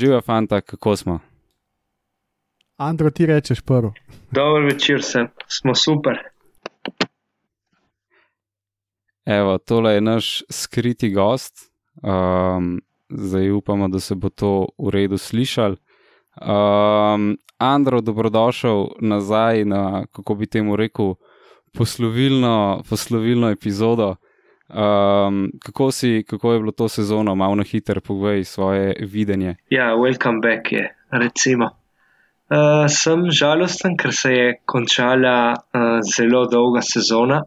[0.00, 1.18] Živa, fanta, kako smo?
[2.76, 3.92] Andro, ti rečeš prvo.
[4.30, 5.28] Dober večer, sem.
[5.48, 6.16] smo super.
[9.24, 11.72] Evo, tole je naš skriti gost.
[12.02, 15.76] Um, zdaj upamo, da se bo to v redu slišal.
[16.40, 21.14] Um, Andro, dobrodošel nazaj na, kako bi temu rekel,
[21.72, 24.16] poslovilno, poslovilno epizodo.
[24.70, 29.56] Um, kako, si, kako je bilo to sezono, malo na hiter, povej svoje videnje.
[29.70, 31.64] Ja, welcome back je, recimo.
[32.50, 37.42] Uh, sem žalosten, ker se je končala uh, zelo dolga sezona,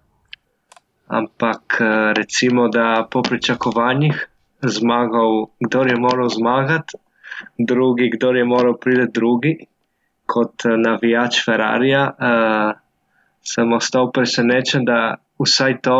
[1.07, 4.27] ampak uh, recimo, da po pričakovanjih
[4.61, 6.99] zmagal, kdo je moral zmagati,
[7.57, 9.57] drugi, kdo je moral priti drugi,
[10.25, 12.71] kot uh, navijač Ferrarija, uh,
[13.44, 15.97] sem ostal presenečen, da vsaj to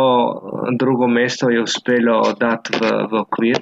[0.78, 3.60] drugo mesto je uspelo dati v, v okvir.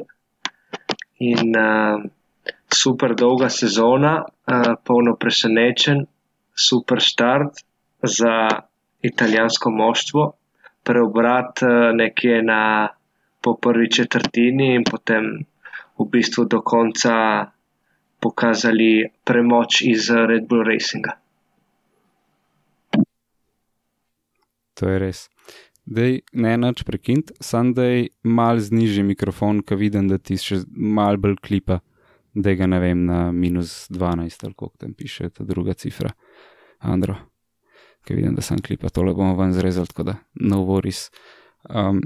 [1.23, 2.03] In uh,
[2.75, 6.07] super dolga sezona, uh, polno presenečen,
[6.55, 7.63] super start
[8.03, 8.49] za
[9.03, 10.33] italijansko moštvo,
[10.83, 12.89] preobrat uh, nekje na
[13.43, 15.45] po prvi četrtini in potem
[15.99, 17.51] v bistvu do konca
[18.23, 21.19] pokazali premoč iz Red Bull Racinga.
[24.79, 25.32] To je res.
[25.83, 30.61] Dej, ne nač prekind, sam da je mal znižji mikrofon, ki vidim, da ti še
[30.71, 31.81] mal bolj klipa,
[32.35, 36.13] da ga ne vem na minus 12 ali koliko tam piše ta druga cifra.
[36.79, 37.17] Andro,
[38.07, 41.09] ki vidim, da sem klipa, tole bomo ven zrezali, tako da no worries.
[41.69, 42.01] Um,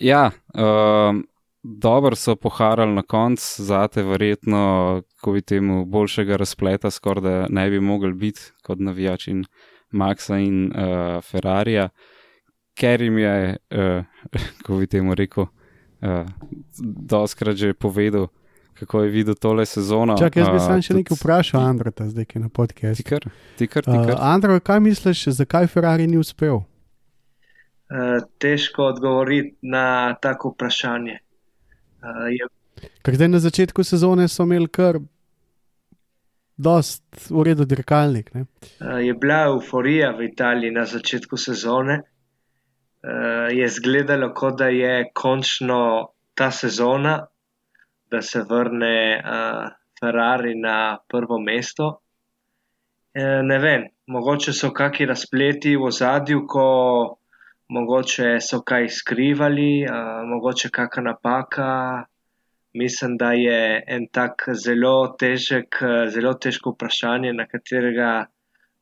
[0.00, 1.26] ja, um,
[1.62, 7.70] dobro so poharali na konc, zate verjetno, ko bi temu boljšega razpleta skoraj da ne
[7.70, 9.44] bi mogli biti kot navijač in
[9.92, 11.88] Maxa in uh, Ferrarija
[12.78, 15.48] ker jim je, uh, ko bi temu rekel,
[16.00, 16.26] uh,
[16.80, 18.28] doskrat že povedal,
[18.78, 20.16] kako je videl tole sezono.
[20.18, 23.02] Čak, jaz bi sam še nekaj vprašal, Andro, zdaj ki je na podkastu.
[23.02, 23.26] Tikar,
[23.58, 24.14] tikar, tikar.
[24.14, 26.62] Uh, Andro, kaj misliš, zakaj Ferrari ni uspel?
[27.88, 31.18] Uh, težko odgovoriti na tako vprašanje.
[32.04, 32.46] Uh, je...
[33.02, 35.00] Ker zdaj na začetku sezone so imeli kar
[36.58, 38.30] dost v redu dirkalnik.
[38.36, 42.17] Uh, je bila euforija v Italiji na začetku sezone, uh,
[43.50, 47.26] je izgledalo, kot da je končno ta sezona,
[48.10, 49.70] da se vrne uh,
[50.00, 51.86] Ferrari na prvo mesto.
[53.18, 56.68] Uh, ne vem, mogoče so kakšni razpleti v zadju, ko
[57.68, 61.72] mogoče so kaj skrivali, uh, mogoče kakšna napaka.
[62.74, 65.80] Mislim, da je en tak zelo težek,
[66.14, 68.10] zelo težko vprašanje, na katerega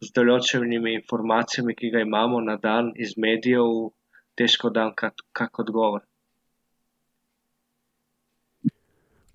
[0.03, 3.94] z določenimi informacijami, ki ga imamo na dan iz medijev,
[4.36, 6.04] težko dam kak, kak odgovor.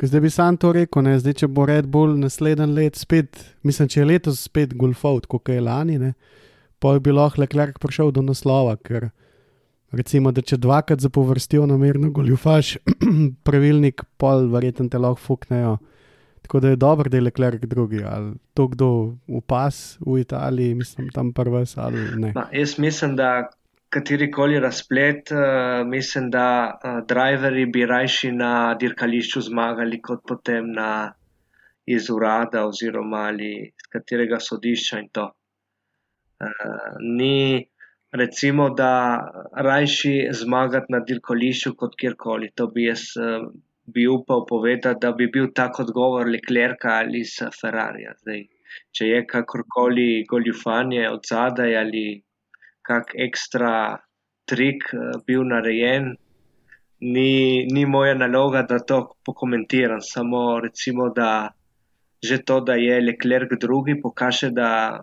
[0.02, 1.14] Zdaj bi sam to rekel, ne?
[1.22, 5.52] zdaj če bo Red Bull naslednji let spet, mislim, če je letos spet golfov, kot
[5.54, 6.16] je lani, ne?
[6.82, 9.12] pa bi lahko Leclerc prišel do naslova, ker
[9.94, 12.80] recimo, da če dvakrat zapovrstijo namerno goljufaš,
[13.48, 15.78] pravilnik pol, verjetno te lahko fuknejo.
[16.42, 18.88] Tako da je dobro, da je Leclerc drugi, ali to kdo
[19.30, 22.34] upas v Italiji, mislim, tam prvas ali ne.
[22.34, 23.52] Ma, jaz mislim, da
[23.92, 30.92] katerikoli razplet, uh, mislim, da uh, driverji bi rajši na dirkališču zmagali, kot potem na
[31.86, 33.52] iz urada oziroma ali
[33.84, 35.26] z katerega sodišča in to.
[36.42, 37.68] Uh, ni
[38.12, 38.94] recimo, da
[39.68, 42.52] rajši zmagati na dirkališču kot kjerkoli.
[42.56, 43.52] To bi jaz uh,
[43.94, 47.24] bi upal povedati, da bi bil tak odgovor Leclerca ali
[47.62, 48.14] Ferrarija.
[48.24, 48.44] Zdaj,
[48.96, 52.06] če je kakorkoli goljufanje od zadaj ali
[52.92, 53.74] kak ekstra
[54.52, 54.84] trik
[55.28, 56.12] bil narejen,
[57.00, 60.04] ni, ni moja naloga, da to pokomentiram.
[60.04, 61.32] Samo recimo, da
[62.22, 65.02] že to, da je Leclerc drugi, pokaže, da,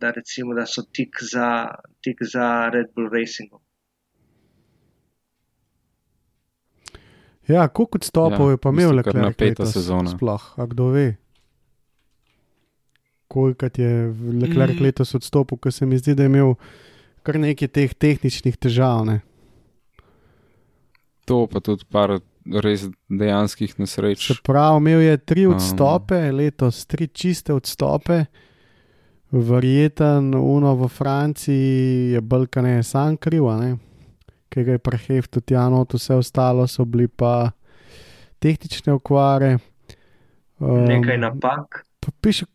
[0.00, 1.68] da, recimo, da so tik za,
[2.00, 3.60] tik za Red Bull Racingom.
[7.48, 9.20] Ja, koliko stopov ja, je pa imel Leclerc?
[9.20, 10.08] Napeta sezona.
[10.10, 11.16] Sploh, a kdo ve?
[13.28, 14.82] Koliko je Leclerc mm.
[14.82, 16.54] letos odstopil, ker se mi zdi, da je imel
[17.24, 19.02] kar nekaj teh tehničnih težav.
[19.08, 19.20] Ne.
[21.24, 24.26] To pa tudi par res dejanskih nesreč.
[24.28, 26.40] Se pravi, imel je tri odstope, um.
[26.40, 28.24] letos tri čiste odstope.
[29.34, 33.48] Verjeten, uno v Franciji je Balkane sam kriv,
[34.46, 37.50] ki ga je prehef tudi Jano, vse ostalo so bili pa
[38.38, 39.56] tehnične okvare.
[40.60, 41.82] Um, nekaj napak.
[42.20, 42.46] Piše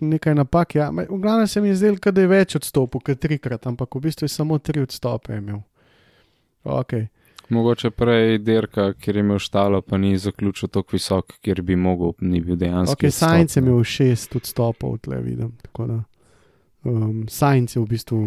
[0.00, 0.90] nekaj napak, ja.
[0.90, 4.24] V glavnem se mi je zdelo, da je več odstopov, kot trikrat, ampak v bistvu
[4.24, 5.60] je samo tri odstope imel.
[6.64, 7.06] Okay.
[7.48, 12.16] Mogoče prej dirka, kjer je imel štalo, pa ni zaključil tako visok, kjer bi mogel,
[12.20, 12.98] ni bil dejansko.
[12.98, 15.52] Okay, Sajnc je imel šest odstopov, tle vidim.
[16.82, 18.22] Um, Sajnc je v bistvu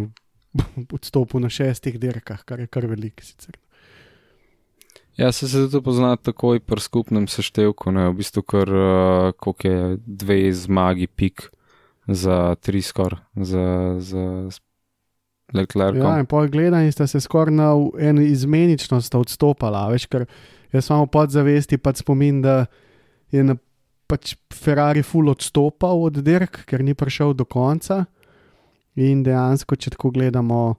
[0.98, 3.60] odstopil na šestih dirkah, kar je kar velik sicer.
[5.20, 8.08] Ja, se se to pozna takoj pri skupnem seštevku, ne?
[8.10, 11.50] v bistvu kar uh, je dve zmagi pik
[12.14, 14.50] za tri skor, za, za
[15.54, 15.98] Leclerc.
[15.98, 20.26] Ja, in po gledanju sta se skoraj na eno izmeničnost odstopala, veš, ker
[20.72, 22.66] jaz samo podzavesti pač spomin, da
[23.32, 23.56] je na,
[24.10, 28.06] pač Ferrari full odstopal od dirk, ker ni prišel do konca.
[29.00, 30.76] In dejansko, če tako gledamo,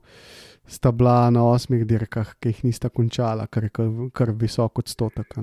[0.67, 3.71] sta bila na osmih dirkah, ki jih nista končala, kar je
[4.13, 5.35] kar, visok odstotek.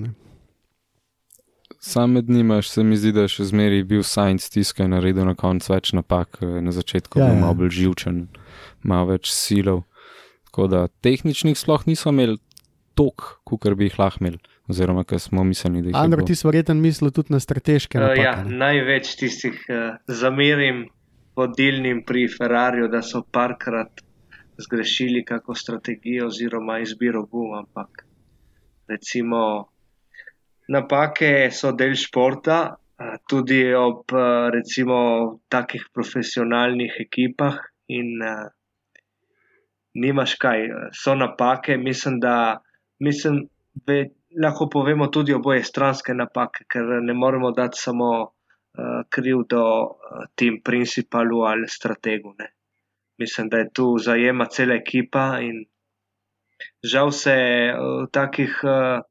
[1.80, 5.36] Sam med njima se mi zdi, da je še zmeraj bil Science tiskaj naredil na
[5.38, 7.44] koncu več napak, eh, na začetku ja, je bil ja.
[7.44, 8.26] malo bolj živčen
[8.82, 9.84] malo več silov.
[10.50, 12.38] Tako da tehničnih sploh niso imeli
[12.98, 16.10] tok, kot bi jih lahko imeli, oziroma kar smo mislili, da jih imamo.
[16.10, 18.20] Andrej, ti si verjeten mislil tudi na strateške napake?
[18.20, 20.88] Uh, ja, največ tistih uh, zamerim
[21.38, 24.02] vodilnim pri Ferrariju, da so parkrat
[24.58, 28.02] zgrešili kako strategijo oziroma izbiro gum, ampak
[28.90, 29.68] recimo
[30.68, 32.76] napake so del športa.
[33.30, 34.10] Tudi ob
[34.50, 34.98] recimo
[35.48, 38.18] takih profesionalnih ekipah, in
[39.94, 41.76] nimaš kaj, so napake.
[41.78, 42.58] Mislim, da
[42.98, 43.44] mislim,
[43.86, 44.00] ve,
[44.42, 48.10] lahko povemo tudi oboje stranske napake, ker ne moremo dati samo
[49.10, 52.34] kriv do uh, tem principalu ali strategu.
[52.38, 52.52] Ne.
[53.18, 55.64] Mislim, da je tu zajema cela ekipa in
[56.82, 57.34] žal se
[57.74, 59.02] v takih, uh,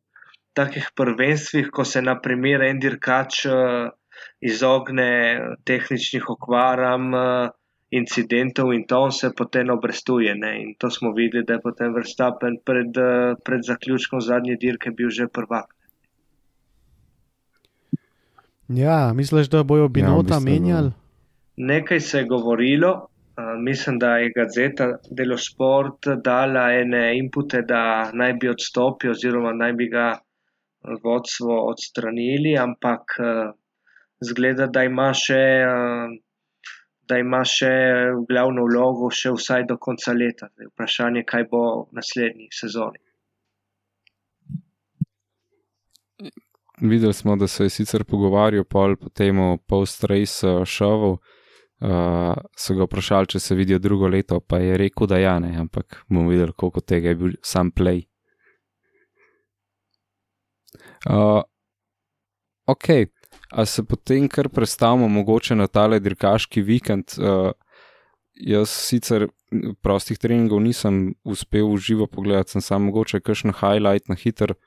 [0.58, 3.88] takih prvenstvih, ko se naprimer en dirkač uh,
[4.42, 5.12] izogne
[5.70, 7.56] tehničnih okvaram, uh,
[7.90, 10.36] incidentov in to se potem obrestuje.
[10.36, 10.62] Ne?
[10.62, 12.92] In to smo videli, da je potem Verstappen pred,
[13.44, 15.72] pred zaključkom zadnje dirke bil že prvak.
[18.68, 20.92] Ja, misliš, da bojo binota ja, menjali?
[21.58, 23.08] Nekaj se je govorilo.
[23.38, 29.54] Uh, mislim, da je Gazeta delo šport dala ene inpute, da naj bi odstopil oziroma
[29.54, 30.18] naj bi ga
[31.04, 33.52] vodstvo odstranili, ampak uh,
[34.24, 36.16] zgleda, da ima še uh,
[37.08, 37.72] da ima še
[38.28, 40.50] glavno vlogo, še vsaj do konca leta.
[40.74, 43.00] Vprašanje, kaj bo v naslednji sezoni.
[46.82, 51.18] Videli smo, da se je sicer pogovarjal pol po tem post-race šovu.
[51.78, 55.52] Uh, so ga vprašali, če se vidijo drugo leto, pa je rekel, da ja, ne,
[55.62, 58.07] ampak bomo videli, koliko tega je bil sam play.
[61.08, 61.42] Uh,
[62.68, 63.08] ok,
[63.52, 67.16] A se potem kar predstavimo, mogoče na tale dirkaški vikend.
[67.18, 67.52] Uh,
[68.36, 69.30] jaz sicer
[69.82, 74.58] prostih treningov nisem uspel v živo pogledati, sem samo mogoče kakšen highlight na hiter.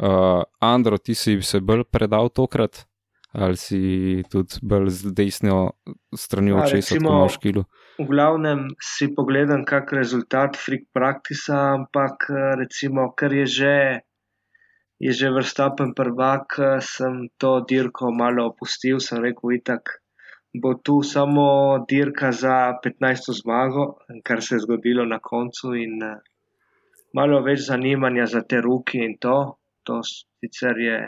[0.00, 2.86] Uh, Andro, ti si se bolj predal tokrat,
[3.36, 3.80] ali si
[4.32, 5.58] tudi bolj z desno
[6.16, 7.66] stranjo očesa na škilu?
[8.00, 12.24] V glavnem si pogledam, kak rezultat freak praktisa, ampak
[12.56, 13.74] recimo, ker je že
[15.00, 20.00] je že vrstapen prvak, sem to dirko malo opustil, sem rekel, itak
[20.52, 23.32] bo tu samo dirka za 15.
[23.40, 26.02] zmago, kar se je zgodilo na koncu in
[27.14, 29.56] malo več zanimanja za te ruke in to.
[29.88, 30.98] To sicer je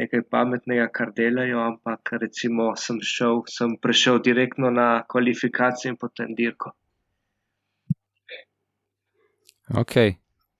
[0.00, 6.34] nekaj pametnega, kar delajo, ampak recimo sem šel, sem prešel direktno na kvalifikacije in potem
[6.34, 6.72] dirko.
[9.80, 9.94] Ok,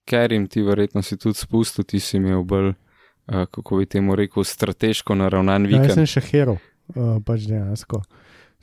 [0.05, 4.17] ker jim ti verjetno si tudi spustil, ti si imel bolj, uh, kako bi temu
[4.17, 5.91] rekel, strateško naravnan vikend.
[5.91, 6.59] Ja, jaz sem še hero,
[6.95, 8.03] uh, pač dejansko.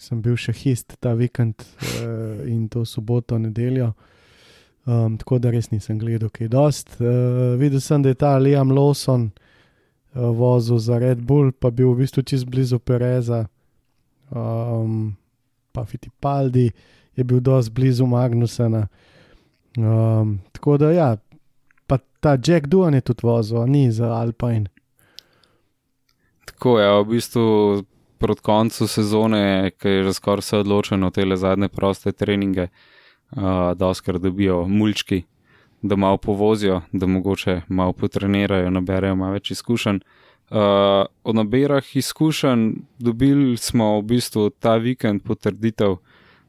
[0.02, 3.92] Sem bil še hist ta vikend uh, in to soboto, nedeljo.
[4.90, 6.96] Um, tako da res nisem gledal, kaj je dost.
[6.98, 11.92] Uh, videl sem, da je ta Liam Lawson uh, vozil za Red Bull, pa bil
[11.94, 13.44] v bistvu čist blizu Pereza,
[14.34, 15.14] um,
[15.72, 16.72] pa Fittipaldi
[17.14, 18.88] je bil dost blizu Magnusena.
[19.78, 21.12] Um, tako da ja,
[22.22, 24.70] ta Jack Duan je tudi vozil, ni za Alpine.
[26.46, 27.46] Tako je, ja, v bistvu
[28.22, 32.68] proti koncu sezone, ki je že skoraj vse odločeno, te zadnje proste treninge,
[33.34, 35.24] uh, doskrat dobijo mulčki,
[35.82, 40.00] da malo povozijo, da mogoče malo potrenirajo, naberejo malo več izkušenj.
[40.52, 45.98] Uh, o naberah izkušenj dobili smo v bistvu ta vikend potrditev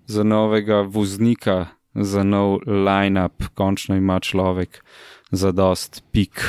[0.07, 4.83] za novega voznika, za nov line-up, končno ima človek
[5.33, 6.41] za dost pik.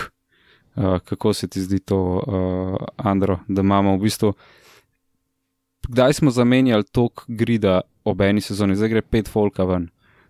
[0.75, 4.33] Uh, kako se ti zdi to, uh, Andro, da imamo v bistvu.
[5.87, 9.89] Kdaj smo zamenjali tok grida ob eni sezoni, zdaj gre pet folka ven.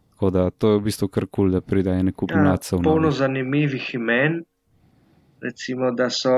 [0.10, 2.78] Tako da to je v bistvu kar kul, cool, da pride ene kombinacije.
[2.78, 4.44] Ja, polno zanimivih imen,
[5.42, 6.34] recimo, da so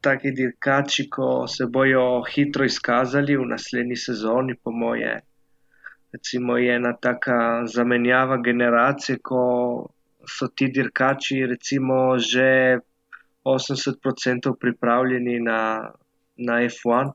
[0.00, 5.20] taki dirkači, ko se bojo hitro izkazali v naslednji sezoni, po moje.
[6.12, 9.42] Recimo je ena taka zamenjava generacije, ko
[10.38, 12.78] so ti dirkači recimo že
[13.44, 15.90] 80% pripravljeni na,
[16.36, 17.12] na F1.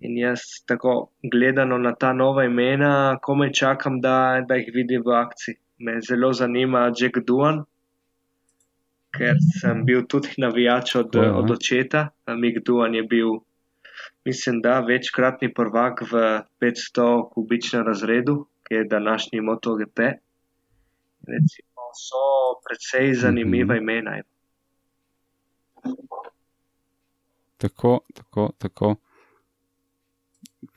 [0.00, 5.14] In jaz tako gledano na ta nova imena, komaj čakam, da, da jih vidim v
[5.14, 5.54] akciji.
[5.78, 7.62] Me zelo zanima Jack Duan,
[9.14, 12.08] ker sem bil tudi navijač od, Tako, od očeta.
[12.38, 13.38] Mick Duan je bil,
[14.24, 16.22] mislim, da večkratni prvak v
[16.62, 19.98] 500 kubičnem razredu, ki je današnji MotoGP.
[21.30, 22.22] Recimo, so
[22.64, 23.82] precej zanimiva Mhm.
[23.82, 24.22] imena.
[27.56, 28.94] Tako, tako, tako.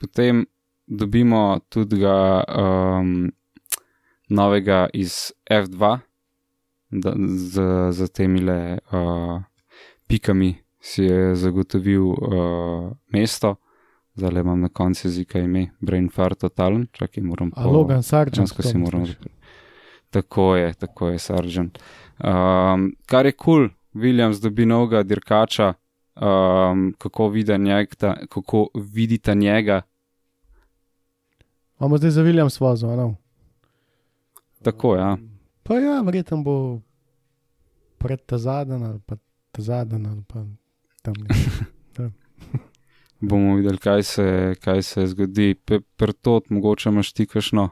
[0.00, 0.46] Potem
[0.86, 3.32] dobimo tudi ga, um,
[4.28, 5.98] novega iz F2,
[6.90, 9.42] da, z, z temi le uh,
[10.06, 12.16] pikami si je zagotovil uh,
[13.08, 13.54] mesto,
[14.14, 18.34] zdaj imam na koncu jezika ime, Brain Fart Totalen, čakaj moram A Logan Sargent.
[18.36, 19.35] Dejansko si moram misliš?
[20.10, 21.78] Tako je, tako je, Sargent.
[22.18, 25.72] Um, kar je kul, cool, Williams dobi novega dirkača,
[26.16, 29.82] um, kako, njega, kako vidita njega.
[31.80, 33.14] Imamo zdaj za Williams vozo, a ne?
[34.62, 35.16] Tako, ja.
[35.62, 36.80] Pa ja, verjetno bo
[37.98, 39.16] pred ta zadnji ali pa
[39.52, 40.44] ta zadnji ali pa
[41.02, 41.50] tam nekje.
[43.20, 45.54] Bomo videli, kaj se, kaj se zgodi.
[45.96, 47.68] Prtot, mogoče imaš ti kakšno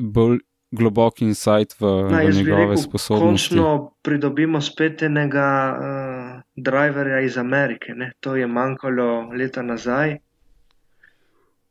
[0.00, 0.38] bolj
[0.72, 3.52] globok insight v, No, v njegove rekel, sposobnosti.
[3.52, 3.66] končno
[4.02, 7.92] pridobimo spet enega uh, driverja iz Amerike.
[7.94, 8.12] Ne?
[8.20, 10.16] To je manjkalo leta nazaj.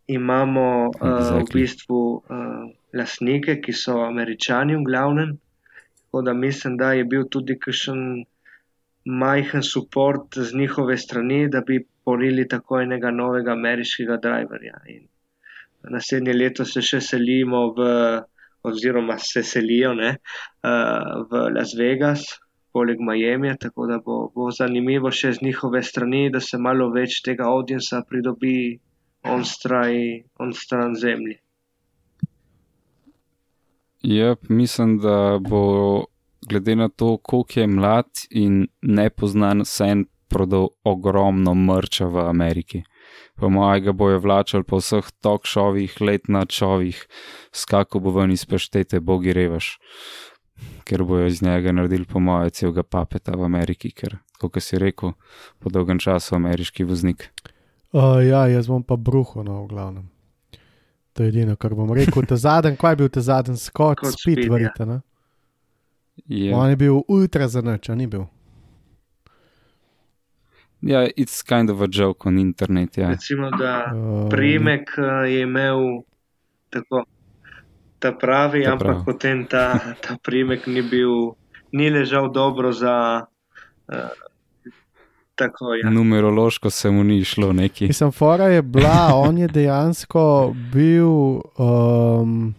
[0.07, 1.53] Imamo uh, v Exactly.
[1.55, 2.23] bistvu uh,
[2.93, 5.37] lasnike, ki so američani v glavnem.
[6.01, 8.25] Tako da mislim, da je bil tudi kakšen
[9.05, 14.81] majhen support z njihove strani, da bi porili tako enega novega ameriškega driverja.
[14.87, 15.07] In
[15.89, 17.87] naslednje leto se še selimo v,
[18.63, 20.15] oziroma se selijo ne,
[20.63, 22.25] uh, v Las Vegas,
[22.71, 27.21] poleg Miami, tako da bo, bo zanimivo še z njihove strani, da se malo več
[27.25, 28.79] tega audienca pridobi
[29.23, 29.97] on, straj,
[30.39, 31.37] on stran zemlji.
[34.01, 36.05] Yep, mislim, da bo
[36.49, 42.83] glede na to, koliko je mlad in nepoznan, sen prodal ogromno mrča v Ameriki.
[43.39, 46.99] Po mojem, ga bojo vlačali po vseh talk šovih, let na šovih,
[47.51, 49.77] skako bo ven iz peštete, bogi revaš.
[50.85, 55.15] Ker bojo iz njega naredili, po mojem, celega papeta v Ameriki, ker, kot si rekel,
[55.59, 57.31] po dolgem času ameriški voznik.
[57.91, 60.09] Uh, ja, jaz bom pa bruho, no, v glavnem.
[61.13, 62.23] To je edino, kar bom rekel.
[62.27, 64.51] Ta zadnji, kaj je bil ta zadnji Scott spet, ja.
[64.51, 65.01] verjete.
[66.27, 68.29] Je, On je bil ultra zanač, a ni bil.
[70.81, 73.09] Ja, it's kind of a joke on internet, ja.
[73.09, 76.01] Recimo, da Uh, primek uh, je imel
[76.69, 77.03] tako,
[77.99, 79.05] ta pravi, Ta ampak pravi.
[79.05, 81.35] potem ta, ta primek ni bil,
[81.71, 83.25] ni ležal dobro za.
[83.87, 83.95] Uh,
[85.35, 85.73] tako.
[85.75, 85.89] Ja.
[85.89, 87.87] Numerološko se mu ni šlo neki.
[87.87, 91.41] Mislim, fora je bila, on je dejansko bil.
[91.57, 92.55] Um,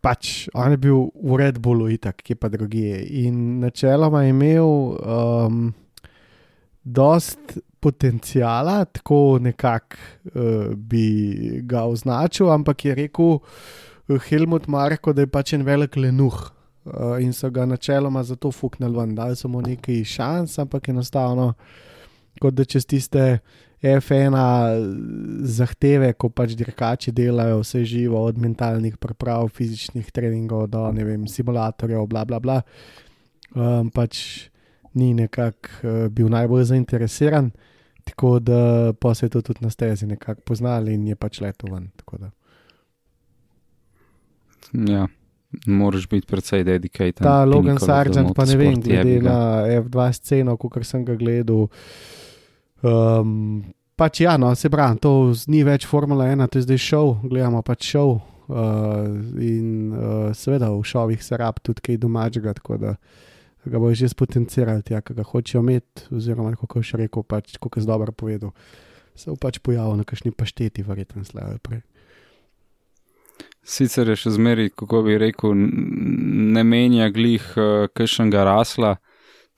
[0.00, 3.00] Pač, on je bil v Red Bullu, itak, ki pa drugje.
[3.26, 5.74] In načeloma je imel um,
[6.88, 13.42] dost potencijala, tako nekako uh, bi ga označil, ampak je rekel uh,
[14.28, 16.38] Helmut Marko, da je pač en velik lenuh.
[16.88, 21.52] Uh, in so ga načeloma zato fuknili ven, dali so mu nekaj šans, ampak enostavno,
[22.40, 23.24] kot da čez tiste
[23.82, 24.34] F1
[25.44, 32.06] zahteve, ko pač dirkači delajo vse živo, od mentalnih priprav, fizičnih treningov do vem, simulatorjev,
[32.10, 32.62] bla bla bla.
[33.54, 34.48] Um, pač
[34.94, 37.50] ni nekako uh, bil najbolj zainteresiran,
[38.04, 41.74] tako da pa se je to tudi na stezi nekako poznali in je pač letel
[41.74, 41.90] ven.
[44.72, 45.06] Ja,
[45.66, 47.22] moraš biti precej dedicated.
[47.22, 51.68] Ta Logan Sargent, pa ne vem, glede na F2 sceno, kot sem ga gledal.
[52.82, 53.64] Um,
[53.96, 55.12] pač ja, no, se pravi, to
[55.50, 58.18] ni več Formula 1, to je zdaj šov, gledamo pač šov.
[58.48, 59.04] Uh,
[59.44, 62.94] in uh, seveda v šovih se rab tudi kaj domačega, tako da
[63.64, 67.86] ga bojo že spotencirali, tja, ga hočejo imeti, oziroma kako še rekel, pač, kako je
[67.86, 68.54] dobro povedal,
[69.18, 71.82] se bo pač pojavil na kakšni pašteti, verjetno ali prej.
[73.68, 78.96] Sicer je še zmeri, kako bi rekel, ne menja glih uh, kakšnega rasla,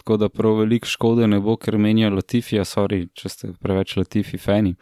[0.00, 4.40] tako da prav veliko škode ne bo, ker menja Latifija, sorry, če ste preveč Latifi
[4.40, 4.75] fani.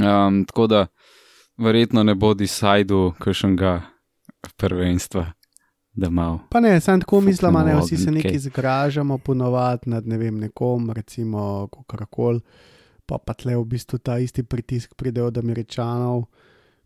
[0.00, 0.80] Um, tako da
[1.62, 3.76] verjetno ne bo decajdu kakšnega
[4.58, 5.28] prvenstva,
[5.94, 6.38] da mal.
[6.50, 8.38] Pa ne, sem tako mislim, ne, vsi se ogenj, neki kaj.
[8.38, 12.40] zgražamo ponovadi nad ne vem, nekom, recimo kakorkoli,
[13.06, 16.24] pa pa tle v bistvu ta isti pritisk pride od američanov.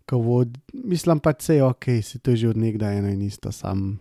[0.09, 3.23] ko Vod, mislim pa, da je ok, si to je že od nekdaj eno in
[3.23, 3.99] isto, sam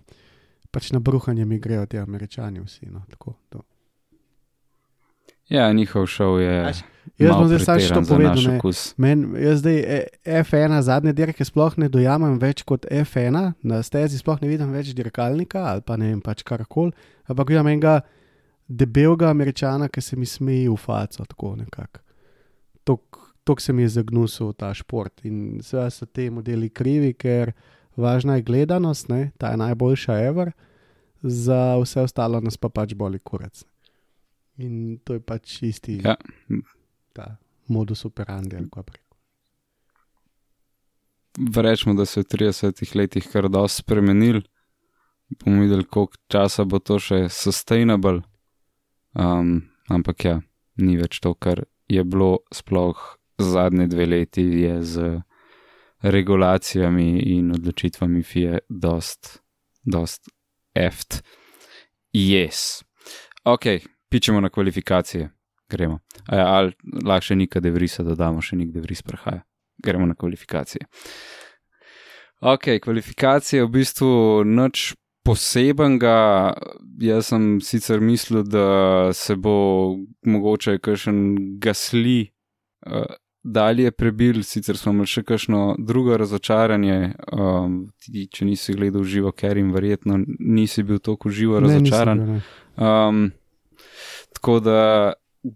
[0.71, 2.85] pač na bruhanje mi grejo ti američani vsi.
[2.85, 3.61] No, tako, to.
[5.49, 6.65] Ja, njihov šov je.
[6.65, 6.83] Aš,
[7.17, 8.73] Jaz bom zdaj samo še to povedal.
[8.97, 14.19] Men, jaz zdaj e- F1 zadnje dirke sploh ne dojamem več kot F1, na stezi
[14.19, 16.91] sploh ne vidim več dirkalnika ali pa ne vem pač karkoli,
[17.29, 18.01] ampak vidim enega
[18.67, 22.03] debelega američana, ki se mi smeji v faco, tako nekako.
[23.47, 27.53] Tok se mi je zagnusil ta šport in seveda so te modeli krivi, ker
[27.95, 29.31] važna je gledanost, ne?
[29.39, 30.51] ta je najboljša ever,
[31.23, 33.63] za vse ostalo nas pa pač boli kurac.
[34.59, 36.17] In to je pač isti Ja.
[37.17, 37.27] Ta
[37.67, 39.17] modus operandi ali kako rekel.
[41.61, 44.41] Rečemo, da se je v 30 letih kar dosti spremenil.
[45.29, 48.21] Bomo videli, koliko časa bo to še sustainable.
[49.13, 50.35] Um, ampak ja,
[50.77, 53.01] ni več to, kar je bilo sploh
[53.37, 55.21] zadnje dve leti, je z
[56.01, 59.41] regulacijami in odločitvami FIE dost,
[59.83, 60.29] dost
[60.73, 61.21] eft.
[62.13, 62.83] Yes.
[63.43, 63.65] Ok,
[64.09, 65.36] pičemo na kvalifikacije.
[65.69, 65.99] Gremo.
[66.31, 69.43] Ja, ali lahko še nekaj devrisa dodamo, še nekaj devris prehaja.
[69.83, 70.87] Gremo na kvalifikacije.
[72.39, 74.09] Ok, kvalifikacije v bistvu
[74.45, 74.93] nič
[75.25, 76.55] posebenega.
[77.01, 82.29] Jaz sem sicer mislil, da se bo mogoče kakšen gasli
[82.87, 83.05] uh,
[83.43, 87.13] dalje prebil, sicer smo imeli še kakšno drugo razočaranje.
[87.31, 91.85] Um, ti, če nisi gledal živo, ker jim verjetno nisi bil tako živo Ne, nisem
[91.85, 92.25] razočaran.
[92.25, 92.41] ne.
[92.77, 93.23] Um,
[94.37, 94.81] tako da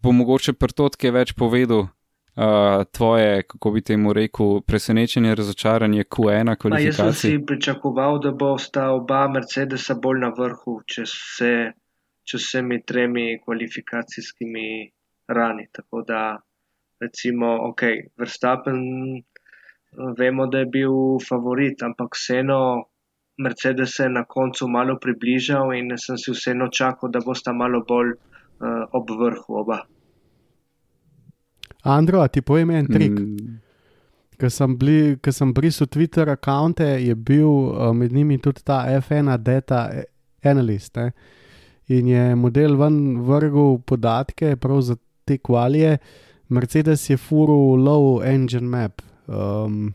[0.01, 1.89] bo mogoče prtot kaj več povedal.
[2.31, 8.31] Uh, tvoje, kako bi temu rekel, presenečenje, razočaranje Q1 Ma, jaz sem si pričakoval, da
[8.31, 11.51] bo sta oba Mercedesa bolj na vrhu, če se,
[12.23, 14.63] če vsemi tremi kvalifikacijskimi
[15.27, 15.67] rani.
[15.75, 16.21] Tako da,
[17.03, 17.83] recimo, ok,
[18.23, 18.79] Verstappen,
[19.19, 22.61] eh, vemo, da je bil favorit, ampak vseeno
[23.43, 27.83] Mercedes se je na koncu malo približal in sem si vseeno čakal, da bosta malo
[27.83, 28.15] bolj
[28.61, 29.81] uh, ob vrhu oba.
[31.83, 33.11] Andro, a ti povem en trik.
[33.11, 33.59] Mm,
[34.37, 38.85] Ker sem, bili- ko sem brisal Twitter račune, je bil uh, med njimi tudi ta
[38.99, 39.89] F1 data
[40.43, 40.95] analyst.
[40.97, 41.11] Ne?
[41.87, 44.95] In je model ven vrgel podatke prav za
[45.25, 45.97] te kvalije.
[46.49, 49.01] Mercedes je furil low engine map.
[49.27, 49.93] Um,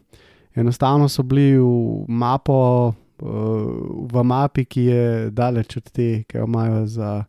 [0.55, 6.44] enostavno so bili v mapo, uh, v mapi, ki je daleč od te, ki jo
[6.46, 7.24] imajo za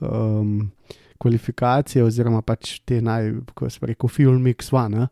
[0.00, 0.70] um,
[1.18, 5.06] kvalifikacije, oziroma pač te naj, kako se reče, film X1.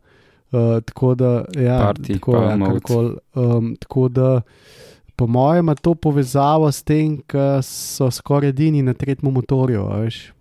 [0.51, 2.71] Uh, tako da, ja, Party, tako, ja, mode.
[2.71, 4.41] karkoli, um, tako da,
[5.15, 9.85] po mojem, ima to povezavo s tem, da so skoraj edini na tretjem motorju.
[9.85, 10.31] a veš.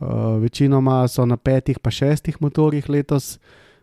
[0.00, 3.38] Uh, večinoma so na petih, pa šestih motorjih letos,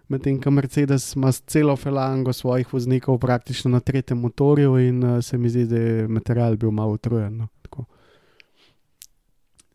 [0.07, 5.37] medtem ko Mercedes ima celo felango svojih voznikov praktično na tretjem motorju, in uh, se
[5.37, 7.37] mi zdi, da je material bil malo utrujen.
[7.37, 7.47] No.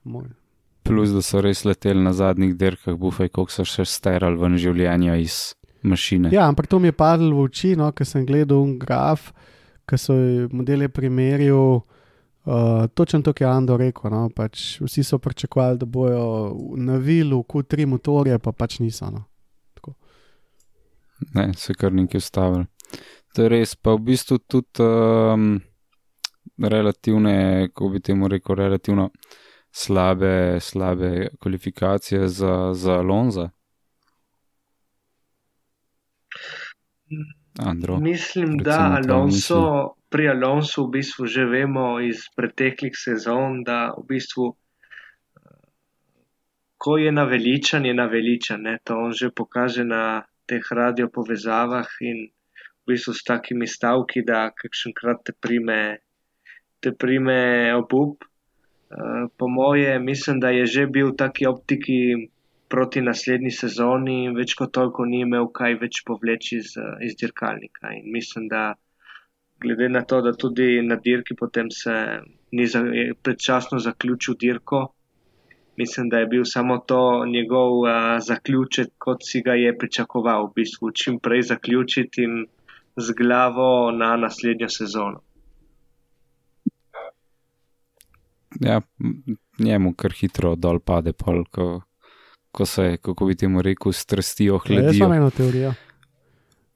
[0.08, 0.28] Moj.
[0.88, 5.18] plus, da so res leteli na zadnjih dirkah, bufaj, koliko so še sterali ven življenja
[5.20, 5.36] iz
[5.84, 6.32] mašine.
[6.32, 9.28] Ja, ampak to mi je padlo v oči, no, ker sem gledal un graf,
[9.88, 10.16] ki so
[10.52, 11.82] modele primerjal.
[12.48, 14.08] Uh, točno to, kar je Ando rekel.
[14.08, 19.10] No, pač vsi so pričakovali, da bojo navili v Q3 motorje, pa pač niso.
[19.12, 19.26] No.
[21.34, 22.64] Ne, se kar nekaj ustavili.
[23.34, 25.58] To je res, pa v bistvu tudi um,
[26.62, 29.10] relativne, kako bi temu rekel, relativno
[29.78, 33.50] slabe, slabe kvalifikacije za, za Alonza.
[37.58, 38.00] Andro.
[38.00, 40.08] Mislim, da Alonso, misli.
[40.08, 45.60] pri Alonsu v bistvu že vemo iz preteklih sezon, da v bistvu, eh,
[46.76, 48.62] ko je naveličan, je naveličan.
[48.62, 48.78] Ne?
[48.84, 52.30] To on že pokaže na teh radio povezavah in
[52.86, 55.98] v bistvu s takimi stavki, da kakšenkrat te prime,
[56.80, 58.24] te prime obup.
[58.90, 62.28] Eh, Po moje, mislim, da je že bil v taki optiki
[62.68, 66.74] proti naslednji sezoni in več kot toliko ni imel kaj več povleči iz,
[67.04, 67.92] iz dirkalnika.
[67.96, 68.74] In mislim, da
[69.60, 71.94] glede na to, da tudi na dirki potem se
[72.52, 72.82] ni za,
[73.22, 74.82] predčasno zaključil dirko,
[75.76, 77.90] mislim, da je bil samo to njegov uh,
[78.24, 82.46] zaključek, kot si ga je pričakoval, v bistvu čim prej zaključiti in
[82.96, 85.27] z glavo na naslednjo sezono.
[88.60, 88.80] Ja,
[89.58, 91.80] njemu kar hitro dol pade, pol, ko,
[92.52, 94.82] ko se, kako bi temu rekel, strasti ohladijo.
[94.82, 95.74] Ja, jaz imam eno teorijo.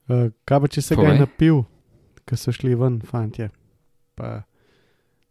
[0.07, 1.07] Uh, kaj pa če se Povej.
[1.07, 1.61] ga je napil,
[2.29, 3.49] ko so šli ven, fantje?
[4.19, 4.43] Pa,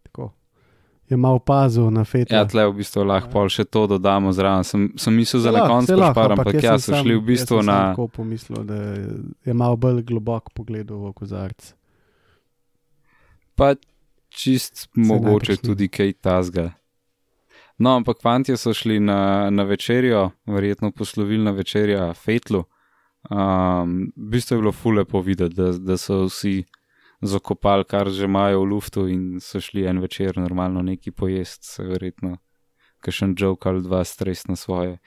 [0.08, 0.32] tako,
[1.12, 2.34] je malo opazil na fetu.
[2.34, 3.32] Ja, tle v bistvu lahko ja.
[3.36, 4.66] pol še to dodamo zraven.
[4.66, 7.78] Sem, sem mislil za na koncu, šparam, ampak ja, so šli v bistvu jaz na.
[7.92, 8.80] Tako pomislil, da
[9.46, 11.74] je malo bolj globok pogled v kozarc.
[13.54, 13.74] Pa
[14.36, 16.70] čist mogoče tudi kaj tasga.
[17.78, 22.64] No, ampak fanti so šli na, na večerjo, verjetno poslovilna večerja Fetlu.
[23.30, 26.64] Um, v bistvu je bilo fule povedati, da, da so vsi
[27.22, 31.84] zakopali, kar že imajo v luftu in so šli en večer normalno neki pojest, se
[31.86, 32.36] verjetno,
[33.00, 34.98] kakšen joke ali dva stres na svoje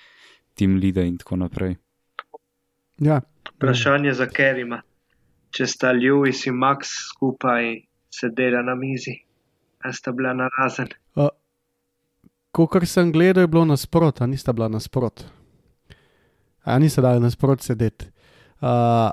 [0.55, 1.75] tim lide in tako naprej.
[2.97, 3.21] Ja.
[3.55, 4.81] Vprašanje za Kerima.
[5.51, 7.83] Če sta Lewis in Max skupaj
[8.19, 9.15] sedela na mizi,
[9.83, 10.87] ali sta bila na razen?
[11.15, 11.29] Uh,
[12.55, 15.25] Ko kar sem gledal, je bilo nasprot, a nista bila nasprot.
[16.63, 18.07] A nista dala nasprot sedeti.
[18.63, 19.11] Uh,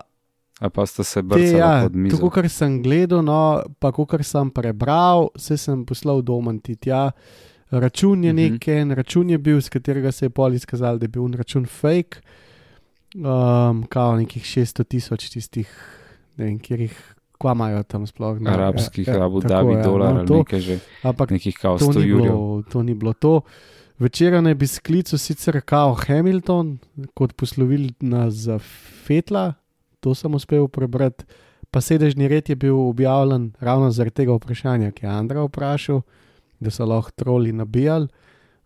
[0.62, 2.16] a pa ste se brali ja, pod mizo.
[2.16, 7.10] Tako, kar sem gledal, no, pa kar sem prebral, se sem poslal doma ti tja.
[7.72, 8.44] Račun je uh mhm.
[8.44, 8.52] -huh.
[8.52, 12.20] nekaj, račun je bil, z katerega se je pol izkazal, da je bil račun fake.
[13.14, 15.68] Um, kao nekih 600 tisoč tistih,
[16.36, 18.38] ne vem, kjer jih kva imajo tam sploh.
[18.40, 20.78] Ne, Arabskih, ja, Abu Dhabi, ja, dolar, no, to, nekaj že.
[21.02, 22.36] Ampak nekih kao 100 jurjev.
[22.70, 23.40] To ni bilo to.
[24.02, 26.78] Večera naj bi sklical sicer kao Hamilton,
[27.14, 28.58] kot poslovil nas za
[29.06, 29.52] Fetla,
[30.00, 31.26] to sem uspel prebrati.
[31.72, 36.02] Pa sedežni red je bil objavljen ravno zaradi tega vprašanja, ki je Andra vprašal,
[36.60, 38.08] da so lahko troli nabijali.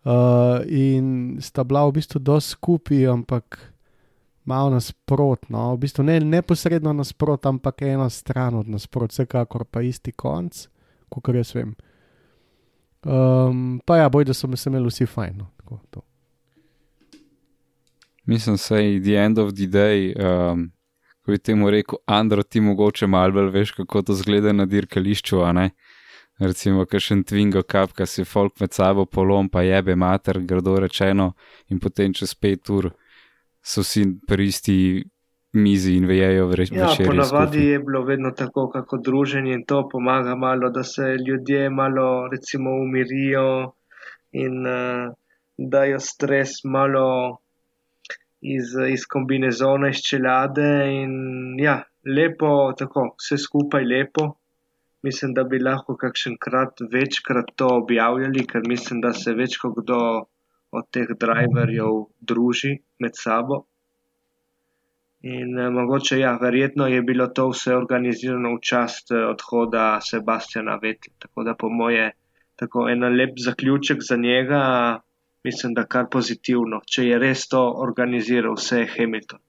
[0.07, 3.59] Uh, in sta bila v bistvu dosti skupaj, ampak
[4.47, 10.11] malo nasprotno, v bistvu ne neposredno nasprotno, ampak ena stran od nasprotno, vsekakor pa isti
[10.11, 10.67] konc,
[11.09, 11.75] kot jaz vem.
[13.07, 15.37] Um, pa ja, boj, da so se imeli vsi fajn.
[15.37, 16.01] No, tako,
[18.25, 20.71] Mislim, da je the end of the day, um,
[21.25, 25.39] ko bi temu rekel, Andro, ti mogoče malo bolj veš, kako to zgleda na dirkališču.
[26.39, 31.31] Recimo, kakšen twingo kap, ki si folk med sabo polom, pa jebe mater, grdo rečeno,
[31.69, 32.91] in potem čez pet ur
[33.67, 34.77] so vsi pri isti
[35.53, 36.71] mizi in vejejo vreč.
[36.71, 41.69] Ja, ponavadi je bilo vedno tako, kako druženje in to pomaga malo, da se ljudje
[41.69, 43.73] malo recimo umirijo
[44.31, 45.13] in uh,
[45.57, 47.37] dajo stres malo
[48.41, 51.13] iz, iz kombinezona, iz čelade in
[51.59, 54.33] ja, lepo, tako, vse skupaj lepo.
[55.03, 59.75] Mislim, da bi lahko kakšen krat večkrat to objavljali, ker mislim, da se več kot
[59.83, 59.99] kdo
[60.71, 63.63] od teh driverjev druži med sabo.
[65.21, 70.77] In eh, mogoče, ja, verjetno je bilo to vse organizirano v čast eh, odhoda Sebastiana
[70.81, 71.13] Vetla.
[71.19, 72.11] Tako da, po moje,
[72.55, 74.61] tako en lep zaključek za njega,
[75.43, 79.39] mislim, da kar pozitivno, če je res to organiziral vse Hamilton.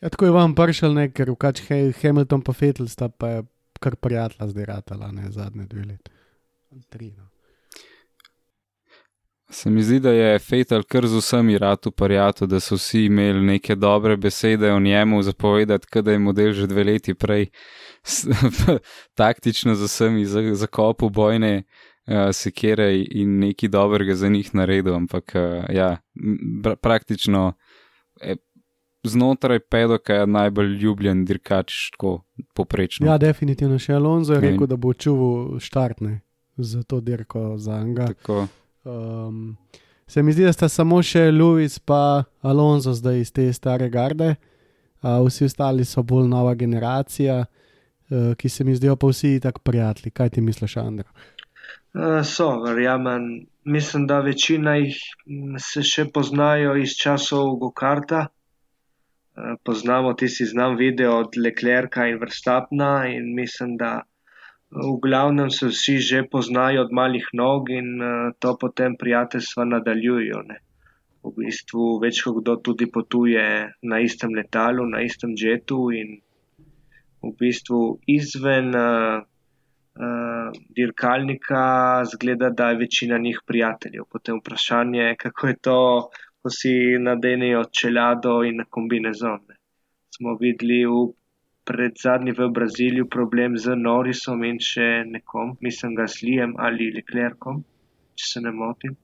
[0.00, 1.62] Ja, tako je vam prišel nek, ker vkač
[2.02, 3.42] Hamilton pa Vettel sta pa
[3.80, 6.10] kar prijatla zdaj ratala, ne zadnje dve leti.
[6.88, 7.30] Tri, no.
[9.50, 13.40] Se mi zdi, da je Fatal kar z vsemi ratu parjatu, da so vsi imeli
[13.46, 17.46] neke dobre besede o njemu zapovedati, kada je model že dve leti prej
[19.20, 25.74] taktično z vsemi zakopal bojne uh, sekere in nekaj dobrega za njih naredil, ampak uh,
[25.74, 25.96] ja,
[26.80, 27.52] praktično
[28.20, 28.36] eh,
[29.02, 32.22] znotraj pedoka je najbolj ljubljen dirkač, tako
[32.54, 33.06] poprečno.
[33.06, 36.20] Ja, definitivno še Alonso je rekel, da bo čuval štartne
[36.56, 38.06] za to dirko za Anga.
[38.06, 38.46] Tako.
[38.84, 39.56] Um,
[40.06, 44.34] se mi zdi, da sta samo še Louis in Alonso zdaj iz te stare garde,
[45.02, 49.60] uh, vsi ostali so bolj nova generacija, uh, ki se mi zdijo pa vsi tako
[49.60, 50.10] prijatelji.
[50.10, 51.08] Kaj ti misliš, Andrej?
[51.94, 53.46] Uh, so, verjamem.
[53.64, 54.96] Mislim, da večina jih
[55.60, 58.26] se še poznajo iz časov Gokarta.
[59.36, 64.00] Uh, poznamo tisti znam video od Leclerca in Verstapna in mislim, da
[64.70, 70.42] v glavnem se vsi že poznajo od malih nog in uh, to potem prijateljstva nadaljujejo.
[71.22, 73.42] V bistvu več kot kdo tudi potuje
[73.82, 76.20] na istem letalu, na istem jetu in
[77.22, 84.06] v bistvu izven uh, uh, dirkalnika, zgleda, da je večina njih prijateljev.
[84.08, 85.80] Potem vprašanje je, kako je to,
[86.42, 89.40] ko si nadenijo čelado in kombinezon.
[89.48, 89.58] Ne.
[90.14, 91.10] Smo videli v
[91.70, 96.90] pred zadnji v Braziliju problem z Norisom in še nekom, mislim ga s Lijem ali
[96.96, 97.60] Leclercom,
[98.18, 98.96] če se ne motim.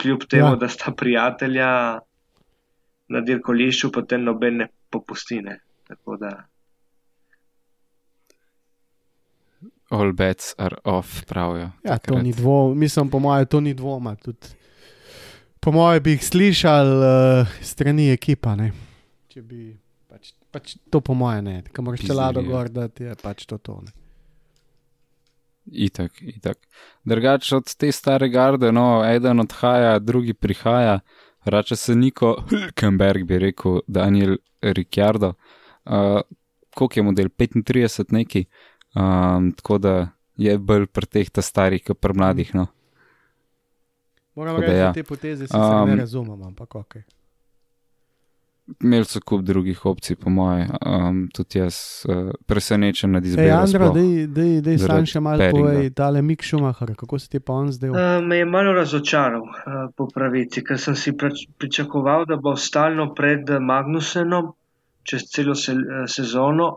[0.00, 0.60] Kljub temu, ja.
[0.62, 1.70] da sta prijatelja
[3.12, 5.58] na dirkališču, potem nobene popustine.
[5.88, 6.30] Tako da.
[9.92, 11.68] All bets are off, pravijo.
[11.84, 14.14] Ja, to ni dvoma, mislim, po mojem, to ni dvoma.
[14.22, 14.54] Tudi,
[15.60, 18.54] po mojem, bi jih slišal uh, strani ekipa.
[18.56, 18.70] Ne?
[19.32, 19.72] Če bi
[20.58, 23.94] pač, to, po mojem, ne, ki moraš čelado gor, da ti je pač to tone.
[25.68, 26.58] Itak, itak.
[27.04, 31.00] Drugače od te stare garde, no, eden odhaja, drugi prihaja,
[31.44, 35.34] vrača se Niko Hülkenberg, bi rekel Daniel Ricciardo.
[35.84, 36.20] Uh,
[36.74, 37.28] koliko je model?
[37.28, 38.44] 35 neki.
[38.94, 42.54] Um, tako da je bolj pri teh ta starih, kot pri mladih.
[42.54, 42.66] No.
[44.38, 44.92] Moram reči, da ja.
[44.92, 46.96] te poteze um, ne razumem, ampak ok.
[48.82, 51.76] Imeli so kup drugih opcij, po moje, um, tudi jaz
[52.08, 53.48] uh, presenečen nad izbirom.
[53.48, 53.88] Ej, Andro,
[54.62, 57.94] da je sam še malo povej, tale Mik Šumahar, kako se ti pa on zdaj?
[57.94, 63.08] Uh, me je malo razočaral uh, po pravici, ker sem si pričakoval, da bo stalno
[63.16, 64.52] pred Magnusenom
[65.08, 65.74] čez celo se,
[66.06, 66.68] sezono.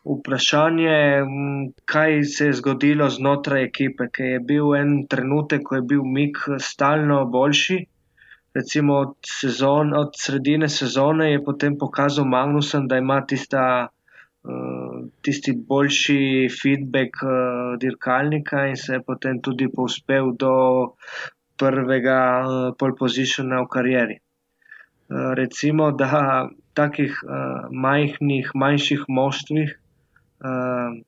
[0.00, 1.24] Vprašanje je,
[1.84, 6.46] kaj se je zgodilo znotraj ekipe, ker je bil en trenutek, ko je bil Mik
[6.56, 7.82] stalno boljši
[8.54, 13.88] recimo od, sezon, od sredine sezone je potem pokazal Magnusen, da ima tista,
[14.42, 20.54] uh, tisti boljši feedback uh, dirkalnika in se je potem tudi povzpel do
[21.56, 24.18] prvega uh, pole positiona v karieri.
[25.10, 30.98] Uh, recimo, da takih uh, majhnih, manjših moštvih uh,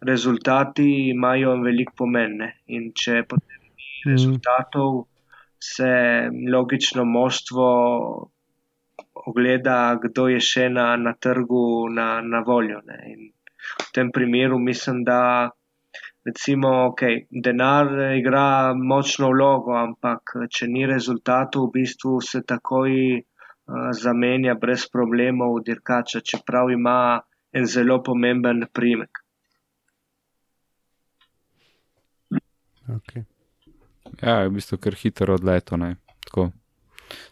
[0.00, 2.36] rezultati imajo velik pomen.
[2.42, 2.50] Ne?
[2.66, 4.10] In če potem ni mm.
[4.12, 5.06] rezultatov,
[5.60, 5.90] se
[6.52, 7.68] logično moštvo
[9.26, 12.80] ogleda, kdo je še na, na trgu na, na voljo.
[12.86, 15.50] V tem primeru mislim, da
[16.28, 23.88] recimo, okay, denar igra močno vlogo, ampak če ni rezultatov, v bistvu se takoj uh,
[24.02, 26.98] zamenja brez problemov dirkača, čeprav ima
[27.52, 29.24] en zelo pomemben primek.
[32.88, 33.26] Okay.
[34.22, 35.78] Ja, je v bistvu kar hitro odleto.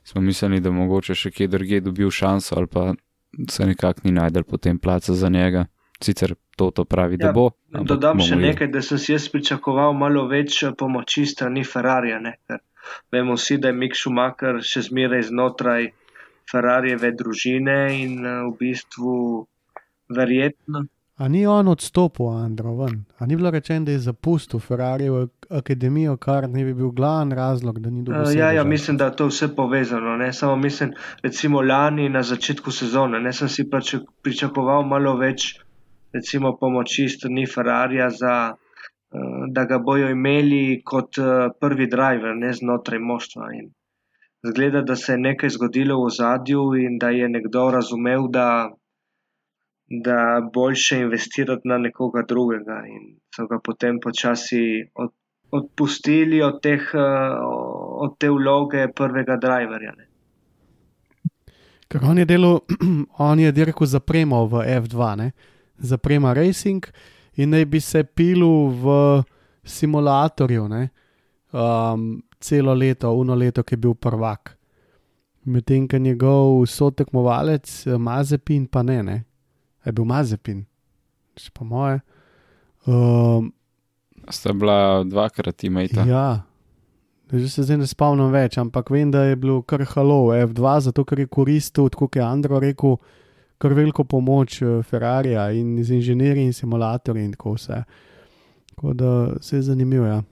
[0.05, 2.93] Smo mislili, da mogoče še kje drugje dobil šanso, ali pa
[3.51, 5.67] se nekako ni najdel potem placa za njega.
[6.03, 7.51] Sicer to, to pravi, ja, da bo.
[7.69, 12.21] Dodam še nekaj, da sem si jaz pričakoval malo več eh, pomoči strani Ferrarija.
[13.13, 15.89] Vemo vsi, da je Mik Schumacher še zmeraj znotraj
[16.51, 19.17] Ferrarijeve družine in eh, v bistvu
[20.13, 20.87] verjetno.
[21.17, 23.05] A ni on odstopil, Andro, ven?
[23.19, 27.79] A ni bilo rečeno, da je zapustil Ferrarijevo akademijo, kar ne bi bil glavni razlog,
[27.81, 28.35] da ni dobil vse?
[28.35, 30.17] Uh, ja, ja, mislim, da je to vse povezano.
[30.17, 30.33] Ne?
[30.33, 35.55] Samo mislim, recimo lani na začetku sezone, ne sem si pač pričakoval malo več,
[36.13, 42.53] recimo pomoči strani Ferrarija, za, uh, da ga bojo imeli kot uh, prvi driver, ne
[42.53, 43.55] znotraj moštva.
[43.57, 43.71] In
[44.45, 48.69] zgleda, da se je nekaj zgodilo v zadju in da je nekdo razumel, da
[49.89, 55.13] da boljše investirati na nekoga drugega, in so ga potem počasi od,
[55.51, 57.39] odpustili od, teh, eh,
[58.07, 59.93] od te vloge prvega driverja.
[59.97, 60.07] Ne.
[61.89, 62.61] Ker on je delal,
[63.31, 65.31] on je dirko zapremal v F2,
[65.79, 66.87] zaprema Racing
[67.37, 69.23] in naj bi se pilil v
[69.65, 70.89] simulatorju ne,
[71.53, 74.57] um, celo leto, uno leto, ki je bil prvak.
[75.45, 79.17] Medtem, ko njegov sotekmovalec, Mazepin, pa ne, ne,
[79.87, 80.65] je bil Mazepin,
[81.39, 82.01] še pa moje.
[82.87, 83.53] Um,
[84.31, 86.03] Sta bila dvakrat imeta.
[86.07, 86.43] Ja,
[87.33, 91.05] že se zdaj ne spomnim več, ampak vem, da je bil kar halo F2, zato
[91.07, 92.99] ker je koristil, kot je Andro rekel,
[93.63, 97.83] kar veliko pomoč eh, Ferrarija in z inženirji in simulatorji in tako vse.
[98.75, 100.07] Tako da se je zanimivo.
[100.07, 100.23] Ja.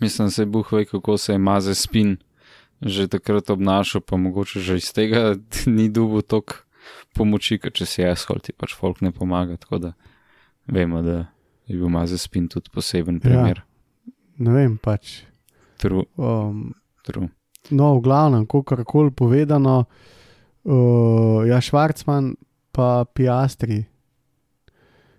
[0.00, 2.16] Mislim, se je buh ve, kako se je Mazepin
[2.82, 5.34] že takrat obnašal, pa mogoče že iz tega
[5.66, 6.67] ni dugo tok
[7.18, 9.58] pomoči, ker če si asfalt, ti pač folk ne pomaga.
[9.60, 9.92] Tako da
[10.70, 11.24] vemo, da
[11.68, 13.24] je bil Mazes spin tudi poseben ja.
[13.26, 13.62] primer.
[13.62, 14.14] Ja,
[14.46, 15.22] ne vem pač.
[15.82, 16.06] True.
[16.16, 16.72] Um,
[17.06, 17.30] True.
[17.70, 19.84] No, v glavnem, kako koli povedano,
[20.64, 22.34] uh, ja, Švarcman
[22.72, 23.84] pa Piastri.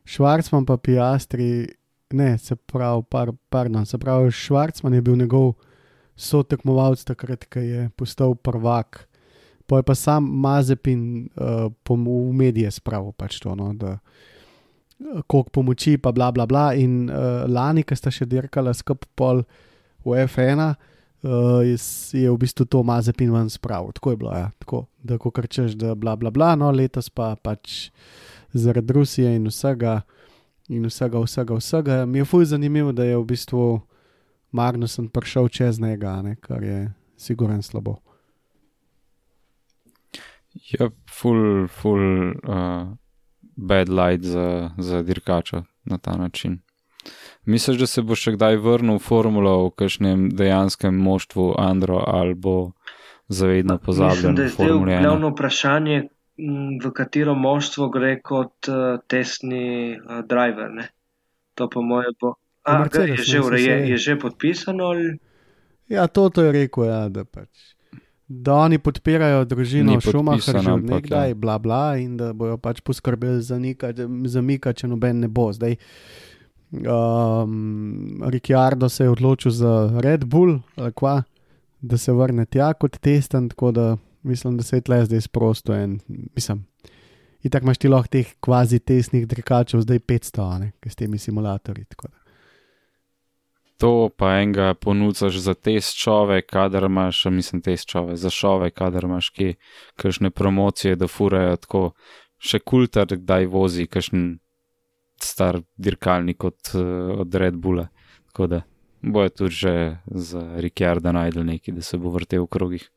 [0.06, 1.68] Švarcman pa Piastri,
[2.14, 5.54] ne, se pravi, par, pardon, se pravi, Švarcman je bil njegov
[6.20, 9.09] sotekmovalec takrat, ko je postal prvak
[9.70, 14.00] Pa je pa sam Mazepin uh, v medije spravil pač to, no, da
[15.28, 16.74] koliko pomoči, pa bla bla bla.
[16.74, 19.44] In uh, lani, ki sta še dirkala skupaj pol
[20.06, 23.94] v F1, uh, je v bistvu to Mazepin ven spravil.
[23.96, 27.36] Tako je bilo, ja, tako, da ko krčeš, da bla bla bla, no letos pa
[27.38, 27.92] pač
[28.54, 30.02] zaradi Rusije in vsega.
[30.70, 32.04] In vsega, vsega, vsega.
[32.06, 33.80] Mi je fuj zanimivo, da je v bistvu
[34.54, 37.98] Magnusen prišel čez njega, ne, kar je sigurno slabo.
[40.68, 42.88] Ja, full, full uh,
[43.56, 46.60] bad light za, za dirkača na ta način.
[47.46, 52.36] Misliš, da se bo še kdaj vrnil v formulo v kakšnem dejanskem moštvu Andro ali
[52.36, 52.72] bo
[53.28, 54.36] zavedno pozabljen?
[54.36, 56.04] Mislim, da je zdaj glavno vprašanje,
[56.84, 60.70] v katero moštvo gre kot uh, testni uh, driver.
[60.72, 60.90] Ne?
[61.56, 62.36] To pa moje bo.
[62.68, 64.92] A, je, že, je, je že podpisano?
[64.94, 65.18] Ali?
[65.88, 67.79] Ja, to, to je rekel, ja, da pač
[68.30, 71.36] da oni podpirajo družino Šumacher že nekdaj, ja.
[71.36, 75.48] bla bla, in da bojo pač poskrbeli za mika, če noben ne bo.
[75.54, 75.80] Zdaj,
[76.78, 79.74] um, Ricciardo se je odločil za
[80.06, 80.60] Red Bull,
[80.94, 81.24] kva,
[81.82, 83.88] da se vrne tja kot testen, tako da
[84.22, 85.98] mislim, da se je tle zdaj sprosto in
[86.36, 86.66] mislim.
[87.42, 91.86] In tako imaš ti lahko teh kvazi tesnih drekačev, zdaj 500, ki s temi simulatorji.
[91.86, 92.12] Tako
[93.80, 99.08] to pa enega ponucaš za test človek, kadar imaš, mislim, test človek, za človek, kadar
[99.08, 99.54] imaš ki,
[99.96, 101.84] kakšne promocije, da furajo tako,
[102.40, 104.28] še kultar, kdaj vozi, kakšen
[105.24, 106.76] star dirkalnik od,
[107.24, 107.88] od Red Bulla.
[108.32, 108.62] Tako da
[109.02, 109.74] boje tudi že
[110.06, 112.90] za Ricciarda najdel neki, da se bo vrtel v krogih.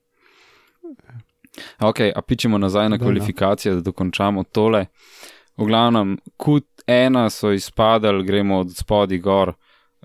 [1.79, 4.87] Ok, a pičemo nazaj na kvalifikacije, da dokončamo tole.
[5.57, 9.55] V glavnem, kut ena so izpadali, gremo od spodi gor.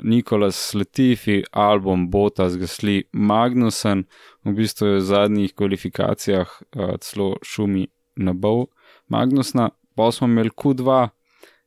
[0.03, 4.05] Nikolas Latifi, album Bota zgasli Magnusen,
[4.45, 8.67] v bistvu je v zadnjih kvalifikacijah uh, celo šumi na bol
[9.07, 11.09] Magnusna, pa smo imeli Q2,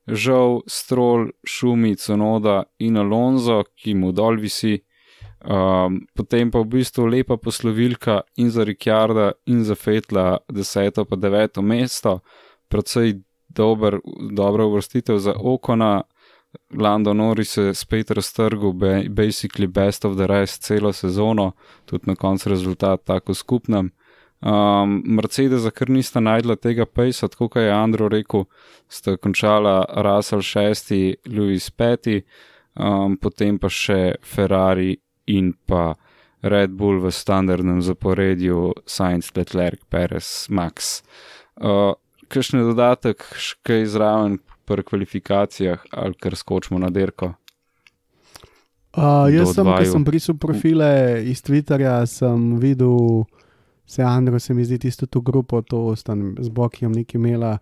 [0.06, 4.76] žal Stroll, šumi Conoda in Alonso, ki mu dol visi,
[5.44, 11.16] um, potem pa v bistvu lepa poslovilka in za Ricciarda in za Fetla, deseto pa
[11.16, 12.20] deveto mesto,
[12.68, 13.98] predvsej dober,
[14.30, 16.02] dobra uvrstitev za Okona.
[16.70, 18.72] Lando Norris je spet raztrgal,
[19.08, 21.52] basically best of the rest, celo sezono,
[21.86, 23.90] tudi na koncu rezultat tako skupnem.
[24.40, 28.46] Um, Mercedes, ker nista najdla tega pejsa, tako kot je Andro rekel,
[28.88, 30.94] sta končala Russell 6,
[31.28, 32.22] Lewis 5,
[32.74, 34.94] um, potem pa še Ferrari
[35.28, 35.92] in pa
[36.42, 41.02] Red Bull v standardnem zaporedju, Sainz, Leclerc, Perez, Max.
[41.60, 41.92] Uh,
[42.30, 43.26] Kakšen dodatek,
[43.66, 44.38] kaj zraven,
[44.70, 47.32] pri kvalifikacijah ali kar skočimo na derko?
[48.90, 50.88] Uh, jaz sem, ki sem brisal profile
[51.30, 53.22] iz Twitterja, sem videl,
[53.86, 57.58] se Andro, se mi zdi, tisto tu grupo, to stan z Bokijem neki imela.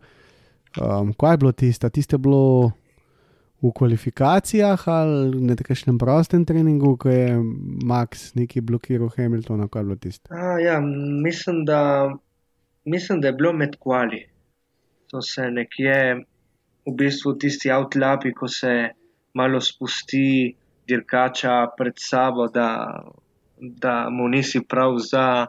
[0.81, 1.90] Um, kaj je bilo tisto?
[1.92, 2.73] Tisto je bilo
[3.61, 7.37] v kvalifikacijah ali na nekakšnem prostem treningu, ko je
[7.85, 10.33] Max neki blokiral Hamiltona, kaj je bilo tisto?
[10.64, 10.81] Ja,
[11.25, 12.09] mislim, da,
[12.85, 14.25] mislim, da je bilo med kvali.
[15.12, 16.25] To se nekje
[16.88, 18.72] v bistvu tisti outlapi, ko se
[19.37, 20.57] malo spusti
[20.88, 23.05] dirkača pred sabo, da,
[23.61, 25.46] da mu nisi prav za,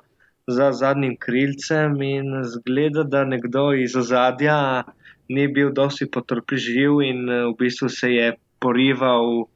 [0.48, 4.84] za zadnjim krilcem in zgleda, da nekdo iz ozadja
[5.30, 9.48] ni bil dosti potrpežljiv in v bistvu se je porival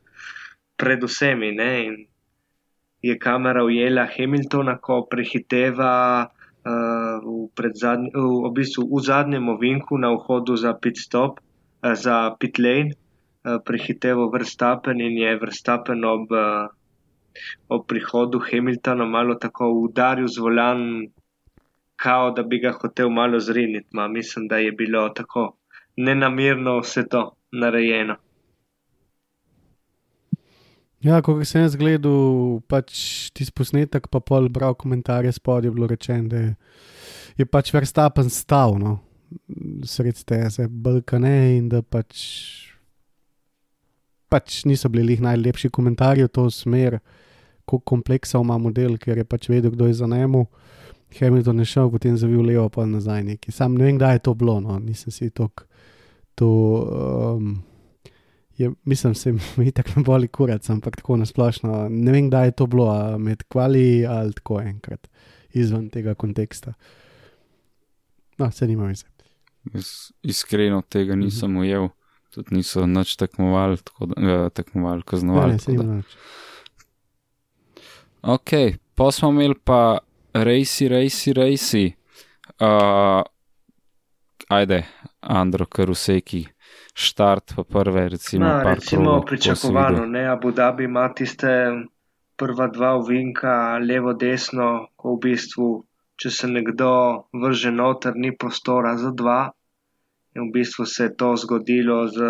[0.78, 1.52] pred vsemi.
[1.52, 1.72] Ne?
[1.86, 1.96] In
[3.04, 6.30] je kamera ujela Hamiltona, ko prehiteva.
[6.64, 11.44] Uh, v, zadnj, v, v, bistvu v zadnjem ovinku na vhodu za pit stop,
[11.84, 16.68] za pitlane, eh, prehiteval Vrstapen in je Vrstapen ob, eh,
[17.68, 21.08] ob prihodu Hamiltona malo tako udaril z volan,
[21.96, 23.88] kao da bi ga hotel malo zriniti.
[23.92, 25.58] Ma, mislim, da je bilo tako
[25.96, 28.16] nenamirno vse to narejeno.
[31.04, 32.96] Ja, ko sem jaz gledal pač
[33.36, 36.56] ti posnetek, pa pol bral komentarje spodaj, je bilo rečeno, da je,
[37.38, 38.80] je pač Verstappen stal.
[39.48, 42.20] No sred teze, Balkane in da pač,
[44.30, 47.00] pač niso bili najlepši komentarji v to smer,
[47.64, 50.46] kako kompleksa ima model, ker je pač vedel, kdo je za njemu.
[51.20, 53.52] Hamilton je šel, potem zavil levo, pa nazaj neki.
[53.52, 55.68] Sam ne vem, kdaj je to bilo, no, nisem si tok,
[56.36, 56.50] to.
[57.38, 57.62] Um,
[58.58, 61.88] Je, mislim, se mi tako ne boli kurac, ampak tako nasplošno.
[61.90, 65.08] Ne vem, kdaj je to bilo, med kvali ali tako enkrat,
[65.58, 66.74] izven tega konteksta.
[68.38, 69.10] No, se nima veze.
[70.24, 71.26] Iskreno tega mhm.
[71.26, 71.90] nisem ujel,
[72.34, 75.58] tudi niso nič tekmovali, tako da ja, tekmovali, kaznovali.
[75.68, 76.02] Ne, ne,
[78.22, 78.52] ok,
[78.96, 80.00] pa smo imeli pa
[80.34, 81.86] rejsi, rejsi, rejsi.
[82.60, 83.22] uh,
[84.50, 84.84] ajde,
[85.22, 86.46] Andro Karuseki,
[86.94, 91.48] štart pa prve, recimo, Na, recimo krogov, si pričakovano, ne, Abu Dhabi ima tiste
[92.36, 95.70] prva dva ovinka, levo, desno, ko v bistvu,
[96.24, 96.90] če se nekdo
[97.36, 99.52] vrže noter, ni prostora za dva.
[100.40, 102.28] In v bistvu se je to zgodilo z,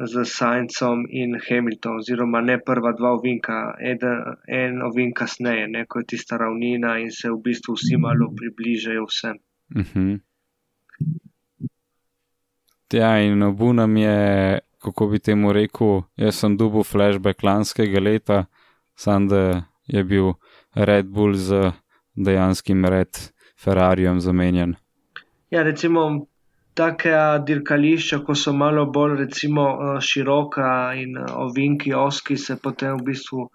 [0.00, 3.58] z Saincem in Hamiltonom, oziroma ne prva dva ovinka,
[3.90, 8.30] eden, en ovink kasneje, ne, ko je tista ravnina in se v bistvu vsi malo
[8.38, 9.36] približajo vsem.
[9.76, 10.16] Uh -huh.
[12.92, 18.44] Ja, in obunam je, kako bi temu rekel, jaz sem dubil flashback lanskega leta,
[18.96, 20.32] sam da je bil
[20.74, 21.72] Red Bull z
[22.24, 23.20] dejanskim Red
[23.58, 24.74] Ferrarijem zamenjan.
[25.50, 26.02] Ja, recimo,
[26.74, 27.14] take
[27.46, 29.64] dirkališča, ko so malo bolj recimo,
[30.10, 33.48] široka in ovinki oski, se potem v bistvu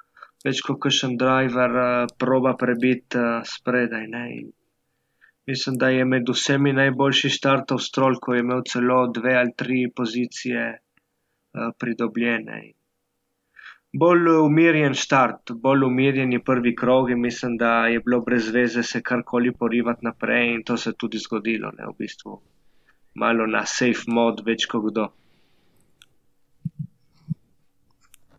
[0.44, 1.78] več kot kakšen driver
[2.20, 4.08] proba prebiti spredaj.
[4.16, 4.24] Ne?
[4.40, 4.52] In
[5.48, 9.80] mislim, da je med vsemi najboljši štartov strol, ko je imel celo dve ali tri
[9.96, 10.66] pozicije
[11.80, 12.60] pridobljene.
[13.94, 19.02] Bolj umirjen štart, bolj umirjeni prvi krog in mislim, da je bilo brez veze se
[19.02, 22.40] karkoli porivati naprej in to se je tudi zgodilo, ne, v bistvu.
[23.16, 25.08] Malo na safe mod, več kot kdo.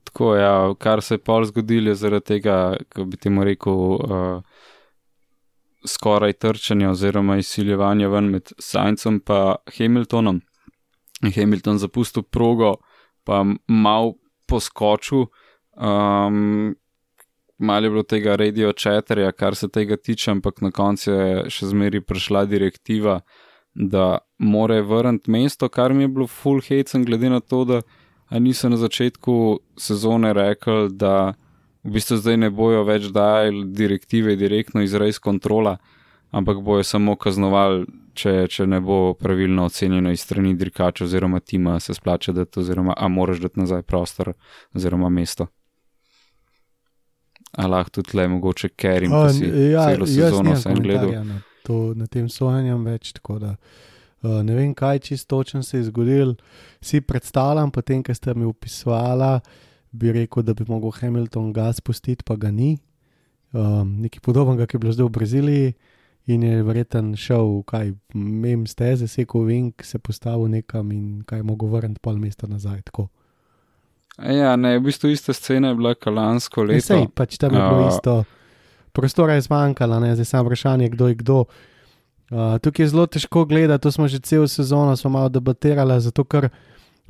[0.05, 2.57] Tako, ja, kar se je pol zgodilo, je zaradi tega,
[2.88, 4.42] kako bi temu rekel, uh,
[5.86, 10.40] skoraj trčanja oziroma izsiljevanja ven med Saincem in Hamiltonom.
[11.34, 12.74] Hamilton zapustil progo,
[13.24, 14.14] pa mal
[14.46, 15.26] poskočil.
[15.77, 16.75] Um,
[17.59, 21.68] Malo je bilo tega radio chatterja, kar se tega tiče, ampak na koncu je še
[21.70, 23.20] zmeri prišla direktiva,
[23.75, 27.81] da more vrniti mesto, kar mi je bilo full hate, glede na to, da
[28.31, 31.35] niso na začetku sezone rekli, da
[31.85, 35.77] v bistvu zdaj ne bojo več dajali direktive direktno iz race kontrola,
[36.35, 41.79] ampak bojo samo kaznovali, če, če ne bo pravilno ocenjeno iz strani dirkača oziroma tima,
[41.81, 44.35] se splača dati, oziroma a moraš dati nazaj prostor
[44.75, 45.47] oziroma mesto.
[47.57, 51.12] A lahko tudi le mogoče kerim, pa si ja, celo sezono sem gledal.
[51.24, 55.78] Na, to, na tem sojenjem več, tako da uh, ne vem, kaj čisto točno se
[55.78, 56.34] je zgodil.
[56.82, 59.40] Si predstavljam, potem, ko ste mi opisovali,
[59.94, 62.76] bi rekel, da bi mogel Hamilton gas spustiti, pa ga ni.
[63.55, 65.74] Um, nekaj podobnega, ki je bilo zdaj v Braziliji.
[66.26, 71.68] In je verjeten šel, kaj mem steze, sekal vink, se postavil nekam in kaj mogel
[71.68, 72.80] vrniti pol mesta nazaj.
[72.88, 73.11] Tako.
[74.18, 76.86] Ja, ne, v bistvu ista scena je bila kalansko Ne, leto.
[76.86, 77.88] Sej, pač tam je bilo A.
[77.90, 78.24] isto.
[78.92, 81.38] Prostora je zmanjkalo, ne, zdaj samo vprašanje, kdo je kdo.
[82.30, 86.48] Uh, tukaj je zelo težko gledati, to smo že celo sezono malo debatirali, zato ker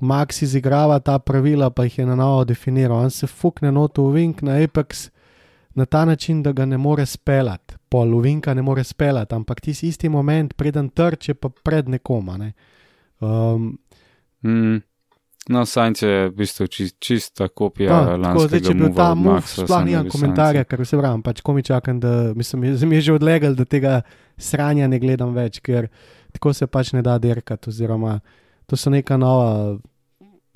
[0.00, 2.98] Max izigrava ta pravila, pa jih je na novo definiral.
[2.98, 5.10] On se fukne noto v Vink na Apex
[5.74, 9.60] na ta način, da ga ne more speljati, pol v Vinka ne more speljati, ampak
[9.60, 12.36] tisti isti moment, preden trče, pa pred nekoma.
[12.36, 12.52] Ne.
[13.20, 13.78] Um,
[14.44, 14.82] Mm.
[15.48, 19.08] No, Sainz je v bistvu čist, čista kopija No, lanskega zdaj, če bi bil ta
[19.12, 23.02] Maxa, sploh nimam komentarja, ker se pravim, pač ko mi čakam, da mislim, mi je
[23.10, 23.98] že odlegal, da tega
[24.40, 25.90] sranja ne gledam več, ker
[26.32, 28.22] tako se pač ne da dirkati, oziroma
[28.64, 29.76] to so neka nova,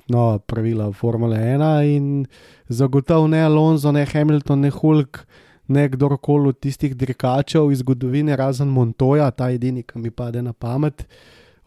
[0.09, 2.25] nova pravila Formule 1 in
[2.65, 5.21] zagotovo ne Alonso, ne Hamilton, ne Hulk,
[5.69, 10.53] ne kdorkoli od tistih dirkačev iz zgodovine, razen Montoya, ta edini, ki mi pade na
[10.53, 11.05] pamet,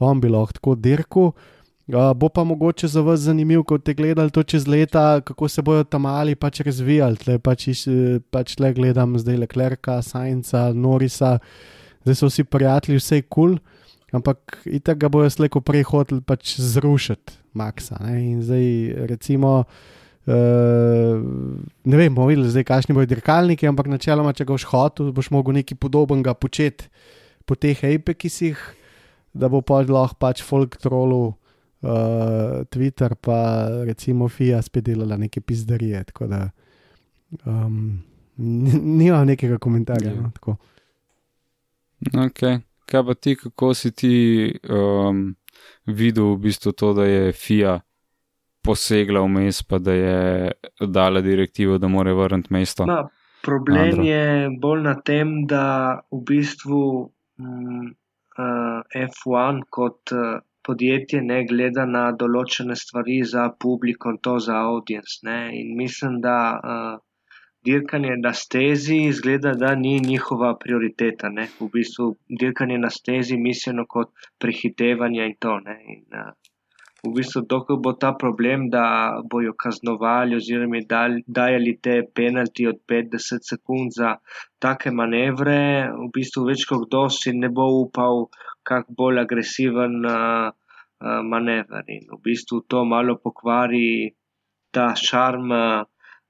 [0.02, 1.36] on bi lahko tako dirkal.
[1.88, 5.62] Uh, bo pa mogoče za vas zanimivo, ko ste gledali to čez leta, kako se
[5.62, 7.16] bodo tam mali pač razvijali.
[7.16, 11.38] Tle pač, eh, pač le gledam zdaj Leclerca, Sainca, Norisa,
[12.04, 13.58] zdaj so vsi prijatelji, vse je kul, cool,
[14.12, 17.98] ampak itak ga bojo slejko prej hoteli pač zrušiti, Maxa.
[18.00, 18.30] Ne?
[18.30, 18.66] In zdaj
[19.10, 19.64] recimo.
[20.22, 21.18] Uh,
[21.82, 25.58] ne vem, bomo videli, kakšni bodo dirkalniki, ampak načeloma, če ga boš hotel, boš mogel
[25.58, 26.86] nekaj podobnega početi
[27.42, 28.54] po teh apekisih,
[29.34, 31.34] da bo pač lahko pač folk trolu
[31.82, 36.04] uh, Twitter, pa recimo FIA spet delala neke pizdarije.
[36.04, 36.50] Tako da
[37.44, 38.02] um,
[38.98, 40.10] nima nekega komentarja.
[40.10, 40.20] Ja.
[40.20, 40.56] No, tako.
[42.12, 42.60] Okay.
[42.86, 44.14] Kaj pa ti, kako si ti
[44.68, 45.34] um,
[45.86, 47.80] videl v bistvu to, da je FIA
[48.62, 52.86] posegla vmes, pa da je dala direktivo, da mora vrniti mesto?
[52.86, 53.08] No,
[53.42, 54.04] problem Andro.
[54.04, 55.64] je bolj na tem, da
[56.10, 57.86] v bistvu mm,
[58.38, 65.18] uh, F1 kot uh, podjetje ne gleda na določene stvari za publiko to za audience.
[65.28, 65.38] Ne?
[65.60, 66.92] In mislim, da uh,
[67.64, 71.28] dirkanje na stezi izgleda, da ni njihova prioriteta.
[71.28, 71.48] Ne?
[71.60, 72.12] V bistvu
[72.44, 75.58] dirkanje na stezi mišljeno kot prehitevanje in to.
[75.66, 75.76] Ne?
[75.96, 76.32] In, uh,
[77.02, 78.84] v bistvu, dokler bo ta problem, da
[79.30, 80.80] bojo kaznovali oziroma
[81.26, 84.16] dajali te penalti od 50 sekund za
[84.62, 88.28] take manevre, v bistvu več kot kdo si ne bo upal
[88.62, 90.50] kak bolj agresiven uh,
[91.22, 91.84] manever.
[91.88, 94.14] In v bistvu to malo pokvari
[94.70, 95.50] ta šarm,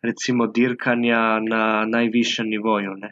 [0.02, 2.94] recimo, dirkanja na najvišjem nivoju.
[2.98, 3.10] Ne.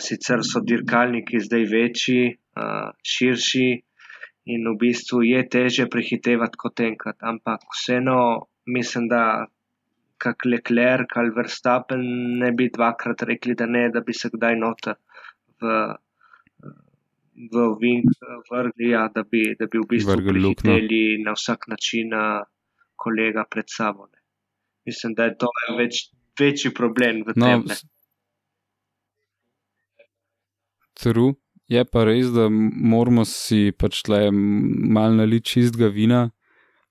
[0.00, 2.22] Sicer so dirkalniki zdaj večji,
[3.14, 3.68] širši
[4.54, 8.18] in v bistvu je teže prehitevati kot enkrat, ampak vseeno
[8.66, 9.46] mislim, da
[10.18, 12.04] kak Leclerc ali Verstappen
[12.40, 14.96] ne bi dvakrat rekli, da ne, da bi se kdaj noter
[15.60, 15.72] v,
[17.34, 18.10] v Vink
[18.50, 22.12] vrgli, ja, da, bi, da bi v bistvu prehiteli na vsak način
[22.96, 24.06] kolega pred sabo.
[24.06, 24.20] Ne.
[24.86, 26.10] Mislim, da je to več,
[26.40, 27.64] večji problem v no, tem.
[27.68, 27.76] Ne.
[30.94, 31.34] True.
[31.68, 36.26] Je pa res, da moramo si pač tle malo naliti čistega vina,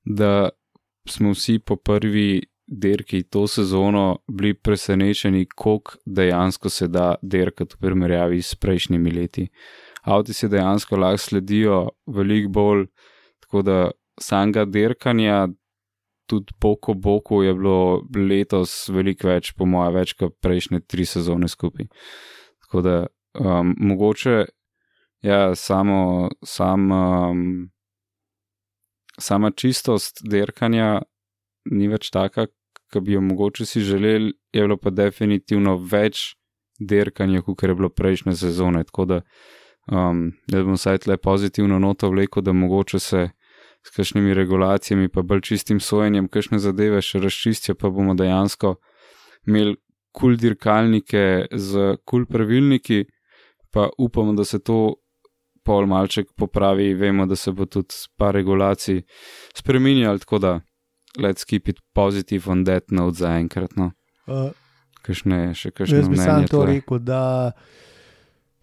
[0.04, 0.50] da
[1.06, 7.86] smo vsi po prvi dirki to sezono bili presenečeni, koliko dejansko se da dirkati v
[7.86, 9.48] primerjavi s prejšnjimi leti.
[10.04, 11.78] Avti se dejansko lahko sledijo
[12.08, 12.88] veliko bolj,
[13.40, 13.78] tako da
[14.20, 15.48] samega dirkanja,
[16.28, 21.48] tudi poko boku, je bilo letos veliko več, po mojem, več kot prejšnje tri sezone
[21.52, 21.88] skupaj.
[22.66, 22.96] Tako da
[23.40, 24.46] um, mogoče
[25.24, 27.42] ja, samo, sam, um,
[29.20, 31.02] sama čistost derkanja
[31.72, 32.48] ni več taka,
[32.92, 36.34] ki bi jo mogoče si želeli, je bilo pa definitivno več
[36.80, 38.84] derkanja, kot je bilo prejšnje sezone.
[38.84, 39.22] Tako da,
[39.92, 43.30] um, da bom vsaj tle pozitivno noto vlekel, da mogoče se.
[43.84, 48.78] S kakšnimi regulacijami, pa bolj čistim sojenjem, kakšne zadeve še razčistijo, pa bomo dejansko
[49.44, 49.76] imeli
[50.14, 53.04] kul dirkalnike z kul pravilniki,
[53.76, 54.96] pa upamo, da se to
[55.64, 56.94] pol malček popravi.
[56.94, 59.02] Vemo, da se bo tudi par regulacij
[59.58, 60.60] spremenjal, tako da
[61.20, 63.76] let's keep it positive on that note za enkrat.
[63.76, 63.92] No.
[64.28, 64.52] Uh,
[65.04, 67.52] Kakšne, še kakšne jaz bi sam to rekel, da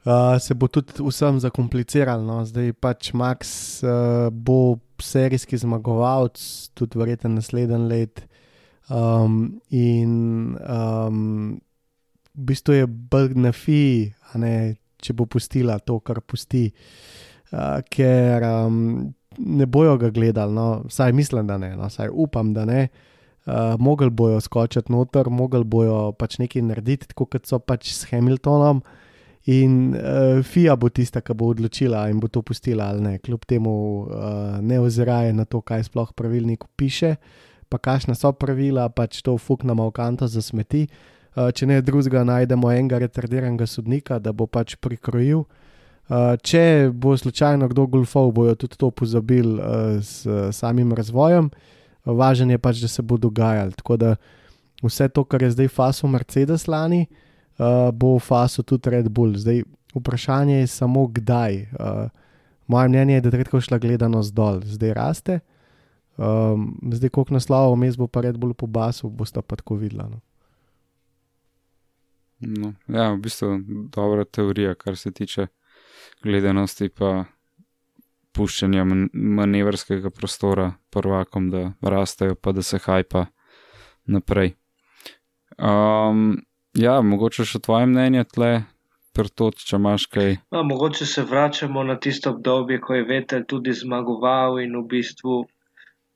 [0.04, 2.24] uh, se bo tudi vsem zakompliciralo.
[2.24, 2.44] No.
[2.44, 6.40] Zdaj pač Max uh, bo serijski zmagovalec,
[6.74, 8.26] tudi verjetno naslednji let.
[8.90, 11.60] Um, in um,
[12.34, 13.86] v bistvu je BGNFI,
[14.32, 14.54] a ne
[15.00, 16.68] če bo pustila to, kar pusti,
[17.54, 22.52] uh, ker um, ne bojo ga gledali, no, vsaj mislim, da ne, no, vsaj upam,
[22.56, 22.88] da ne.
[23.46, 28.10] Uh, mogli bojo skočiti noter, mogli bojo pač nekaj narediti, tako kot so pač s
[28.10, 28.82] Hamiltonom.
[29.48, 33.46] In uh, FIA bo tista, ki bo odločila in bo to pustila ali ne, kljub
[33.48, 33.72] temu
[34.04, 37.16] uh, ne oziraje na to, kaj sploh pravilnik piše,
[37.72, 40.84] pa kakšna so pravila, pač to fuknemo v kanto za smeti.
[40.84, 45.44] Uh, Eh, če ne drugega, najdemo enega retardiranega sodnika, da bo pač prikrojil.
[46.10, 51.52] Uh, če bo slučajno kdo golfov, bojo tudi to pozabili uh, s uh, samim razvojem.
[52.02, 53.76] Važen je pač, da se bo dogajalo.
[53.78, 54.08] Tako da
[54.82, 57.29] vse to, kar je zdaj faso Mercedes lani, uh,
[57.92, 59.36] bo faso tudi Red Bull.
[59.36, 59.62] Zdaj
[59.94, 61.62] vprašanje je samo kdaj.
[61.62, 62.08] Uh,
[62.66, 65.40] moje mnenje je, da je redko šla gledanost dol, zdaj raste.
[66.16, 70.04] Um, zdaj, koliko naslovov, mes bo pa Red Bull po basu, boste pa tako videli.
[70.10, 70.20] No.
[72.40, 73.60] No, ja, v bistvu je
[73.92, 75.46] dobra teorija, kar se tiče
[76.22, 77.24] gledanosti in
[78.32, 83.26] puščanja manevrskega prostora prvakom, da rastejo, pa da se hajpa
[84.06, 84.54] naprej.
[85.58, 86.38] Um,
[86.78, 88.50] ja, mogoče še tvoje mnenje tle,
[89.16, 90.36] prtot, če imaš kaj.
[90.54, 95.40] No, mogoče se vračamo na tisto obdobje, ko je Vetel tudi zmagoval in v bistvu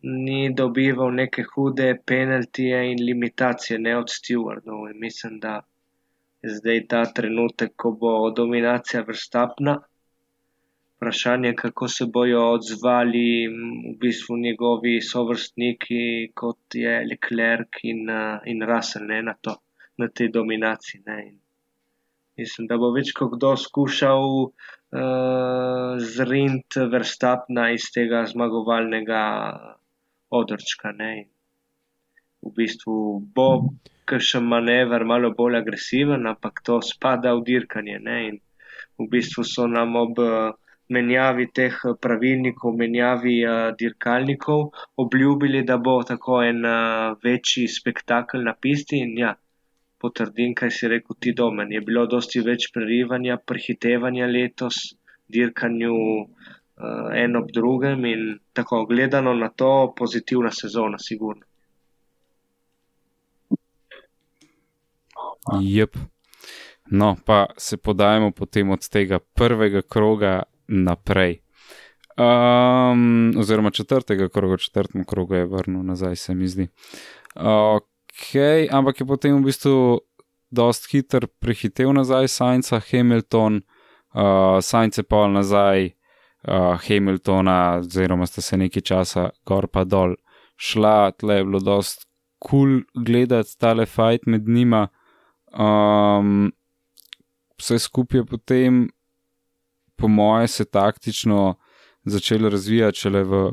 [0.04, 4.92] ni dobival neke hude penaltije in limitacije, ne od Stewardov.
[5.00, 5.62] Mislim, da
[6.44, 9.78] zdaj ta trenutek, ko bo dominacija vrstapna.
[10.96, 18.06] Vprašanje, kako se bojo odzvali v bistvu njegovi sovrstniki, kot je Leclerc in,
[18.46, 19.56] in Russell, ne, na, to,
[19.98, 21.02] na tej dominaciji.
[21.06, 21.18] Ne.
[22.38, 24.50] Mislim, da bo več kot kdo skušal uh,
[26.16, 29.22] zrint vrstapna iz tega zmagovalnega
[30.34, 30.92] odrčka.
[30.92, 31.12] Ne.
[32.42, 32.96] V bistvu
[33.36, 33.48] bo
[34.10, 37.98] kakšen manever malo bolj agresiven, ampak to spada v dirkanje.
[38.08, 38.18] Ne?
[38.28, 38.36] In
[39.00, 40.52] v bistvu so nam ob eh,
[40.94, 44.66] menjavi teh eh, pravilnikov, menjavi uh, dirkalnikov
[45.00, 46.60] obljubili, da bo tako en
[47.24, 49.00] večji spektakel na pisti.
[49.06, 49.32] In ja,
[50.04, 51.72] potrdim, kaj si rekel ti domen.
[51.72, 54.84] Je bilo dosti več prerivanja, prehitevanja letos,
[55.32, 55.96] dirkanju.
[56.74, 61.46] Uh, en ob drugem, in tako gledano na to, pozitivna sezona, sigurno.
[65.62, 65.94] Jep.
[66.90, 71.38] No, pa se podajemo potem od tega prvega kroga naprej.
[72.18, 76.68] Um, oziroma četrtega kroga, četrtem krogu je vrnil nazaj, se mi zdi.
[78.14, 78.38] Ok,
[78.70, 79.98] ampak je potem v bistvu
[80.54, 83.58] dost hiter prehitev nazaj Sajnca, Hamilton,
[84.14, 85.90] uh, Sajnce pa nazaj
[86.46, 90.14] uh, Hamiltona, oziroma sta se nekaj časa gor pa dol
[90.54, 92.06] šla, tle je bilo dost
[92.38, 94.86] kul cool gledati tale fight med njima.
[95.50, 96.52] Um,
[97.58, 98.88] vse skupaj je potem,
[99.96, 101.56] po moje, se taktično
[102.04, 103.44] začelo razvijati šele v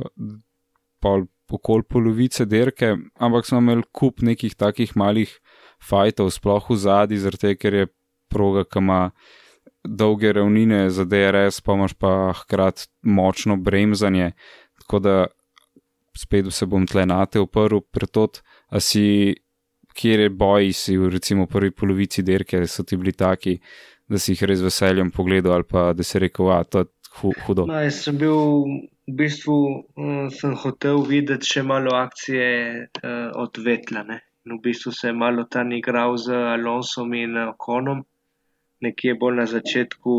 [1.01, 5.34] pol, okol polovice derke, ampak smo imeli kup nekih takih malih
[5.82, 7.91] fajtov, sploh v zadnji, zato ker je
[8.32, 9.02] proga, ki ima
[9.84, 14.32] dolge ravnine za DRS, pa imaš pa hkrati močno bremzanje.
[14.82, 15.16] Tako da
[16.18, 19.36] spet se bom tle na te uprl, pretot, a si.
[19.91, 23.58] Kjer je boj, si v recimo prvi polovici derke, so ti bili taki,
[24.08, 26.84] da si jih res veseljem pogledal, ali pa da si rekel, je to
[27.45, 27.66] hudo.
[27.68, 28.38] No, jaz sem bil
[29.08, 29.56] v bistvu,
[29.97, 32.49] uh, sem hotel videti še malo akcije
[32.86, 34.04] uh, od Vetla.
[34.06, 34.18] Ne?
[34.45, 38.04] In v bistvu se je malo tam igral z Alonsom in Okonom,
[38.82, 40.16] nekje bolj na začetku,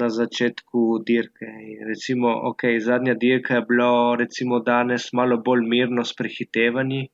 [0.00, 1.46] na začetku dirke.
[1.46, 7.08] In recimo, ok, zadnja dirka je bila recimo danes malo bolj mirno s prehitevanji.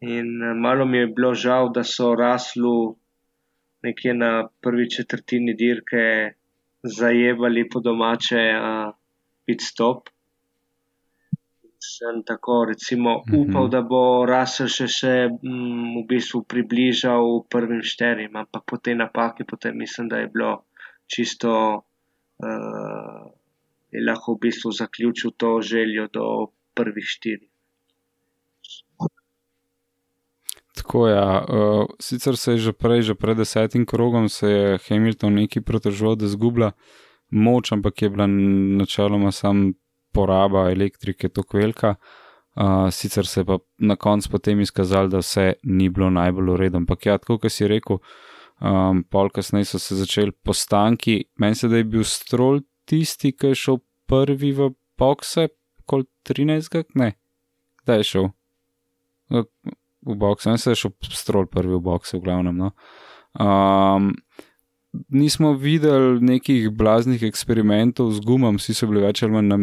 [0.00, 0.28] In
[0.60, 2.96] malo mi je bilo žal, da so raslu
[3.82, 6.04] nekje na prvi četrtini dirke
[6.82, 8.97] zajebali po domače uh,
[9.48, 10.12] pit stop.
[11.80, 18.36] Sem tako recimo upal, da bo Russell še, še m, v bistvu približal prvim šterim,
[18.36, 20.52] ampak po tej napaki potem mislim, da je bilo
[21.08, 23.22] čisto, uh,
[23.94, 26.26] je lahko v bistvu zaključil to željo do
[26.76, 27.48] prvih štirih.
[30.78, 31.14] Tako je.
[31.14, 31.44] Ja.
[31.48, 36.18] Uh, sicer se je že prej, že pred desetim krogom, se je Hamilton neki protežil,
[36.18, 36.72] da zgublja
[37.30, 39.72] moč, ampak je bila načeloma sam
[40.12, 41.94] poraba elektrike tako velika.
[42.58, 46.82] Uh, sicer se je pa na koncu potem izkazalo, da vse ni bilo najbolj uredno.
[46.82, 48.00] Ampak ja, tako kot si rekel,
[48.60, 51.24] um, pol kasneje so se začeli postanki.
[51.38, 53.78] Meni se da je bil strol tisti, ki je šel
[54.10, 55.48] prvi v bokse,
[55.86, 56.82] kol 13.
[56.98, 57.12] Ne,
[57.86, 58.30] da je šel
[59.30, 62.58] v bokse, ne se je šel strol prvi v bokse, v glavnem.
[62.58, 62.72] No.
[63.38, 64.14] Um,
[65.08, 69.58] nismo videli nekih blaznih eksperimentov z gumom, vsi so bili več ali manj na,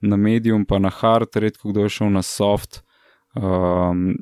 [0.00, 2.82] na medium, pa na hard, redko kdo je šel na soft.
[3.36, 4.14] Um,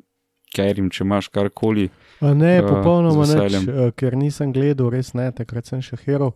[0.51, 1.87] ker jim, če imaš karkoli.
[2.21, 6.33] Ne, popolnoma ne, ker nisem gledal, res ne, takrat sem še hero.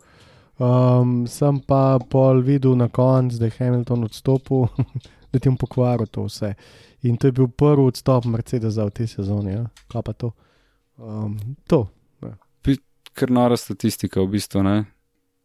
[0.56, 4.70] Um, sem pa pol videl na koncu, da je Hamilton odstopil,
[5.32, 6.54] da ti je pokvaril to vse.
[7.06, 9.66] In to je bil prvi odstop Mercedesa v tej sezoni, ja.
[9.92, 10.32] kaj pa to.
[10.96, 11.36] Um,
[11.68, 11.84] to.
[13.16, 14.64] Ker nora statistika, v bistvu.
[14.66, 14.76] Ne?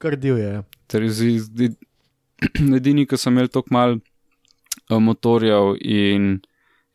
[0.02, 0.48] Kar divje.
[0.58, 0.62] Ja.
[2.78, 6.40] Edini, ki so imeli tako malo motorjev, in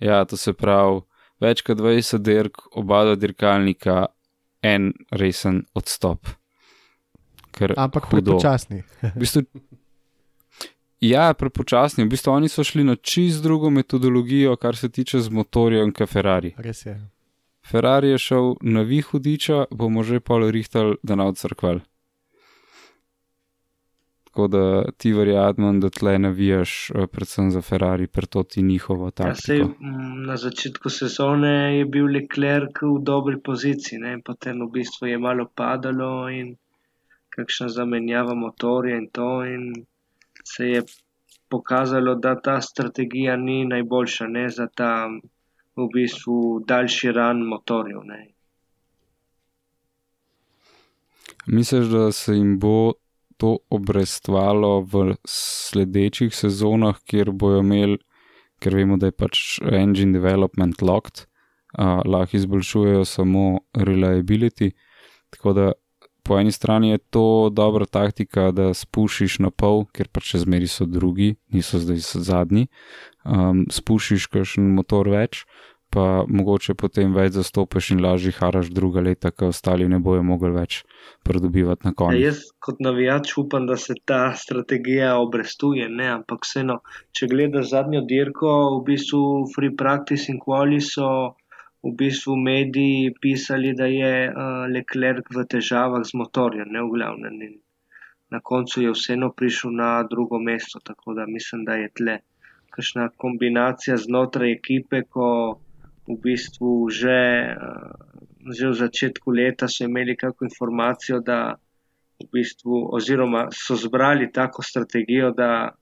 [0.01, 1.03] ja, to se pravi,
[1.39, 4.07] več kot 20 dirk, oba dirkalnika,
[4.65, 6.33] en resen odstop.
[7.55, 8.81] Ampak prepočasni.
[9.03, 9.45] v bistvu,
[10.99, 12.03] Ja, prepočasni.
[12.03, 16.09] V bistvu oni so šli na čist drugo metodologijo, kar se tiče z motorjem, kot
[16.09, 16.53] Ferrari.
[16.57, 16.95] Res je.
[17.65, 21.79] Ferrari je šel na vih hudiča, bomo že pol rihtali, da na odcrkval.
[24.23, 29.53] Tako da ti verjamem, da tle navijaš, predvsem za Ferrari, ker to ti njihovo tako.
[29.53, 29.67] Ja,
[30.27, 34.19] na začetku sezone je bil Leclerc v dobri poziciji, ne?
[34.25, 36.55] potem v bistvu je malo padalo in
[37.35, 39.29] kakšna zamenjava motorja in to.
[39.45, 39.71] In
[40.43, 40.83] se je
[41.49, 44.91] pokazalo, da ta strategija ni najboljša ne, za ta
[45.75, 48.03] v bistvu daljši ran motorjev.
[48.03, 48.21] Ne.
[51.47, 52.93] Misliš, da se jim bo
[53.37, 57.97] to obrestvalo v sledečih sezonah, kjer bojo imeli,
[58.59, 61.25] ker vemo, da je pač engine development locked,
[61.77, 64.71] uh, lahko izboljšujejo samo reliability.
[65.29, 65.71] Tako da
[66.25, 70.67] po eni strani je to dobra taktika, da spušiš na pol, ker pač še zmeri
[70.67, 72.65] so drugi, niso zdaj zadnji.
[73.25, 75.45] Um, spušiš kakšen motor več,
[75.93, 80.51] pa mogoče potem več zastopiš in lažje haraš druga leta, ker ostali ne bojo mogli
[80.55, 80.81] več
[81.23, 82.17] pridobivati na koncu.
[82.17, 86.09] Ja, jaz kot navijač upam, da se ta strategija obrestuje, ne?
[86.17, 86.81] ampak vseeno,
[87.15, 89.23] če gledaš zadnjo dirko, v bistvu
[89.55, 91.07] free practice in quali so
[91.85, 97.35] v bistvu mediji pisali, da je uh, Leclerc v težavah z motorjem, ne v glavnem.
[97.45, 97.53] In
[98.33, 102.15] na koncu je vseeno prišel na drugo mesto, tako da mislim, da je tle
[102.73, 105.27] kakšna kombinacija znotraj ekipe, ko
[106.09, 107.21] v bistvu že,
[107.53, 107.93] uh,
[108.49, 111.53] že v začetku leta so imeli kakšno informacijo, da
[112.17, 115.75] v bistvu, oziroma so zbrali tako strategijo, da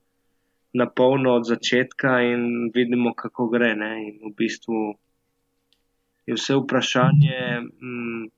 [0.73, 3.71] na polno od začetka in vidimo, kako gre.
[3.71, 4.97] In v bistvu
[6.25, 8.29] je vse vprašanje, mm,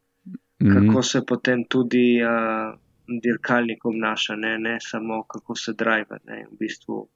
[0.74, 2.80] kako se potem tudi uh,
[3.22, 4.58] dirkalnik obnaša, ne?
[4.60, 6.20] ne samo kako se drive.
[6.26, 6.46] Ne?
[6.52, 7.08] V bistvu,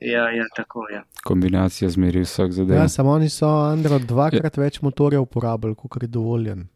[0.00, 0.96] ja, ja, tako je.
[0.96, 1.04] Ja.
[1.24, 2.76] Kombinacija zmeri vsak zadev.
[2.76, 4.62] Ja, samo oni so Android dvakrat ja.
[4.62, 6.68] več motorja uporabljali, kot je dovoljen.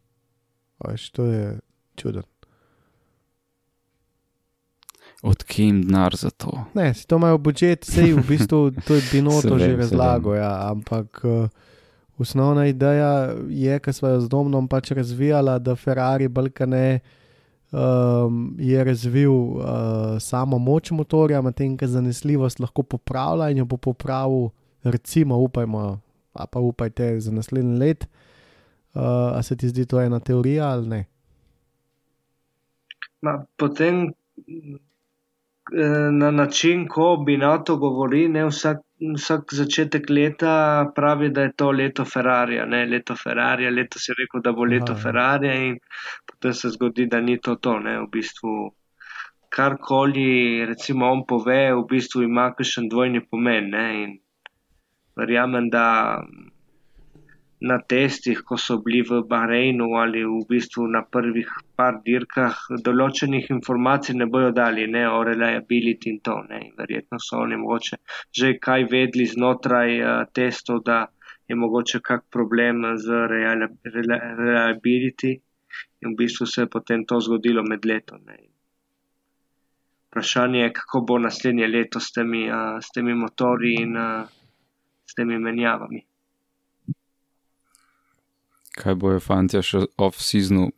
[0.87, 1.59] Veš, to je
[1.95, 2.23] čudno.
[5.21, 6.51] Odkje jim denar za to?
[6.73, 11.23] Ne, si to imajo budžet, sej v bistvu to je Binoto že razlagal, ja, ampak
[11.25, 11.49] uh,
[12.17, 16.99] osnovna ideja je, ker smo jo z Domnom pač razvijala, da Ferrari Balkane
[17.71, 19.63] um, je razvil uh,
[20.19, 24.49] samo moč motorja, medtem ko zanesljivost lahko popravlja in jo bo popravil,
[24.83, 25.99] recimo, upajmo,
[26.33, 28.07] pa upajte za naslednji let.
[28.93, 29.03] Uh,
[29.37, 31.05] a se ti zdi to ena teorija ali ne?
[33.21, 34.07] Ma, potem
[36.11, 41.51] na način, ko bi na to govori, ne vsak, vsak začetek leta pravi, da je
[41.53, 45.01] to leto Ferrarija, ne leto Ferrarija, leto si rekel, da bo leto Aha.
[45.01, 45.77] Ferrarija in
[46.25, 48.73] potem se zgodi, da ni to to, ne v bistvu.
[49.49, 53.69] Karkoli, recimo, on pove, v bistvu ima še en dvojni pomen.
[53.71, 54.17] Ne, in
[55.15, 55.85] verjamem, da
[57.59, 62.53] na testih, ko so bili v Bahreinu ali v bistvu na prvih par dirkah,
[62.85, 66.37] določenih informacij ne bojo dali, ne o reliability in to.
[66.49, 66.71] Ne.
[66.77, 67.97] Verjetno so oni mogoče
[68.37, 71.07] že kaj vedli znotraj uh, testov, da
[71.49, 75.31] je mogoče kak problem z reliability
[76.03, 78.21] in v bistvu se je potem to zgodilo med letom.
[78.27, 78.37] Ne.
[80.11, 84.29] Vprašanje je, kako bo naslednje leto s temi, uh, s temi motori in uh,
[85.07, 86.06] s temi menjavami
[88.77, 90.69] kaj bojo fanti še off-seasonu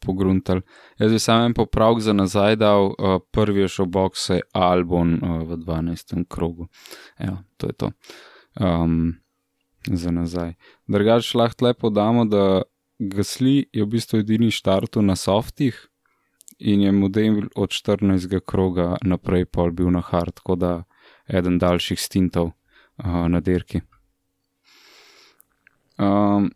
[0.00, 0.62] pogruntali.
[0.62, 5.18] Po Jaz bi sam en popravek za nazaj dal, uh, prvi je šel boxe Albon
[5.18, 6.24] uh, v 12.
[6.28, 6.68] krogu.
[7.18, 7.90] Evo, to je to.
[8.60, 9.14] Um,
[9.86, 10.54] za nazaj.
[10.86, 12.62] Drugač lahko lepo damo, da
[12.98, 15.74] Gasli je v bistvu edini štartu na softih
[16.58, 18.40] in je model od 14.
[18.46, 20.72] kroga naprej pol bil na hard, tako da
[21.26, 23.80] eden daljših stintov uh, na dirki.
[25.98, 26.50] Um,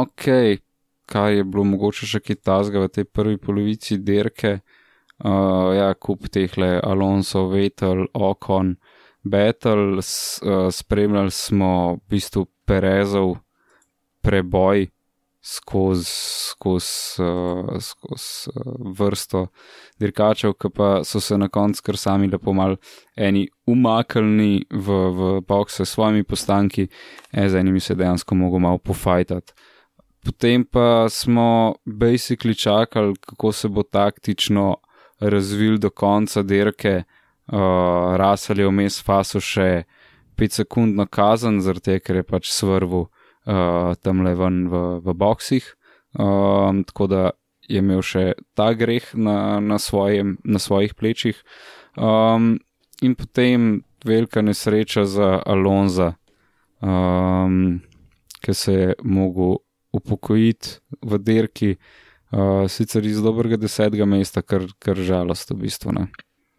[0.00, 0.24] ok,
[1.10, 4.60] kaj je bilo mogoče še kaj tasga v tej prvi polovici dirke.
[5.20, 8.76] Uh, ja, kup teh le Alonso, Vettel, Okon,
[9.20, 13.34] Battle, uh, spremljali smo v bistvu Perezov
[14.24, 14.86] preboj
[15.44, 16.08] skozi
[16.60, 19.46] skoz, uh, skoz, uh, vrsto
[20.00, 22.76] dirkačev, ki pa so se na koncu kar sami lepo mal
[23.16, 24.86] eni umaknili v,
[25.16, 26.88] v bokse s svojimi postanki,
[27.32, 29.52] e, z enimi se dejansko mogo malo pofajtati
[30.24, 34.76] potem pa smo basically čakali, kako se bo taktično
[35.20, 37.02] razvil do konca dirke.
[37.46, 39.84] Uh, Rasel je vmes faso še
[40.38, 44.82] 5 sekund na kazen, zaradi tega, ker je pač svrvu uh, tam le ven v,
[45.04, 45.66] v boksih.
[46.14, 47.30] Um, tako da
[47.70, 51.38] je imel še ta greh na, na, svojem, na svojih plečih.
[51.96, 52.58] Um,
[53.02, 56.14] in potem velika nesreča za Alonza,
[56.82, 57.80] um,
[58.40, 59.58] ki se je mogel
[59.92, 65.94] upokojiti v dirki, uh, sicer iz dobrega desetega mesta, kar, kar žalost v bistvu.
[65.98, 66.08] Ne.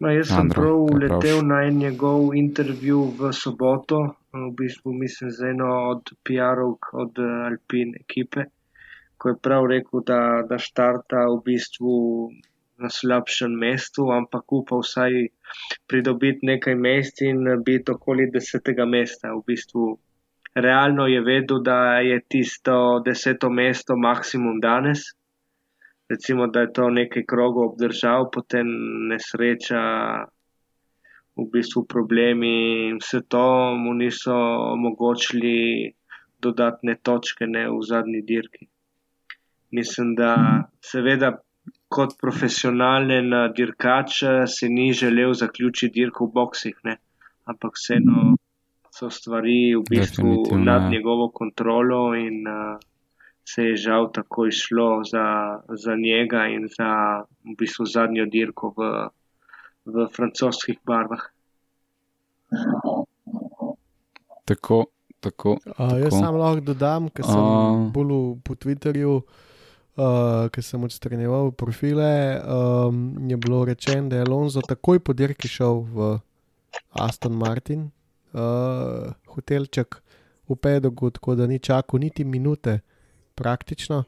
[0.02, 4.00] Ma jaz sem Andro, prav uletel na en njegov intervju v soboto,
[4.34, 6.74] v bistvu mislim z eno od PR-ov
[7.04, 8.48] od Alpine ekipe,
[9.16, 11.94] ko je prav rekel, da, da štarta v bistvu
[12.82, 15.28] na slabšem mestu, ampak upa vsaj
[15.86, 19.30] pridobiti nekaj mest in biti okoli desetega mesta.
[19.36, 19.84] V bistvu
[20.54, 25.00] realno je vedel, da je tisto deseto mesto maksimum danes.
[26.10, 28.66] Recimo, da je to nekaj krogov obdržal, potem
[29.08, 29.80] nesreča,
[31.36, 33.46] v bistvu problemi in vse to
[33.76, 34.36] mu niso
[34.74, 35.92] omogočili
[36.42, 38.68] dodatne točke ne, v zadnji dirki.
[39.72, 40.34] Mislim, da
[40.84, 41.32] seveda
[41.88, 46.98] kot profesionalen dirkač se ni želel zaključiti dirko v boksih, ne,
[47.48, 48.34] ampak vseeno
[48.92, 50.88] so stvari v bistvu nad ja.
[50.88, 52.80] njegovo kontrolo in uh,
[53.44, 58.90] se je žal tako išlo za, za njega in za v bistvu zadnjo dirko v,
[59.84, 61.24] v francoskih barvah.
[64.44, 64.84] Tako,
[65.20, 65.56] tako.
[65.78, 67.88] Uh, jaz sam lahko dodam, ker sem uh.
[67.94, 72.12] bolj po Twitterju, uh, ker sem odstranjeval profile,
[72.44, 76.12] um, je bilo rečeno, da je Alonso takoj po dirki šel v
[76.92, 77.88] Aston Martin,
[78.34, 80.02] uh, hotelček
[80.48, 82.80] v Pedogu, tako da ni čakal niti minute,
[83.34, 84.04] praktično.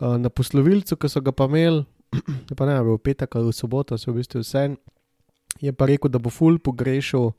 [0.00, 1.84] Uh, na poslovilcu, ki so ga pa imeli,
[2.58, 4.68] pa ne, v petek ali v soboto, se v bistvu vse.
[5.62, 7.32] Je pa rekel, da bo ful pogrešal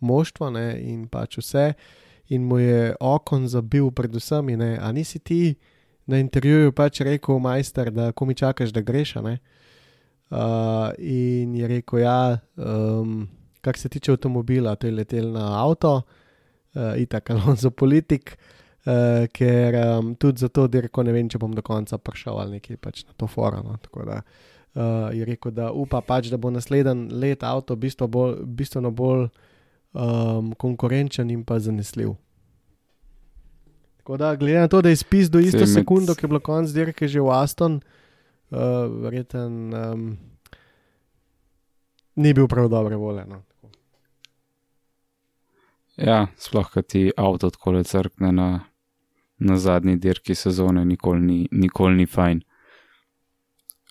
[0.00, 1.72] moštvo ne, in pač vse,
[2.30, 5.54] in mu je okon zabil, predvsem, in ne, a nisi ti
[6.10, 9.16] na intervjuju pač rekel, majster, da ko mi čakaš, da greš.
[9.20, 13.28] Uh, in je rekel, ja, um,
[13.60, 16.02] kar se tiče avtomobila, to je letel na avto,
[16.74, 18.36] uh, itak ali za politik.
[18.80, 22.78] Uh, ker um, tudi zato, dirko, ne vem, če bom do konca prišel ali nekaj
[22.80, 23.66] pač na to forum.
[23.68, 23.76] No.
[23.76, 28.90] Tako da uh, je rekel, da upa pač, da bo naslednji let avto bolj, bistveno
[28.90, 29.28] bolj
[29.92, 32.14] um, konkurenčen in pa zanesljiv.
[34.00, 36.40] Tako da, glede na to, da je spis do isto med- sekundo, ki je bilo
[36.40, 37.80] konc dirke že v Aston,
[38.50, 40.18] uh, verjeten, um,
[42.16, 43.28] ni bil prav dobre volje.
[43.28, 43.42] No.
[46.00, 48.60] Ja, sploh, kad ti avto tako le crkne na,
[49.38, 52.40] na zadnji dirki sezone, nikoli ni, nikoli ni fajn.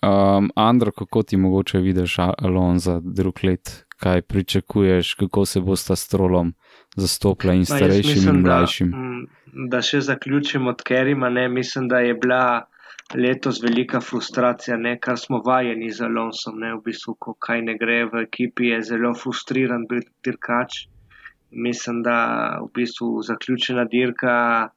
[0.02, 5.96] Um, Andro, kako ti mogoče vidiš Alonza drug let, kaj pričakuješ, kako se bo sta
[5.96, 6.54] strolom
[6.96, 8.88] zastopila in jaz starejšim mislim, in da, mlajšim?
[8.88, 11.28] mm, da še zaključim od Kerima.
[11.28, 12.64] Ne, mislim, da je bila
[13.14, 16.58] letos velika frustracija, ne, kar smo vajeni z Alonsom.
[16.58, 20.86] Ne, v bistvu, ko kaj ne gre v ekipi, je zelo frustriran bil dirkač.
[21.50, 22.16] Mislim, da
[22.62, 24.70] v bistvu zaključena dirka.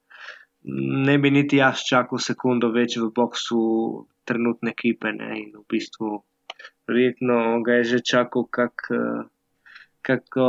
[1.08, 3.60] Ne bi niti jaz čakal sekundo več v boksu
[4.26, 5.12] trenutne ekipe.
[5.12, 6.24] Ne, in v bistvu,
[6.88, 8.90] verjetno ga je že čakal kak.
[10.04, 10.46] kako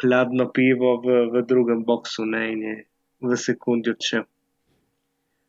[0.00, 2.74] hladno pivo v, v drugem boksu ne, in je
[3.24, 4.26] v sekundi odšel.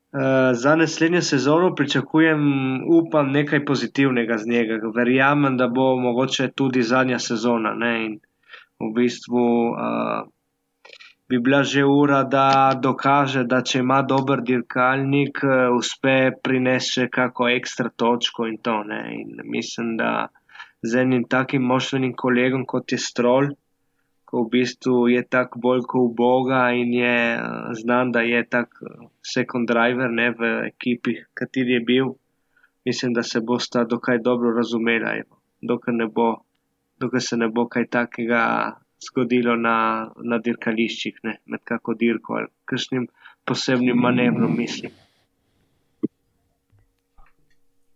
[0.10, 2.40] Uh, za naslednjo sezono pričakujem,
[2.88, 4.80] upam, nekaj pozitivnega z njega.
[4.96, 7.76] Verjamem, da bo mogoče tudi zadnja sezona.
[7.76, 8.16] Ne, in
[8.80, 10.24] v bistvu uh,
[11.30, 17.08] bi bila že ura, da dokaže, da če ima dober dirkalnik, uh, uspe prinesti še
[17.12, 18.80] kako ekstra točko in to.
[18.88, 20.30] Ne, in mislim, da
[20.82, 23.52] z enim takim moštvenim kolegom kot je Strol,
[24.30, 28.80] ko v bistvu je tak bolj kot Boga in je uh, znan, da je tak
[28.82, 32.14] uh, second driver ne, v ekipi, kateri je bil.
[32.88, 35.18] Mislim, da se bosta dokaj dobro razumela,
[35.62, 36.30] dokler, ne bo,
[37.00, 38.44] dokler se ne bo kaj takega
[39.04, 43.08] zgodilo na, na dirkališčih, ne, med kako dirko ali kakšnim
[43.48, 44.92] posebnim manevrom, mislim.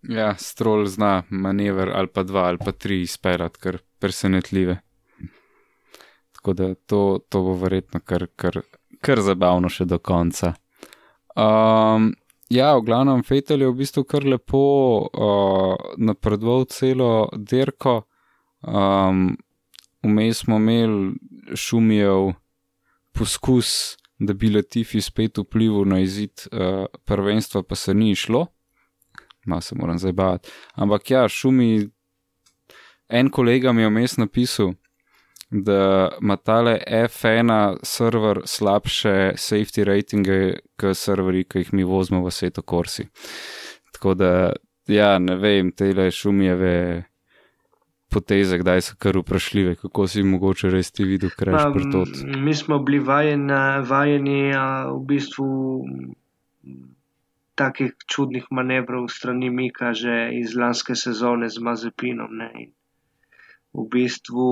[0.10, 4.78] Ja, strol zna manever ali pa dva ali pa tri izperati, kar presenetljive.
[6.32, 8.60] Tako da to, to bo verjetno kar, kar,
[9.02, 10.54] kar zabavno še do konca.
[11.40, 12.12] Um,
[12.52, 14.64] ja, v glavnem Fetel je v bistvu kar lepo
[15.08, 18.02] uh, napredoval celo dirko.
[18.64, 19.38] Um,
[20.04, 21.14] Vmes smo imeli
[21.56, 22.34] šumijev
[23.12, 28.48] poskus, da bi Latifi spet vplival na izid uh, prvenstva, pa se ni išlo
[29.46, 30.50] malo se moram zabavati.
[30.74, 31.90] Ampak ja, šumi.
[33.10, 34.74] En kolega mi je vmes napisal,
[35.50, 42.32] da ima tale F1 server slabše safety ratinge, kot serverji, ki jih mi vozimo v
[42.32, 43.06] svetu Korsi.
[43.94, 44.54] Tako da,
[44.88, 47.04] ja, ne vem, te le šumijeve
[48.14, 52.24] poteze, kdaj so kar vprašljive, kako si mogoče res ti videl, prtot.
[52.24, 53.60] m, Mi smo bili vajeni,
[53.90, 55.50] vajeni a, v bistvu
[57.56, 62.32] takih čudnih manevrov strani Mika že iz lanske sezone z Mazepinom.
[62.34, 62.50] Ne?
[62.66, 62.72] In
[63.74, 64.50] v bistvu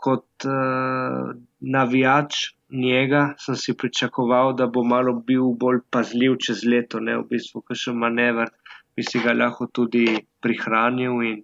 [0.00, 7.00] kot uh, navijač njega sem si pričakoval, da bo malo bil bolj pazljiv čez leto,
[7.00, 8.48] ne v bistvu, kakšen manever
[8.96, 10.06] bi si ga lahko tudi
[10.40, 11.42] prihranil in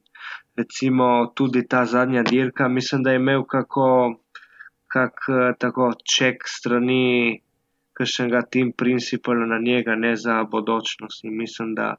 [0.57, 3.88] recimo tudi ta zadnja dirka, mislim, da je imel kako,
[4.86, 7.42] kak eh, tako ček strani
[7.96, 11.94] kakšnega team principala na njega, ne za bodočnost in mislim, da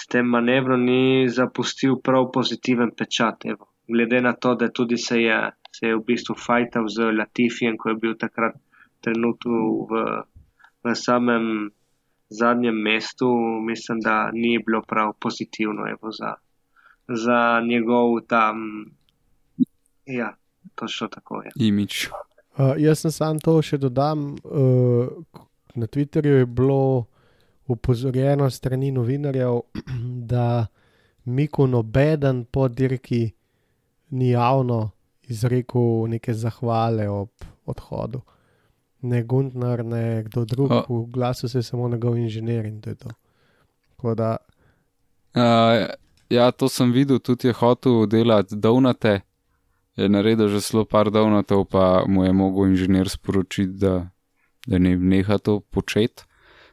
[0.00, 3.44] s tem manevrom ni zapustil prav pozitiven pečat.
[3.44, 3.70] Evo.
[3.88, 5.38] Glede na to, da tudi se je,
[5.76, 8.56] se je v bistvu fajtal z Latifijem, ko je bil takrat
[9.04, 10.04] trenutno v,
[10.84, 11.70] v samem
[12.28, 13.28] zadnjem mestu,
[13.68, 16.34] mislim, da ni bilo prav pozitivno evo, za,
[17.08, 18.84] za njegov tam.
[20.06, 20.36] Ja,
[20.74, 21.50] točno tako je.
[21.56, 22.08] Imič.
[22.56, 24.34] Uh, jaz sem samo to še dodam.
[24.44, 25.08] Uh,
[25.74, 27.04] na Twitterju je bilo
[27.66, 29.60] upozorjeno strani novinarjev,
[30.30, 30.66] da
[31.24, 33.32] Miko nobeden po dirki
[34.10, 34.90] ni javno
[35.22, 37.30] izrekel neke zahvale ob
[37.66, 38.20] odhodu.
[39.02, 40.84] Ne Guntner, ne kdo drug, O.
[40.88, 43.08] v glasu se je samo njegov inženir in to je to.
[43.96, 44.36] Tako da,
[45.34, 45.90] Uh,
[46.30, 49.20] ja, to sem videl, tudi je hotel delati donate.
[49.96, 54.08] Je naredil že zelo par donatov, pa mu je mogel inženir sporočiti, da,
[54.66, 56.22] da ne neha to početi.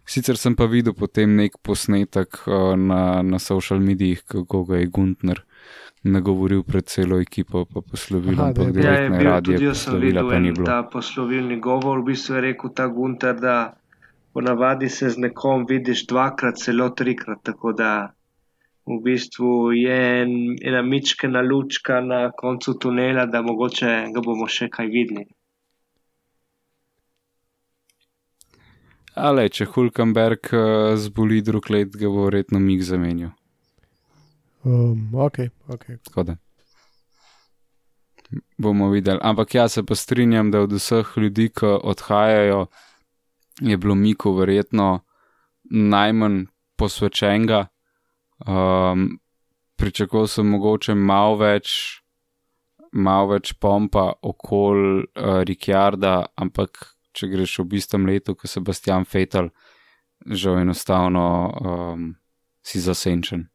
[0.06, 4.88] Sicer sem pa videl potem nek posnetek uh, na, na social medijih, kako ga je
[4.88, 5.44] Guntner
[6.04, 9.78] nagovoril pred celo ekipo, pa poslovil, je ampak bil- Ja, je bil radije tudi jaz
[9.78, 10.66] sem videl pa ni en bilo.
[10.66, 13.78] ta poslovilni govor, v bistvu je rekel ta Gunter, da
[14.34, 18.14] ponavadi se z nekom vidiš dvakrat, celo trikrat, tako da
[18.98, 24.70] v bistvu je en, ena mičkena lučka na koncu tunela, da mogoče ga bomo še
[24.70, 25.28] kaj videli.
[29.16, 33.34] Ale, če Hulkenberg uh, zboli drug let, ga bo verjetno mig zamenil.
[34.64, 35.86] Um, ok, ok.
[36.08, 36.38] Tako da
[38.58, 39.20] bomo videli.
[39.22, 42.66] Ampak jaz se pa strinjam, da od vseh ljudi, ki odhajajo,
[43.62, 45.00] je bilo Miku verjetno
[45.64, 47.66] najmanj posvečenega.
[48.48, 49.20] Um,
[49.76, 52.02] pričakoval sem mogoče malo več,
[52.92, 59.52] malo več pompa okoli uh, Rikjarda, ampak če greš v istem letu, kot Sebastian Fetal,
[60.26, 62.12] žal enostavno um,
[62.64, 63.48] si zasenčen.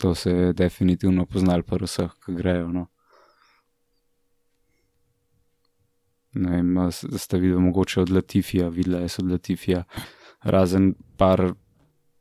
[0.00, 2.70] To se je definitivno poznal pri vseh, ki grejo.
[2.72, 2.86] No.
[6.40, 9.82] Ne vem, ste videli mogoče od Latifija, videla jaz od Latifija,
[10.40, 11.52] razen par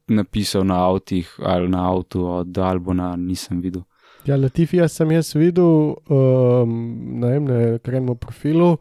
[0.10, 3.82] napisov na avtih ali na avtu od Albona nisem videl.
[4.26, 6.74] Ja, Latifija sem jaz videl, um,
[7.20, 8.78] ne vem, ne krenemo profilu.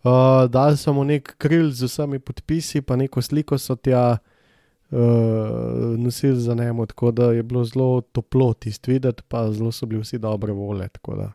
[0.00, 4.98] Uh, dal sem mu nek kril z vsemi podpisi, pa neko sliko so tja uh,
[5.98, 10.00] nosili za njemu, tako da je bilo zelo toplo tisti videti, pa zelo so bili
[10.00, 10.88] vsi dobre vole.
[11.16, 11.32] Da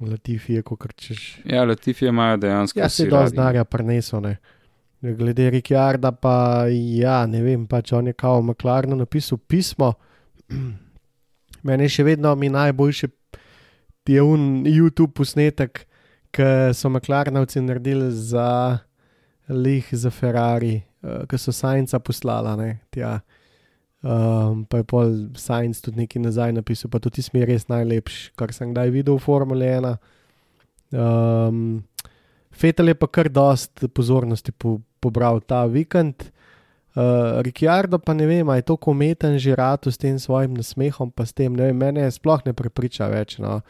[0.00, 1.38] Latifije, kot češ.
[1.44, 2.78] Ja, Latifije imajo dejansko.
[2.78, 3.30] Ja, se radi.
[3.30, 4.20] znarja prenesel.
[4.20, 4.36] Ne.
[5.00, 9.92] Glede Rikjarda, pa ja, ne vem, pač on je kao Maklarno napisal pismo.
[11.66, 13.08] Meni je še vedno mi najboljši
[14.08, 15.86] je un YouTube posnetek,
[16.30, 18.78] ki so Maklarnovci naredili za
[19.48, 22.70] lih za Ferrari, uh, ki so Sajnca poslala, ne.
[24.06, 28.36] Um, pa je pol Sajnc tudi nekaj nazaj napisal, pa tudi mi je res najlepši,
[28.38, 29.96] kar sem kdaj videl v Formule 1.
[30.94, 31.82] Um,
[32.56, 36.30] Fetel je pa kar dost pozornosti po, pobral ta vikend.
[36.96, 41.12] Uh, Rikjardo pa ne vem, ali je to kometen že rado s tem svojim nasmehom,
[41.12, 43.36] pa s tem, ne vem, mene sploh ne prepriča več.
[43.36, 43.60] No.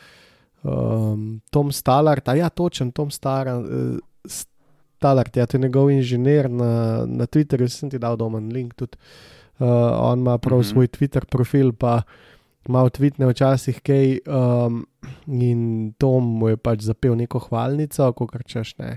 [0.62, 6.47] Um, Tom Stallard, a ja, točen Tom Stallard, uh, Stallard, ja, to je njegov inženir
[6.47, 8.95] na, na Twitterju, sem ti dal domen link tudi.
[9.59, 9.66] Uh,
[10.07, 10.62] on ima prav mm.
[10.62, 10.72] -hmm.
[10.72, 12.03] svoj Twitter profil, pa
[12.68, 14.20] malo tvitne včasih kaj.
[14.26, 14.87] Um,
[15.26, 18.96] in Tom mu je pač zapel neko hvalnico, kot češ ne.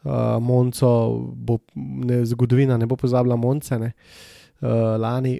[0.00, 0.88] Uh, Monco,
[1.36, 3.92] bo, ne, zgodovina ne bo pozabila Monce, ne,
[4.62, 5.36] uh, lani.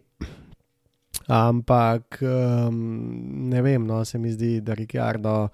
[1.31, 2.77] Ampak um,
[3.49, 5.49] ne vem, no, se mi zdi, da Rikardo.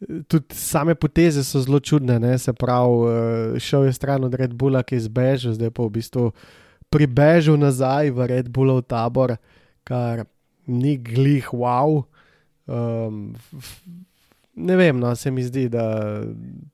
[0.00, 2.38] Tudi same poteze so zelo čudne, ne?
[2.38, 5.92] se pravi, uh, šel je stran od Red Bulla, ki je zbežal, zdaj pa v
[5.98, 6.30] bistvu
[6.90, 9.36] pribežal nazaj v Red Bullov tabor,
[9.84, 10.24] kar
[10.66, 12.04] ni glih wow.
[12.70, 13.34] Um,
[14.54, 16.22] ne vem, no, se mi zdi, da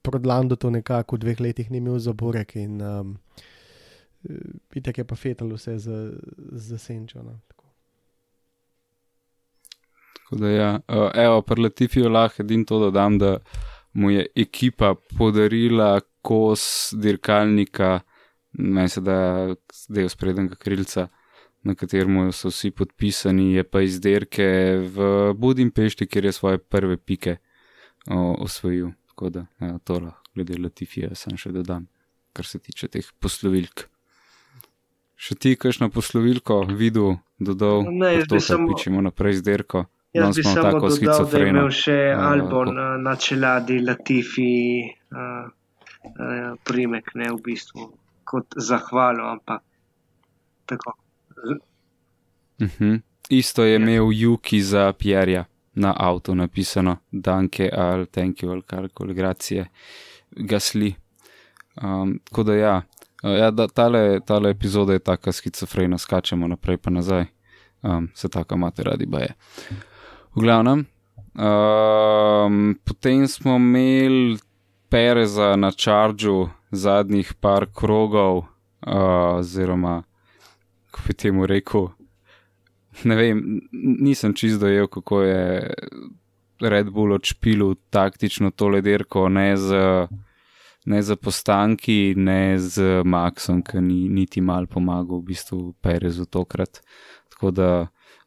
[0.03, 3.14] Prodlando to nekako v dveh letih ni imel za burek in um,
[4.74, 6.11] itek je pa fetal vse za,
[6.53, 7.22] za senčo.
[7.22, 7.38] No.
[7.49, 7.64] tako.
[10.18, 13.38] Tako da ja, uh, evo, pri Latifiju lahko edin to dodam, da
[13.92, 18.01] mu je ekipa podarila kos dirkalnika,
[18.53, 19.55] meni se da
[19.88, 21.09] del sprednjega krilca,
[21.66, 24.46] na katerem so vsi podpisani, je pa izdelke
[24.86, 27.36] v Budimpešti, kjer je svoje prve pike
[28.10, 28.92] o, osvojil.
[29.10, 31.88] Tako da ja, to lahko, glede Latifija, sem še dodam,
[32.36, 33.86] kar se tiče teh poslovilk.
[35.16, 39.86] Še ti, kakšno poslovilko videl, dodal, Ne, jaz to, samo- pičemo naprej izdelko.
[40.12, 43.80] Jaz Danes bi samo tako dodal, da je imel še uh, Albon uh, na čeladi
[43.84, 44.52] Latifi
[44.84, 47.88] uh, uh, primek, ne v bistvu
[48.28, 49.64] kot zahvalo, ampak
[50.68, 50.94] tako.
[51.51, 53.01] Uh -huh.
[53.28, 55.44] Isto je imel Juki za Pierja
[55.74, 59.68] na avtu napisano, danke ali thank you ali karkoli, gracije,
[60.30, 60.94] gasli.
[61.82, 62.82] Um, tako da ja,
[63.22, 67.24] uh, ja da, tale, tale epizoda je taka schizofrena, skačemo naprej pa nazaj,
[67.82, 69.34] um, se tako imate radi baje.
[70.34, 70.86] V glavnem,
[71.34, 74.38] um, potem smo imeli
[74.88, 78.44] Pereza na čaržu zadnjih par krogov, uh,
[79.38, 80.03] oziroma,
[80.97, 81.88] kako bi temu rekel,
[83.05, 83.61] ne vem,
[84.01, 85.74] nisem čist dojel, kako je
[86.61, 89.76] Red Bull odšpilil taktično tole dirko, ne z,
[90.86, 96.80] ne z postanki, ne z Maxom, ki ni niti mal pomagal v bistvu Perezu tokrat.
[97.34, 97.70] Tako da,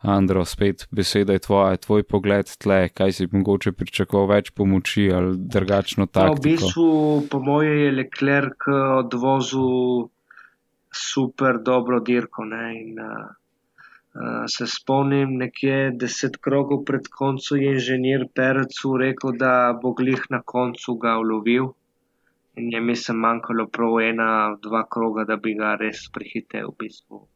[0.06, 5.34] Andro, spet beseda je tvoja, tvoj pogled tle, kaj si mogoče pričakoval več pomoči ali
[5.36, 6.44] drugačno Pa v taktiko.
[6.46, 6.88] bistvu,
[7.32, 8.70] po moje, je Leclerc
[9.02, 10.08] odvozil
[10.92, 12.46] super dobro dirko.
[12.46, 13.30] Ne, in, uh,
[14.16, 20.26] uh, se spomnim, nekje deset krogov pred koncem je inženir Perecu rekel, da bo glih
[20.30, 21.74] na koncu ga ulovil.
[22.60, 24.30] In je mi se manjkalo prav ena,
[24.62, 27.28] dva kroga, da bi ga res prehitev v bistvu.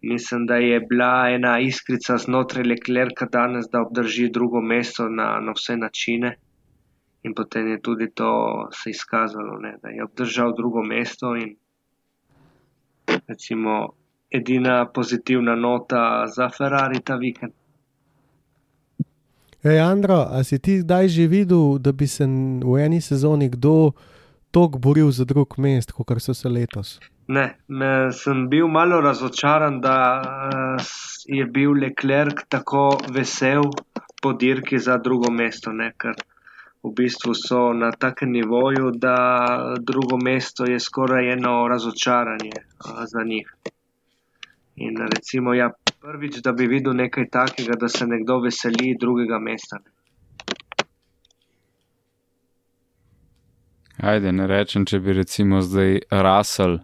[0.00, 5.52] Mislim, da je bila ena iskrica znotraj Leclerca danes, da obdrži drugo mesto na, na
[5.52, 6.36] vse načine.
[7.22, 8.30] In potem je tudi to
[8.72, 11.56] se izkazalo, ne, da je obdržal drugo mesto in
[13.28, 13.92] recimo
[14.30, 17.52] edina pozitivna nota za Ferrari ta vikend.
[19.64, 22.26] Ej, Andro, a si ti kdaj že videl, da bi se
[22.62, 23.92] v eni sezoni kdo
[24.50, 27.00] tako boril za drug mest, kot so se letos?
[27.28, 30.84] Ne, me, sem bil malo razočaran, da uh,
[31.26, 33.66] je bil Leclerc tako vesel
[34.22, 36.14] po dirki za drugo mesto, ne, ker
[36.82, 39.16] v bistvu so na takem nivoju, da
[39.80, 43.54] drugo mesto je skoraj eno razočaranje uh, za njih.
[44.76, 45.70] In recimo, ja,
[46.00, 49.78] prvič, da bi videl nekaj takega, da se nekdo veseli drugega mesta.
[49.84, 49.90] Ne.
[53.98, 56.78] Ajde, ne rečem, če bi recimo zdaj Russell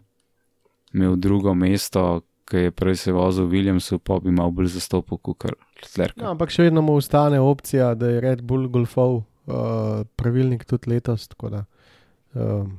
[0.94, 5.20] imel drugo mesto, ki je prej se vozil v Williamsu, pa bi malo bolj zastopil
[5.22, 6.18] kot Leclerc.
[6.18, 10.90] No, ampak še vedno mu ostane opcija, da je Red Bull golfov uh, pravilnik tudi
[10.90, 11.28] letos.
[11.50, 11.64] Da,
[12.34, 12.78] um,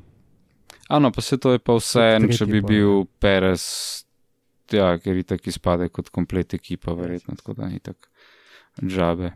[0.87, 3.65] ano, pa se to je pa vse, če bi bil Perez
[4.71, 8.09] ja, ker je tako izpade kot komplet ekipa, verjetno tako da ni tako
[8.81, 9.31] džabe.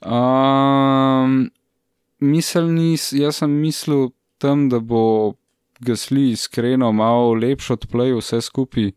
[0.00, 1.50] Um,
[2.18, 5.34] miselni, jaz sem mislil tam, da bo
[5.80, 8.92] gasli iskreno malo lepšo odplej vse skupaj,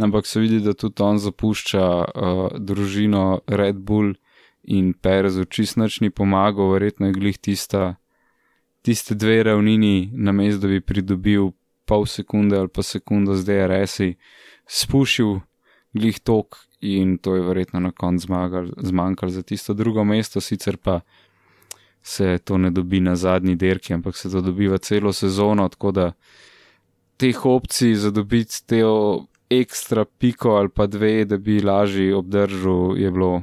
[0.00, 4.14] ampak se vidi, da tudi on zapušča uh, družino Red Bull
[4.66, 7.96] in Perez v čistnačni pomagal, verjetno je glih tista,
[8.82, 11.52] tiste dve ravnini, namesto da bi pridobil
[11.86, 14.14] pol sekunde ali pa sekundo z DRS-i,
[14.66, 15.38] spušil
[15.94, 18.26] glih tok in to je verjetno na koncu
[18.82, 21.00] zmanjkalo za tisto drugo mesto, sicer pa
[22.02, 26.12] se to ne dobi na zadnji derki, ampak se to dobiva celo sezono, tako da
[27.16, 28.82] teh opcij za dobiti te
[29.50, 33.42] ekstra piko ali pa dve, da bi lažje obdržal, je bilo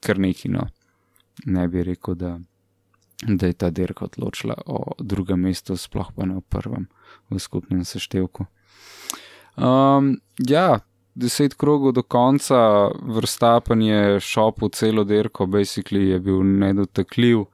[0.00, 0.66] kar neki no.
[1.46, 2.38] Ne bi rekel, da,
[3.26, 6.88] da je ta derka odločila o drugem mestu, sploh pa ne o prvem
[7.30, 8.46] v skupnem seštevku.
[9.58, 10.80] Um, ja,
[11.14, 17.44] deset krogov do konca, vrstapen je šopil celo dirko, basically je bil nedotakljiv.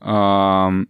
[0.00, 0.86] Um,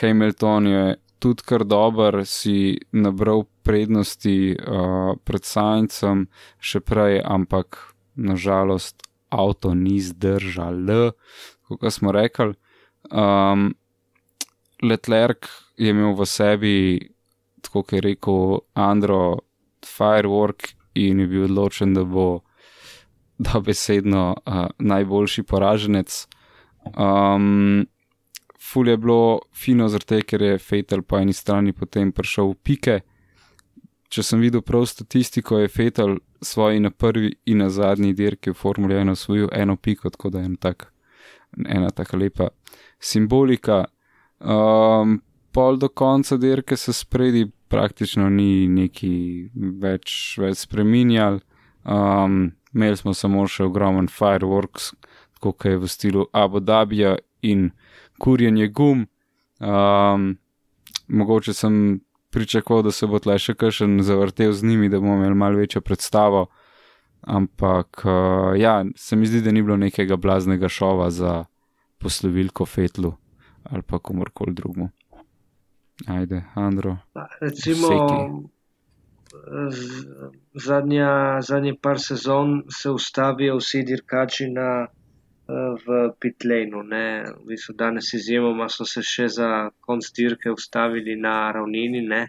[0.00, 6.26] Hamilton je tudi kar dober, si nabral prednosti uh, pred Sajncem,
[6.60, 7.78] še prej, ampak
[8.14, 9.02] nažalost
[9.36, 11.12] avto ni zdržal,
[11.68, 12.54] kot smo rekli.
[13.10, 13.74] Um,
[14.82, 16.76] Leclerc je imel v sebi,
[17.60, 19.38] tako je rekel Andro,
[19.86, 22.40] Firework in je bil odločen, da bo
[23.38, 26.26] dobesedno uh, najboljši poraženec.
[26.96, 27.86] Um,
[28.60, 33.00] ful je bilo fino, zato ker je Fatal po eni strani potem prišel v pike.
[34.08, 38.54] Če sem videl prav statistiko, je Fatal svoji na prvi in na zadnji dirki v
[38.54, 40.92] Formuli 1 osvojil eno piko, tako da je ena tak,
[41.68, 42.48] ena tako lepa
[42.98, 43.84] simbolika.
[44.40, 45.22] Um,
[45.52, 51.40] pol do konca dirke se spredi praktično ni neki več, več spremenjal.
[51.84, 54.92] Um, imeli smo samo še ogromen fireworks,
[55.40, 57.70] kot je v stilu Abu Dhabija in
[58.18, 59.06] kurjenje gum.
[59.60, 60.36] Um,
[61.08, 65.34] mogoče sem pričakoval, da se bo tle še kakšen zavrtel z njimi, da bomo imeli
[65.34, 66.46] malo večjo predstavo.
[67.26, 71.44] Ampak uh, ja, se mi zdi, da ni bilo nekega blaznega šova za
[71.98, 73.14] poslovilko Fetlu
[73.70, 74.88] ali pa komorkoli drugemu.
[76.06, 76.96] Ajde, Andro.
[77.40, 77.88] Recimo,
[80.54, 84.86] zadnja, zadnji par sezon se ustavijo vsi dirkači na,
[85.48, 86.82] v pitlejnu.
[86.82, 92.02] V bistvu danes izjemoma so se še za konc dirke ustavili na ravnini.
[92.02, 92.26] Ne?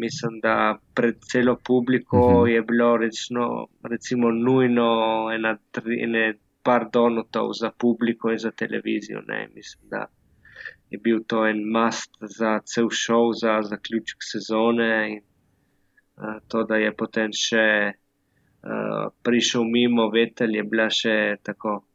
[0.00, 2.38] Mislim, da pred celo publiko uh mhm.
[2.38, 2.46] -huh.
[2.54, 4.88] je bilo recimo, recimo nujno
[5.34, 5.58] ena,
[6.02, 9.20] ene par donutov za publiko in za televizijo.
[9.28, 9.48] Ne?
[9.54, 10.06] Mislim, da
[10.90, 15.12] je bil to en mast za cel šov, za zaključek sezone.
[15.12, 15.22] In,
[16.16, 21.89] uh, to, da je potem še uh, prišel mimo Vetel, je bila še tako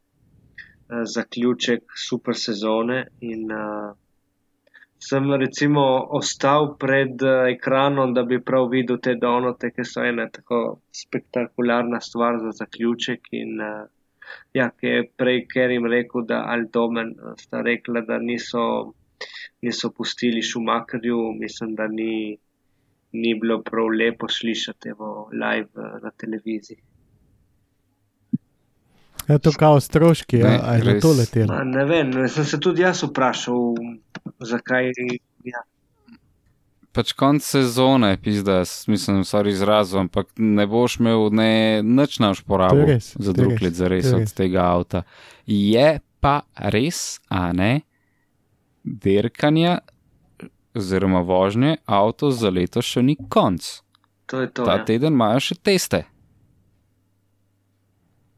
[0.88, 3.06] zaključek super sezone.
[3.20, 3.94] In, uh,
[4.98, 5.82] sem recimo
[6.18, 10.62] ostal pred uh, ekranom, da bi prav videl te donote, ki so ena tako
[11.02, 13.28] spektakularna stvar za zaključek.
[13.32, 13.84] In, uh,
[14.58, 18.64] ja, ki je prej Kerim rekel, da Aldomen eh, sta rekla, da niso,
[19.62, 22.36] niso pustili Šumakarju, mislim, da ni,
[23.12, 26.82] ni bilo prav lepo slišati evo, live eh, na televiziji.
[29.28, 31.64] Je to kao stroški, Ne, a, a je na to letelo?
[31.64, 33.74] Ne vem, sem se tudi jaz vprašal,
[34.40, 34.92] zakaj.
[35.44, 35.62] Ja.
[36.92, 42.86] Pač konc sezone, pizda, mislim, sorry izrazom, ampak ne boš imel ne, nič je porabo
[42.86, 45.02] res, za drug let za res od tega avta.
[45.46, 47.80] Je pa res, a ne,
[48.84, 49.78] dirkanja
[50.74, 53.82] oziroma vožnje avto za leto še ni konc.
[54.26, 54.64] To je to.
[54.64, 54.84] Ta Ja.
[54.84, 56.04] teden imajo še teste.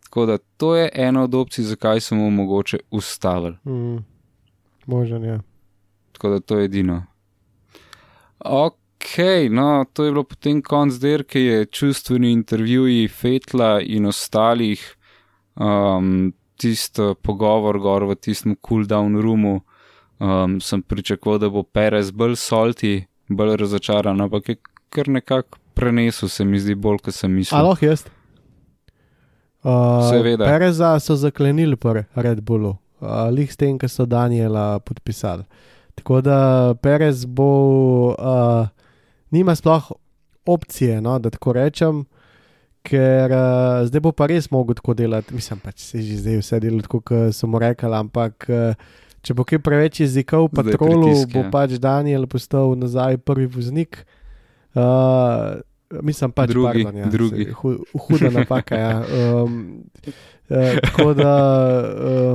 [0.09, 3.57] Tako da to je ena od opcij, zakaj smo mu mogoče ustavili.
[3.65, 4.05] Mm,
[4.87, 5.41] možen je.
[6.13, 7.05] Tako da to je edino.
[8.39, 9.19] Ok,
[9.51, 14.97] no, to je bilo potem konc dirke, je čustveni intervjuji Fetla in ostalih,
[15.55, 19.61] um, tisto pogovor gor v tistem cooldown roomu.
[20.19, 24.57] Um, sem pričakoval, da bo Perez bolj solti, bolj razočaran, ampak je
[24.89, 27.61] kar nekako prenesel, se mi zdi bolj, kot sem mislil.
[27.61, 28.09] Aloh jaz.
[29.69, 30.47] Uh, Seveda.
[30.49, 35.45] Pereza so zaklenili pri Red Bullu, uh, lih s tem, ki so Daniela podpisali.
[35.99, 36.39] Tako da
[36.81, 38.69] Perez bo, uh,
[39.31, 39.91] nima sploh
[40.49, 42.07] opcije, no, da tako rečem,
[42.87, 45.35] ker uh, zdaj bo pa res mogel tako delati.
[45.37, 48.73] Mislim, pač se že zdaj vse dela tako, kot so mu rekli, ampak uh,
[49.21, 51.51] če bo kaj preveč jezikov v patrolu, pritisk, bo ja.
[51.53, 54.01] pač Daniel postal nazaj prvi voznik.
[54.73, 57.45] Uh, mislim pač, Drugi, pardon, ja, drugi.
[57.45, 57.77] saj hu,
[58.09, 58.77] huda napaka.
[58.77, 59.05] Ja.
[59.45, 59.85] Um,
[60.49, 61.33] eh, tako da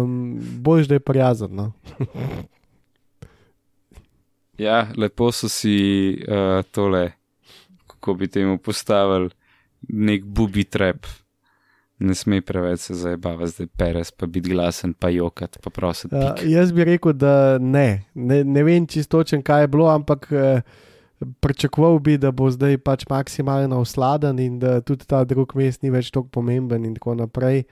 [0.02, 1.56] um, boš, da je prijazen.
[1.56, 1.72] No?
[4.58, 7.12] Ja, lepo so si uh, tole,
[7.88, 9.30] kako bi temu postavili,
[9.90, 11.08] nek bubi trap.
[12.00, 16.16] Ne sme preveč se zabavati, zdaj peres, pa biti glasen, pa jokat, pa prositi.
[16.16, 18.04] Uh, jaz bi rekel, da ne.
[18.14, 20.62] Ne, ne vem čistočen, kaj je bilo, ampak uh,
[21.40, 25.90] pričakoval bi, da bo zdaj pač maksimalno usladen in da tudi ta drug mest ni
[25.90, 27.64] več tako pomemben in tako naprej.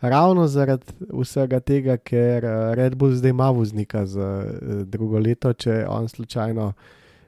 [0.00, 5.52] Ravno zaradi vsega tega, ker eh, Red Bull zdaj ima voznika za eh, drugo leto,
[5.52, 6.72] če on slučajno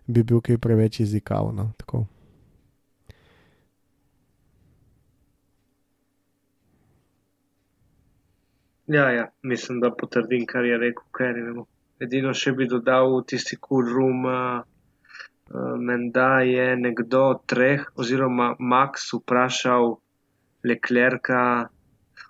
[0.07, 1.73] bi bil kaj preveč jezikavno.
[1.77, 2.07] Tako.
[8.87, 11.65] Ja, ja, mislim, da potrdim, kar je rekel Kerry.
[12.03, 14.65] Edino še bi dodal tisti cool room, uh,
[15.79, 19.97] menda je nekdo od treh, oziroma Max vprašal
[20.65, 21.69] Leclerca,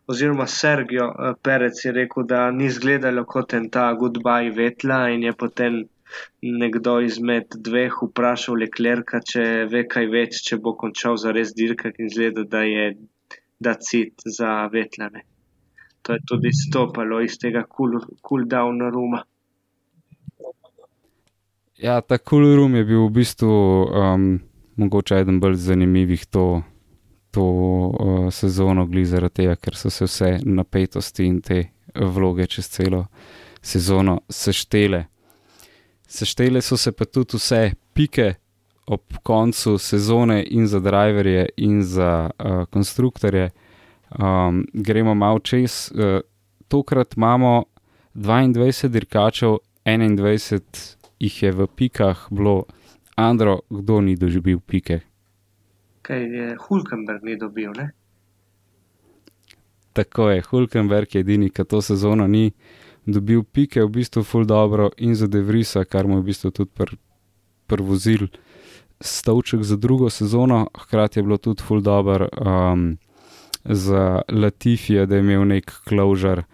[0.06, 5.22] oziroma Sergio uh, Perec je rekel, da ni izgledalo kot en ta goodbye vetla in
[5.28, 5.82] je potem
[6.42, 12.02] nekdo izmed dveh vprašal Leclerca, če ve kaj več, če bo končal za res dirkati
[12.02, 12.86] in zgleda, da je
[13.62, 15.22] da cit za vetlane.
[16.02, 19.22] To je tudi stopalo iz tega cool, cool down rooma.
[21.82, 23.50] Ja, ta cool room je bil v bistvu
[23.90, 24.26] um,
[24.78, 26.62] mogoče eden bolj zanimivih to,
[27.34, 31.64] to uh, sezono, glede zaradi tega, ker so se vse napetosti in te
[31.98, 33.02] vloge čez celo
[33.58, 35.02] sezono seštele.
[36.06, 38.30] Seštele so se pa tudi vse pike
[38.86, 43.50] ob koncu sezone in za driverje in za uh, konstruktorje.
[44.22, 45.90] Um, gremo malo čez.
[45.90, 46.20] Uh,
[46.68, 47.64] tokrat imamo
[48.14, 52.66] 22 dirkačev, 21 jih je v pikah bilo.
[53.16, 55.02] Andro, kdo ni doživel pike?
[56.02, 57.92] Kaj je Hulkenberg ni dobil, ne?
[59.92, 62.50] Tako je, Hulkenberg je edini, ki to sezono ni
[63.06, 66.70] dobil pike, v bistvu full dobro in za Devrisa, kar mu je v bistvu tudi
[66.74, 66.96] pr,
[67.68, 68.26] prvozil
[69.00, 72.96] stavček za drugo sezono, hkrati je bilo tudi full dobro um,
[73.64, 76.44] za Latifija, da je imel nek closure.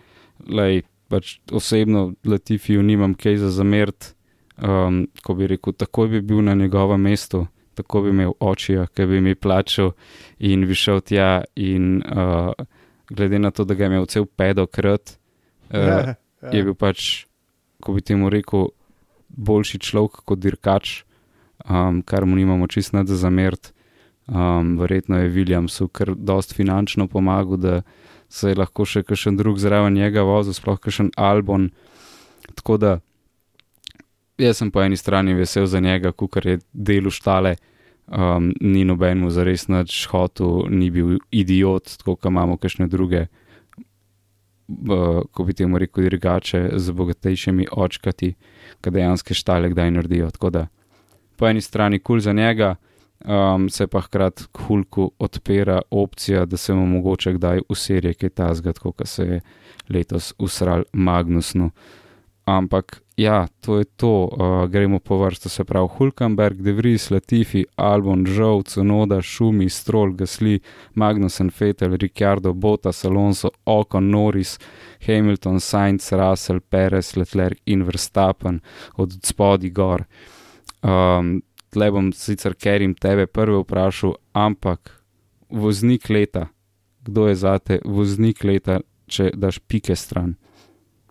[0.49, 4.18] Lej, pač osebno Latifiju nimam kaj za zamert,
[4.63, 7.47] um, ko bi rekel, takoj bi bil na njegovem mestu.
[7.75, 9.93] Tako bi imel očija, ki bi mi plačal
[10.39, 12.51] in bi šel tja in uh,
[13.11, 15.19] glede na to, da ga je imel cel pedokrat,
[15.71, 16.51] uh, Ja, ja.
[16.53, 17.27] je bil pač,
[17.83, 18.71] ko bi temu rekel,
[19.29, 21.03] boljši človek kot dirkač,
[21.69, 23.73] um, kar mu nimamo čist nad za zamert.
[24.29, 27.83] Um, verjetno je Williamsu kar dost finančno pomagal, da
[28.29, 31.71] se je lahko še kakšen drug zraven njega vozil, sploh kakšen Albon.
[32.55, 32.99] Tako da
[34.39, 37.57] jaz sem po eni strani vesel za njega, kar je delu štale,
[38.07, 43.27] um, ni noben mu zares nič hotel, ni bil idiot, tako kot imamo kakšne druge,
[44.69, 48.35] uh, ko bi temu rekel, drugače z bogatejšimi očkati,
[48.81, 50.31] ki dejansko štale kdaj naredijo.
[50.31, 50.67] Tako da
[51.37, 52.75] po eni strani kul cool za njega,
[53.25, 58.15] um, se pa hkrati k Hulku odpira opcija, da se mu mogoče kdaj v seriji
[58.15, 59.41] kaj ta zgodi, kot se je
[59.89, 61.71] letos usral Magnusnu.
[62.49, 67.65] Ampak ja, to je to, uh, gremo po vrstu, se pravi Hulkenberg, De Vries, Latifi,
[67.77, 70.61] Albon, Žov, Cunoda, Šumi, Stroll, Gasli,
[70.95, 74.59] Magnussen, Fetel, Ricciardo, Bottas, Alonso, Ocon, Norris,
[75.07, 78.61] Hamilton, Sainz, Russell, Perez, Leclerc in Verstappen
[78.97, 80.07] od spodaj gor.
[80.83, 81.41] Um,
[81.75, 84.95] tle bom sicer Kerim tebe prvi vprašal, ampak
[85.51, 86.47] voznik leta,
[87.03, 88.79] kdo je zate voznik leta,
[89.11, 90.37] če daš pike stran?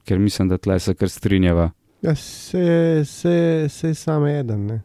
[0.07, 1.69] Ker mislim, da tle se kar strinjava.
[2.01, 4.65] Ja, se, se, se samo eden.
[4.65, 4.81] Ne?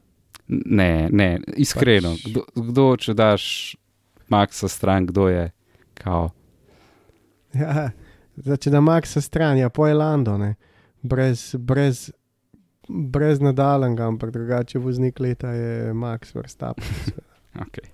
[0.49, 2.15] Ne, ne, iskreno.
[2.17, 3.45] Pač- Kdo, kdo, če daš
[4.33, 5.51] Maxa stran, kdo je
[5.95, 6.31] kao?
[7.55, 7.91] Ja,
[8.37, 10.55] zdaj, če da Max stran, ja, po Elando, ne.
[11.03, 12.11] brez, brez,
[12.89, 16.85] brez nadaljnega, ampak drugače voznik leta je Max Verstappen.
[17.53, 17.85] Okay.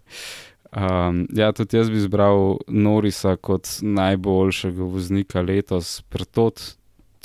[0.71, 6.78] Um, ja, tudi jaz bi izbral Norisa kot najboljšega voznika letos, pretot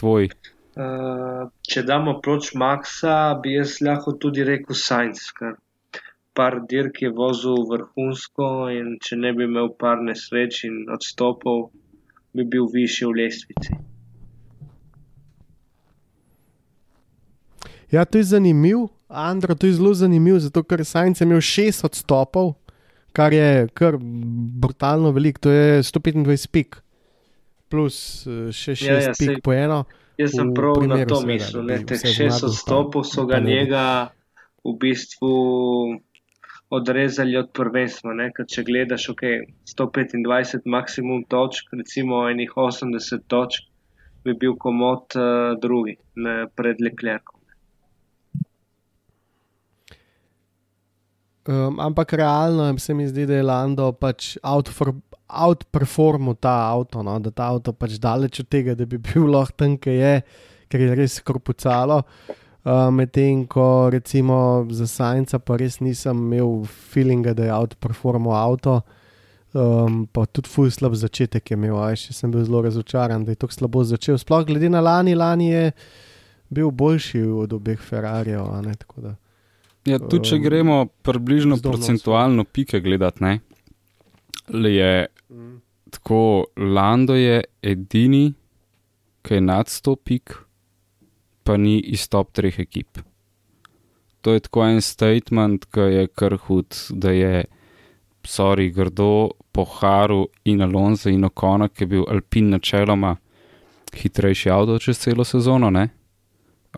[0.03, 0.29] tvoj.
[0.73, 5.55] Uh, če damo proč Maxa, bi jaz lahko tudi rekel Sainz, ker
[6.35, 11.69] par dirk je vozil vrhunsko in če ne bi imel par nesreč in odstopov,
[12.33, 13.77] bi bil višji v lestvici.
[17.93, 21.85] Ja, to je zanimiv, Andro, to je zelo zanimiv, zato ker Sainz je imel šest
[21.85, 22.55] odstopov,
[23.13, 26.81] kar je kar brutalno veliko, to je 125 pik,
[27.73, 27.97] plus
[28.29, 29.81] eh, še šest Ja, ja, pik po eno.
[30.21, 33.09] Jaz sem prav na primeru to seveda, mislil, ne, teh vse šest zmagal, odstopov pa-
[33.09, 33.85] so ga njega
[34.63, 35.31] v bistvu
[36.73, 39.23] odrezali od prvenstva, ne, ker če gledaš, ok,
[39.69, 43.65] 125 maksimum točk, recimo enih 80 točk,
[44.23, 47.32] bi bil komod uh, drugi ne, pred Leclercom.
[51.43, 54.95] Um, ampak realno se mi zdi, da je Lando pač outfor-
[55.27, 57.19] outperformal ta avto, no?
[57.19, 60.13] da ta avto pač daleč od tega, da bi bil lahko tam, ki je,
[60.71, 62.03] ker je res korpucalo.
[62.63, 68.79] Uh, Medtem ko recimo za Sajnca pa res nisem imel feelinga, da je outperformal avto.
[69.53, 73.35] Um, pa tudi fuj slab začetek je imel, aj še sem bil zelo razočaran, da
[73.35, 74.15] je tako slabo začel.
[74.17, 75.67] Sploh glede na lani, lani je
[76.49, 78.47] bil boljši od obeh Ferrarijev.
[79.85, 83.39] Ja, tudi če Um, gremo približno procentualno pike gledati, ne,
[84.47, 85.07] je
[85.91, 88.33] tako, Lando je edini,
[89.21, 90.35] ki je nad 100 pik,
[91.43, 93.03] pa ni iz top treh ekip.
[94.23, 97.43] To je tako en statement, ki je kar hud, da je,
[98.23, 103.17] sorry, grdo po Haru in Alonso in Okona, ki je bil Alpin načeloma
[103.93, 105.89] hitrejši avto čez celo sezono, ne.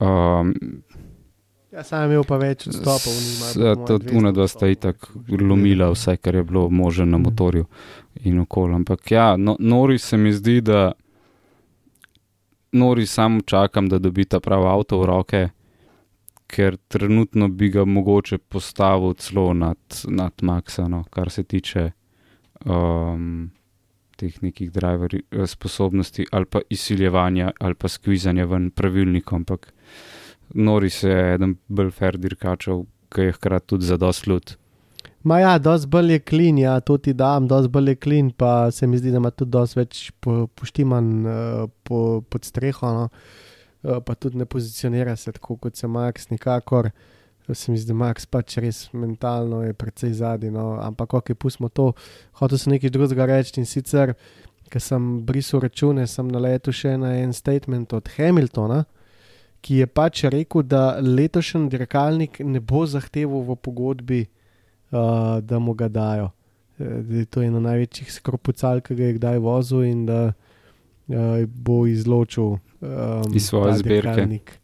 [0.01, 0.51] Um,
[1.75, 3.11] Ja, sam je imel pa več odstopov.
[3.11, 5.07] oni imajo po moje Tudi 200 una dva sta itak
[5.41, 7.65] lomila vse, kar je bilo možno na motorju
[8.23, 8.75] in okolju.
[8.75, 10.91] Ampak ja, no, nori se mi zdi, da
[12.71, 15.43] nori samo čakam, da dobi ta pravi avto v roke,
[16.47, 19.77] ker trenutno bi ga mogoče postavil celo nad,
[20.07, 21.89] nad Maxa, no, kar se tiče
[22.65, 23.51] um,
[24.15, 29.43] teh nekih driver eh, sposobnosti ali pa izsiljevanja ali pa skvizanja ven pravilnikom.
[29.43, 29.73] Ampak
[30.53, 34.55] nori se je eden bolj fair dirkačev, ki je hkrati tudi za dost ljud.
[35.25, 38.69] Ma ja, dosti bolj je klin, ja, to ti dam, dosti bolj je klin, pa
[38.71, 43.07] se mi zdi, da ima tudi dosti več po, poštiman uh, po, pod streho, no.
[43.09, 46.91] uh, pa tudi ne pozicionira se tako kot se Max, nikakor.
[47.49, 50.75] Se mi zdi, da Max pač res mentalno je precej zadnji, no.
[50.81, 51.91] ampak ok, pustimo to.
[52.37, 54.13] Hotel sem nekaj drugega reči in sicer,
[54.69, 58.83] ker sem brisal račune, sem naletel še na en statement od Hamiltona,
[59.65, 64.21] ki je pač rekel, da letošnji dirkalnik ne bo zahteval v pogodbi
[64.91, 66.31] uh, da mu ga dajo.
[66.79, 70.33] Eh, Da je to ena največjih skropucal, ki ga je kdaj vozil in da
[71.07, 71.15] uh,
[71.47, 74.11] bo izločil um, Iz svoje zbirke.
[74.11, 74.59] dirkalnik.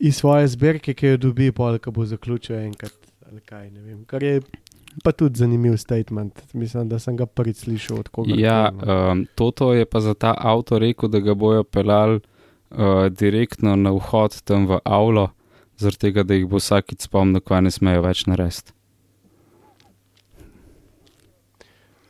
[0.00, 2.98] Iz svoje zbirke, ki jo dobi, pol, ko bo zaključil enkrat
[3.46, 3.70] kaj.
[3.70, 4.40] Vem, kar je
[5.04, 6.42] pa tudi zanimiv statement.
[6.52, 8.34] Mislim, da sem ga prvič slišal od koga.
[8.36, 12.20] Ja, um, Toto je pa za ta avto rekel, da ga bojo pelali
[12.72, 15.30] uh, direktno na vhod tam v avlo,
[15.76, 18.74] zaradi tega, da jih bo vsakič spomnil, kaj ne smejo več narediti.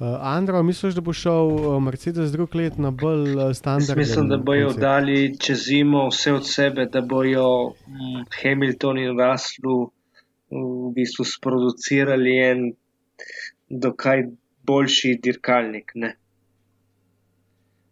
[0.03, 4.01] Uh, Andro, misliš, da bo šel uh, Mercedes drug let na bolj standardni?
[4.03, 9.93] mislim, da bojo dali čez zimo vse od sebe, da bojo mm, Hamilton in Russell
[10.51, 12.73] v bistvu sproducirali en
[13.69, 14.25] dokaj
[14.67, 15.93] boljši dirkalnik.
[15.95, 16.17] Ne?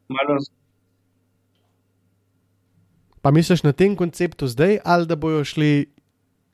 [0.09, 0.41] Malo
[3.21, 5.87] Pa misliš na tem konceptu zdaj, ali da bojo šli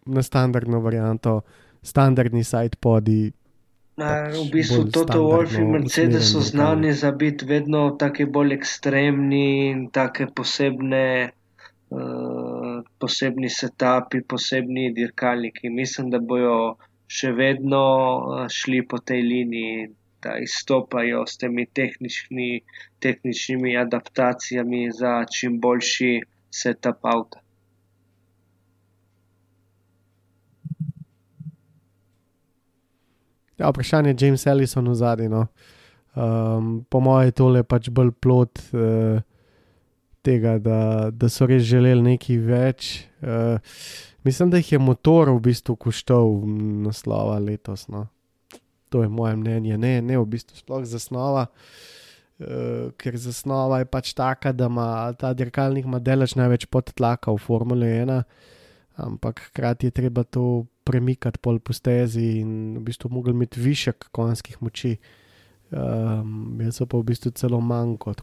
[0.07, 1.41] na standardno varianto,
[1.83, 3.33] standardni side podi?
[3.97, 8.53] Na, pač v bistvu Toto Wolf in Mercedes so znani za biti vedno tako bolj
[8.59, 15.71] ekstremni in tako posebne uh, posebni setupi, posebni dirkalniki.
[15.71, 16.77] Mislim, da bojo
[17.07, 19.89] še vedno uh, šli po tej liniji,
[20.21, 22.61] da izstopajo s temi tehnični,
[23.01, 26.36] tehničnimi adaptacijami za čim boljši setup
[27.03, 27.41] avta.
[33.57, 35.29] Ja, vprašanje je James Ellison v zadnji.
[35.29, 35.47] No.
[36.15, 39.23] Um, po mojem, tole je pač bolj plot uh,
[40.25, 42.91] tega, da, da so res želeli nekaj več.
[43.25, 43.57] Uh,
[44.25, 46.37] mislim, da jih je motor v bistvu koštal
[46.85, 47.89] naslova letos.
[47.89, 48.07] No.
[48.93, 51.49] To je moje mnenje, ne, ne v bistvu sploh zasnova.
[51.49, 51.96] Uh,
[53.01, 58.23] ker zasnova je pač taka, da ima ta dirkalnik delež največ podtlaka v Formule 1,
[59.01, 64.09] ampak hkrati je treba to premikati pol po stezi in v bistvu mogli imeti višek
[64.13, 64.97] konjskih moči.
[65.67, 68.15] Um, jaz pa v bistvu celo manjko.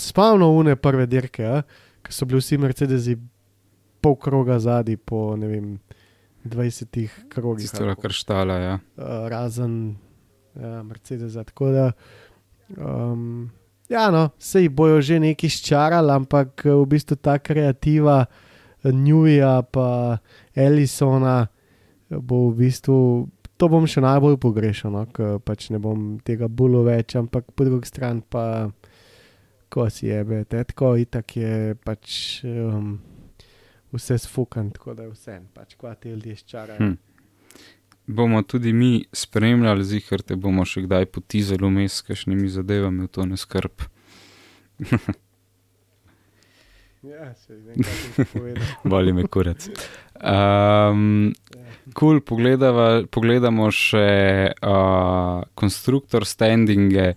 [0.00, 1.60] Spavno une prve dirke,
[2.00, 3.18] ki so bili vsi Mercedesi
[4.00, 5.68] pol kroga zadnji po ne vem.
[6.46, 7.66] 20 krogih.
[7.66, 8.74] Tisto je kar štala, ja.
[8.94, 9.96] Uh, razen
[10.54, 11.34] ja, Mercedes.
[11.34, 11.90] Tako da,
[12.74, 13.46] um,
[13.88, 18.24] ja, no, se jih bojo že neki ščarali, ampak v bistvu ta kreativa
[18.86, 20.18] Newja, pa
[20.54, 21.46] Ellisona,
[22.10, 22.98] bo v bistvu
[23.56, 27.66] to bom še najbolj pogrešal, no, ker pač ne bom tega bulo več, ampak po
[27.66, 28.68] drugi strani pa,
[29.72, 32.98] ko si je, tako itak je pač um,
[33.96, 36.80] vse sfukan, tako da je vse, pač kva ti ljudje ščarajo.
[36.82, 36.96] Hm.
[38.06, 43.26] Bomo tudi mi spremljali, zihar te bomo še kdaj potizali vmes, kakšnimi zadevami v to
[43.30, 43.86] ne skrb.
[47.06, 48.70] Ja, se vem, kaj ti povedal.
[48.92, 49.68] Boli me kurec.
[50.18, 51.34] Um,
[51.94, 54.08] cool, pogledamo še
[54.54, 57.12] uh, konstruktor standinge,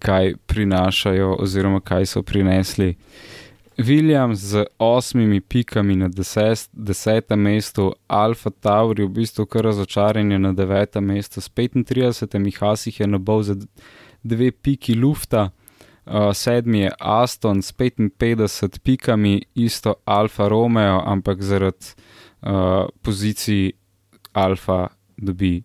[0.00, 2.94] kaj prinašajo, oziroma kaj so prinesli.
[3.78, 10.52] William z osmimi pikami na deset, desetem mestu, Alfa Tauri v bistvu kar razočaranje na
[10.52, 13.54] devetem mestu, s 35, Hasih je nabol za
[14.22, 15.50] dve piki lufta
[16.06, 21.86] uh, sedmi je Aston s 55 pikami, isto Alfa Romeo, ampak zaradi
[22.42, 23.72] uh, pozicij
[24.32, 25.62] Alfa dobi.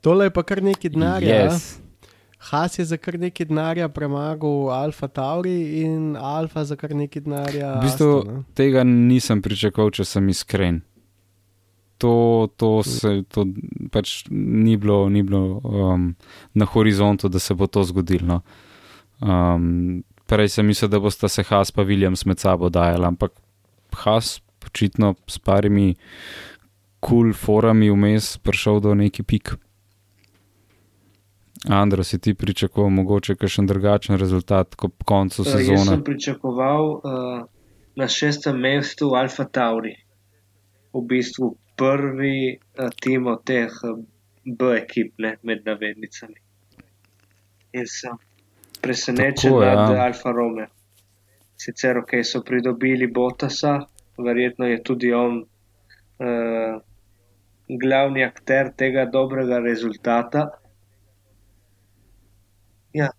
[0.00, 1.44] Tole je pa kar nekaj denarja.
[1.44, 1.85] Yes.
[2.50, 7.72] Has je za kar nekaj denarja premagal Alfa Tauri in Alfa za kar nekaj denarja.
[7.80, 10.82] V bistvu Aston, tega nisem pričakoval, če sem iskren.
[11.98, 13.46] To, to, se, to
[13.90, 16.10] pač ni bilo, ni bilo um,
[16.54, 18.26] na horizontu, da se bo to zgodilo.
[18.28, 18.40] No.
[19.24, 23.32] Um, prej sem mislil, da bosta se Has pa Williams med sabo dajala, ampak
[24.04, 25.94] Has očitno s parimi
[27.00, 29.54] kul cool forami vmes prišel do neki pik.
[31.68, 35.78] Andro, si ti pričakoval mogoče kakšen drugačen rezultat kot po koncu Uh, sezone?
[35.78, 37.00] Jaz sem pričakoval uh,
[37.96, 39.96] na šestem mestu Alfa Tauri,
[40.92, 43.98] v bistvu prvi uh, tim od teh uh,
[44.44, 46.38] B ekip, ne, med navednicami.
[47.72, 48.14] In sem
[48.80, 49.74] presenečen Tako, ja.
[49.74, 50.70] nad Alfa Romeo.
[51.56, 53.80] Sicer, ok, so pridobili Botasa,
[54.18, 56.78] verjetno je tudi on uh,
[57.82, 60.46] glavni akter tega dobrega rezultata.
[62.96, 63.10] Ja,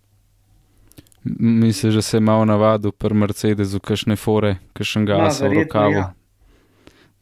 [1.28, 5.92] M- Misliš, da se je malo navadil pri Mercedesu, kakšne fore, kakšen gas v rokavu.
[5.92, 6.12] ja.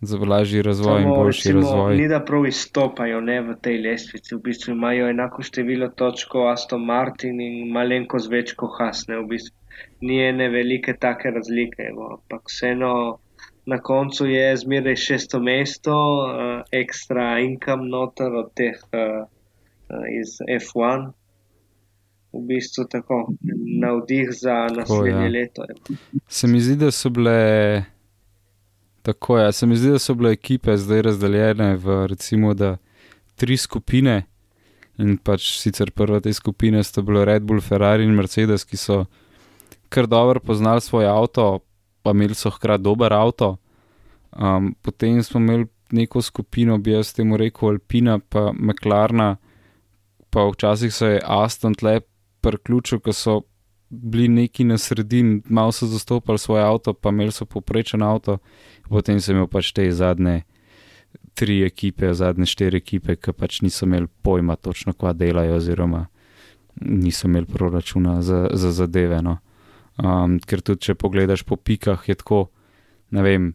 [0.00, 1.96] Za lažji razvoj in Samo, boljši recimo, razvoj.
[1.96, 4.34] Ni da prav izstopajo ne, v tej lestvici.
[4.34, 9.06] V bistvu imajo enako število točk kot Aston Martin in malenkost več kot Haas.
[9.08, 9.56] Ne, v bistvu.
[10.00, 13.18] Ni ene velike take razlike, ampak vseeno
[13.66, 20.38] na koncu je zmeraj šesto mesto, uh, ekstra income noter od teh uh, uh, iz
[20.60, 21.10] F1.
[22.36, 23.32] V bistvu tako
[23.80, 25.28] navdih za naslednje ja.
[25.28, 25.64] leto.
[25.68, 25.98] Evo.
[26.28, 27.84] Se mi zdi, da so bile.
[29.02, 32.76] Tako je, se mi zdi, da so bile ekipe zdaj razdeljene v recimo da
[33.36, 34.22] tri skupine.
[34.98, 39.04] In pač sicer prva te skupine sta bile Red Bull, Ferrari in Mercedes, ki so
[39.92, 41.60] kar dobro poznali svoj avto,
[42.02, 43.56] pa imeli so hkrati dober avto.
[44.32, 49.36] Um, potem smo imeli neko skupino, bi jaz temu rekel Alpina, pa McLarna,
[50.30, 52.00] pa včasih se je Aston tle
[52.46, 53.40] priključil, ko so
[53.90, 58.38] bili neki na sredini, malo so zastopali svoj avto, pa imeli so poprečen avto,
[58.88, 60.42] potem sem imel pač te zadnje
[61.34, 66.06] tri ekipe, zadnje štiri ekipe, ki pač niso imeli pojma točno, kva delajo, oziroma
[66.80, 69.20] niso imeli proračuna za, za zadeve.
[69.22, 69.38] No.
[69.96, 72.46] Um, ker tudi, če pogledaš po pikah, je tako,
[73.10, 73.52] ne vem,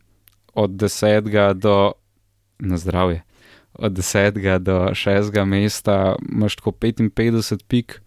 [0.53, 1.93] od desetega do
[2.61, 3.23] na zdravje.
[3.73, 8.01] Od desetega do šestega mesta imaš tako 55 pik,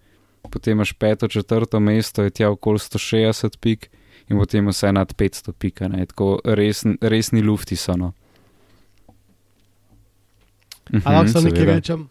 [0.54, 3.90] potem imaš peto, četrto mesto, je tja okoli 160 pik,
[4.28, 7.96] in potem vse nad 500 pika, ne, tako resn, resni lufti so.
[7.96, 8.12] No.
[10.92, 12.06] Mhm, Lahko samo nekaj rečem.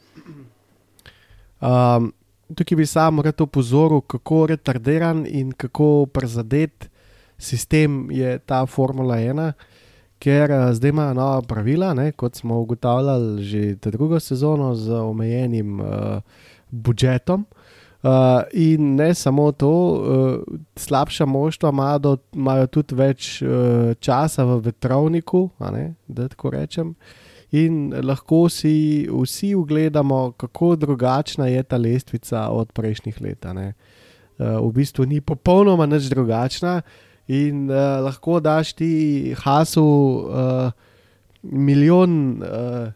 [1.63, 2.11] Um,
[2.55, 6.89] tukaj bi samo rad opozoril, kako retardiran in kako prizadet
[7.37, 9.51] sistem je ta Formula 1,
[10.19, 15.79] ker uh, zdaj ima nova pravila, ne, kot smo ugotavljali že drugo sezono z omejenim
[15.79, 15.87] uh,
[16.69, 17.45] budžetom.
[17.49, 17.62] Uh,
[18.53, 25.49] in ne samo to, uh, slabša moštva imajo, imajo tudi več uh, časa v vetrovniku,
[25.71, 26.89] ne, da tako rečem.
[26.89, 27.21] Uh,
[27.53, 33.45] in lahko si vsi ugledamo, kako drugačna je ta lestvica od prejšnjih let.
[33.45, 33.61] Uh,
[34.37, 36.81] v bistvu ni popolnoma nič drugačna
[37.27, 40.71] in uh, lahko daš ti hasu uh,
[41.43, 42.41] milijon.
[42.41, 42.91] Uh,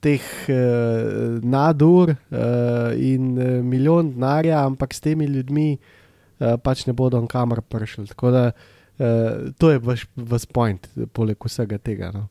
[0.00, 6.94] Teh uh, nadur uh, in uh, milijon denarja, ampak s temi ljudmi uh, pač ne
[6.96, 8.06] bodo kamor prišli.
[8.14, 12.12] Tako da uh, to je vaš, vaš point, poleg vsega tega.
[12.16, 12.28] No.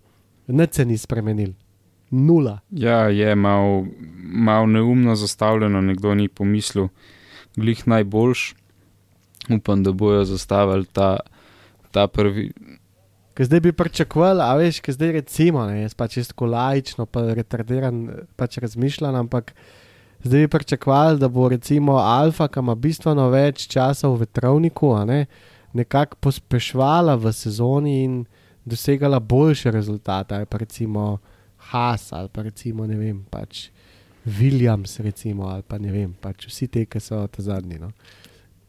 [0.50, 1.54] Nič se ni spremenil
[2.10, 2.60] nula.
[2.72, 3.86] Ja, je malo
[4.18, 6.88] mal neumno zastavljeno, nekdo ni pomislil,
[7.56, 8.56] glih najboljš.
[9.50, 11.20] Upam, da bojo zastavili ta,
[11.91, 12.52] ta prvi.
[13.40, 17.22] Ker zdaj bi pričakovali, a veš, ker zdaj recimo, ne, jaz pač čisto lajično, pa
[17.38, 18.02] retardiran,
[18.36, 19.53] pač razmišljam, ampak
[20.26, 25.22] zdaj bi pričakovali, da bo recimo Alfa, ki ima bistveno več časa v vetrovniku, ne,
[25.72, 28.20] nekako pospešvala v sezoni in
[28.68, 30.44] dosegala boljše rezultate.
[30.45, 31.18] Pa recimo
[31.72, 33.70] Haas ali pa recimo ne vem, pač
[34.26, 37.80] Williams, recimo, ali pa ne vem, pač vsi te, ki so ta zadnji.
[37.80, 37.95] No.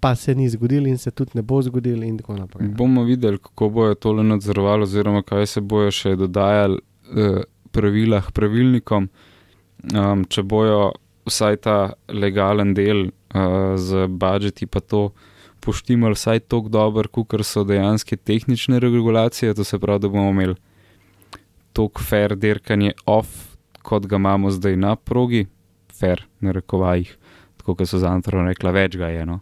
[0.01, 2.69] Pa se ni zgodil in se tudi ne bo zgodil, in tako naprej.
[2.77, 9.11] Bomo videli, kako bojo tole nadzorovali, oziroma kaj se bojo še dodajali eh, pravilah, pravilnikom.
[9.97, 10.93] Um, če bojo
[11.29, 11.77] vsaj ta
[12.13, 15.11] legalen del uh, z budžeti, pa to
[15.61, 20.57] poštimali vsaj tako dobro, kot so dejansko tehnične regulacije, to se pravi, da bomo imeli
[21.73, 25.47] tako fair dirkanje off, kot ga imamo zdaj na progi,
[26.01, 27.17] fair, ne rekovajih,
[27.57, 29.27] tako kot so za antro rekla, več ga je.
[29.27, 29.41] No.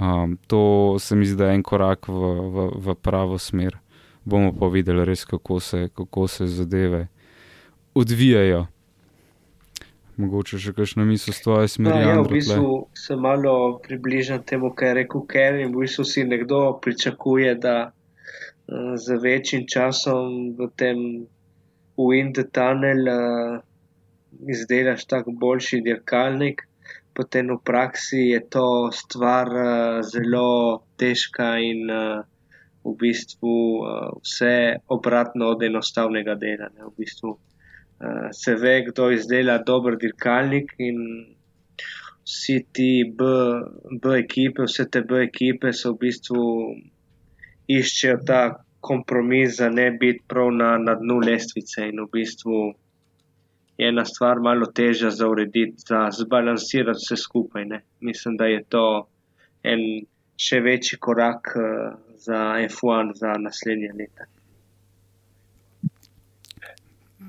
[0.00, 3.78] Um, to se mi zdi, da je en korak v, v, v pravo smer.
[4.24, 7.06] Bomo pa videli res, kako se, kako se zadeve
[7.94, 8.66] odvijajo.
[10.16, 12.02] Mogoče še kakšno misel s tvoje smeri.
[12.04, 15.72] Ja, ja, v bistvu se malo približam temu, kar je rekel Kevin.
[15.72, 21.02] V bistvu si nekdo pričakuje, da uh, z večjim časom v tem
[21.96, 23.60] v Indu tunel uh,
[24.48, 26.64] izdelaš tako boljši dirkalnik,
[27.16, 32.20] potem v praksi je to stvar uh, zelo težka in uh,
[32.84, 36.68] v bistvu uh, vse obratno od enostavnega dela.
[36.76, 37.38] Ne, v bistvu,
[38.30, 40.98] se ve, kdo izdela dober dirkalnik in
[42.28, 43.24] vsi ti B,
[44.02, 46.42] B ekipe, vse te B ekipe so v bistvu
[47.72, 48.40] iščejo ta
[48.80, 52.58] kompromis za ne biti prav na, na dnu lestvice in v bistvu
[53.78, 57.64] je ena stvar malo težja za urediti, za zbalansirati vse skupaj.
[57.64, 57.82] Ne.
[58.00, 59.08] Mislim, da je to
[59.62, 59.80] en
[60.36, 64.28] še večji korak uh, za F1 za naslednje leta.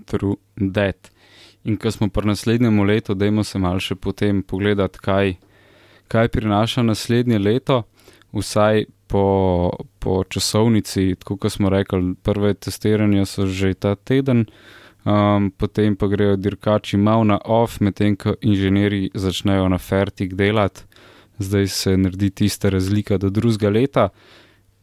[0.07, 0.35] True
[0.73, 1.11] that.
[1.67, 5.33] In ko smo pri naslednjem letu, dajmo se malo še potem pogledati, kaj,
[6.07, 7.81] kaj prinaša naslednje leto,
[8.31, 14.45] vsaj po, po časovnici, tako kot smo rekli, prve testiranja so že ta teden,
[15.07, 20.83] um, potem pa grejo dirkači malo na off, medtem ko inženirji začnejo na fertik delati,
[21.39, 24.09] zdaj se naredi tista razlika do drugega leta.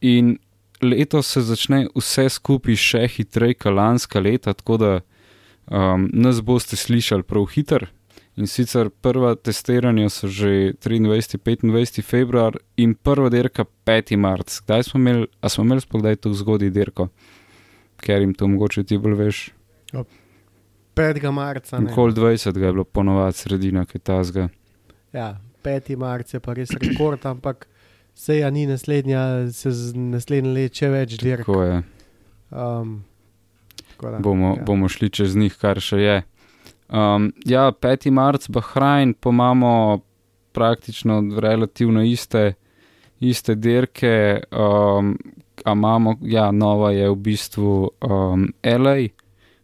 [0.00, 0.38] In
[0.82, 6.76] leto se začne vse skupaj še hitreje, kot lanska leta, tako da um, nas boste
[6.76, 7.88] slišali prav hiter,
[8.34, 14.16] In sicer prva testiranja so že 23-25 februar in prva dirka 5.
[14.18, 14.58] marc.
[14.66, 17.08] Kdaj smo imeli, a smo imeli sploh kdaj tako zgodaj dirko,
[18.02, 19.38] ker jim to mogoče ti bolj veš?
[20.94, 21.30] 5.
[21.30, 21.80] marca.
[21.94, 24.48] Kol 20 je bilo ponovadi sredina Kitajska.
[25.12, 25.96] Ja, 5.
[25.96, 27.66] marc je pa res rekord, ampak
[28.14, 31.46] seja ni naslednja, se z naslednje let še več dirka.
[31.46, 31.82] Tako je.
[32.54, 32.94] Um,
[34.22, 34.64] bomo, ja.
[34.66, 36.16] bomo šli čez njih, kar še je.
[36.88, 38.10] Um, ja, 5.
[38.10, 40.00] marc, Bahrajn, pa imamo
[40.54, 42.54] praktično relativno iste,
[43.20, 44.44] iste dirke.
[44.52, 45.16] Um,
[45.66, 49.10] imamo, ja, nova je v bistvu um, LA,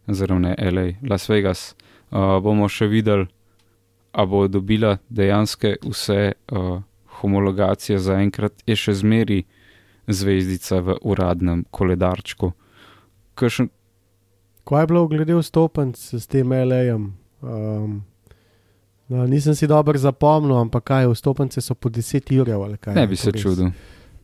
[0.07, 1.75] oziroma ne LA, Las Vegas.
[2.11, 3.27] Uh, bomo še videli,
[4.11, 6.81] ali bo dobila dejansko vse uh,
[7.21, 9.43] homologacije, zaenkrat je še zmeri
[10.07, 12.51] zvezdica v uradnem koledarčku.
[13.39, 13.69] Kakšen,
[14.63, 17.13] Kaj je bilo glede vstopenc s tem LA-jem?
[17.41, 18.03] Um,
[19.07, 22.95] no, nisem si dobro zapomnil, ampak kaj, vstopence so po 10 ur ali kaj.
[22.95, 23.71] Ne bi se čudil.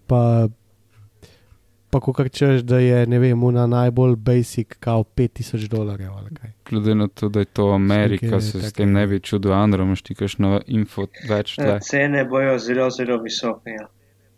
[0.08, 0.48] Pa
[1.90, 6.36] pa ko kar češ, da je ne vem, una najbolj basic, kao 5000 dolarjev ali
[6.36, 6.50] kaj.
[6.70, 10.02] Glede na to, da je to Amerika, se s tem ne bi čudil, Andro, imaš
[10.02, 11.66] ti kakšno info več tle.
[11.68, 13.70] Ja, Cene bojo zelo, zelo visoke.
[13.70, 13.88] Ja.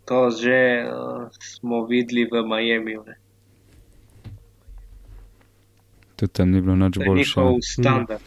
[0.05, 3.03] To že uh, smo videli v Miamiju.
[3.07, 3.15] ne.
[6.15, 7.39] Tudi tam ni bilo nič To je boljše.
[7.39, 8.21] njihov standard.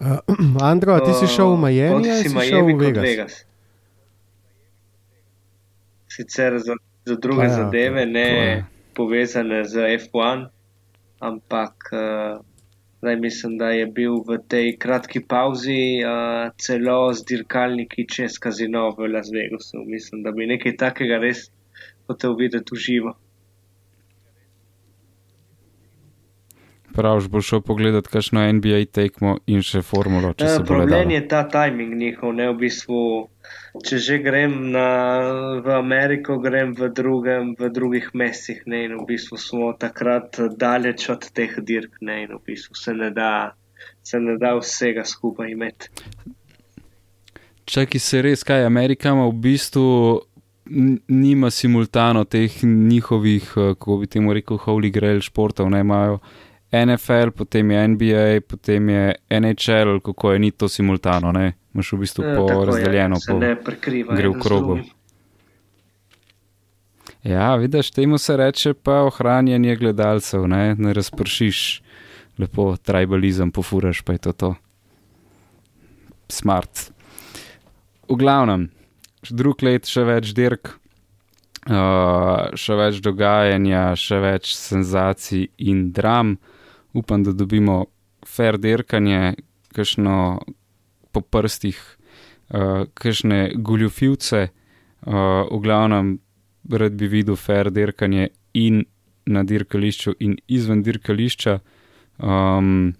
[0.00, 3.02] Uh, Andro, a ti si šel v Miami ali si si Miami šel v Vegas?
[3.04, 3.34] Vegas.
[6.08, 6.74] Sicer za,
[7.04, 10.46] za druge ja, zadeve, okej, ne to povezane z F1,
[11.20, 12.40] ampak uh,
[12.98, 18.90] zdaj mislim, da je bil v tej kratki pauzi uh, celo z dirkalniki čez kazino
[18.96, 19.84] v Las Vegasu.
[19.84, 21.50] Mislim, da bi nekaj takega res
[22.08, 23.12] hotel videti v živo.
[26.94, 30.84] Prav, boš šel pogledat kakšno NBA tekmo in še formulo, če Eh, se bo le
[30.84, 33.00] Problem je ta timing njihov, ne v bistvu.
[33.84, 34.86] Če že grem na,
[35.64, 41.08] v Ameriko, grem v, drugem, v drugih mestih, ne, in v bistvu smo takrat daleč
[41.10, 43.32] od teh dirk, ne, in v bistvu se ne da,
[44.02, 45.90] se ne da vsega skupaj imeti.
[47.66, 49.90] Čakaj se res, kaj Amerika ima v bistvu.
[50.64, 56.20] Nima simultano teh njihovih, eh, kako bi temu rekel, holy grail športov, ne imajo
[56.74, 61.98] NFL, potem je NBA, potem je NHL, kako je ni to simultano, ne, imaš v
[62.02, 63.20] bistvu Eh, po je, razdeljeno.
[63.20, 64.14] se Po, ne prekriva.
[64.14, 64.78] gre v krogu.
[67.24, 71.82] Ja, vidiš, temu se reče pa ohranjanje gledalcev, ne, ne razpršiš
[72.38, 74.54] lepo tribalizem, pofuraš pa je to to.
[76.28, 76.90] Smart.
[78.08, 78.68] V glavnem,
[79.30, 80.74] drug let še več dirk,
[81.70, 86.36] uh, še več dogajanja, še več senzacij in dram.
[86.94, 87.84] Upam, da dobimo
[88.26, 89.34] fair dirkanje,
[89.74, 90.40] kakšno
[91.12, 91.78] po prstih,
[92.48, 95.12] uh, kakšne goljufivce, uh,
[95.50, 96.18] v glavnem
[96.70, 98.84] rad bi videl fair dirkanje in
[99.26, 101.58] na dirkališču in izven dirkališča.
[102.18, 102.94] Um,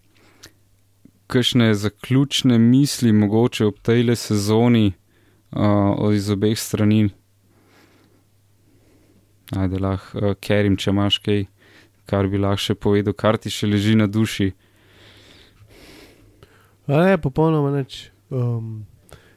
[1.27, 4.93] kakšne zaključne misli, mogoče ob tej le sezoni,
[5.53, 7.09] uh, iz obeh strani.
[9.57, 11.47] Ajde, lahko, uh, Kerim, če imaš kaj,
[12.07, 14.53] kar bi lahko še povedal, kar ti še leži na duši.
[16.89, 18.11] A Ne, popolnoma nič.
[18.29, 18.85] Um,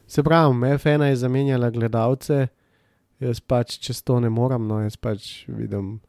[0.07, 2.47] se pravi, F1 je zamenjala gledalce,
[3.19, 5.99] jaz pač čez to ne morem, no jaz pač vidim,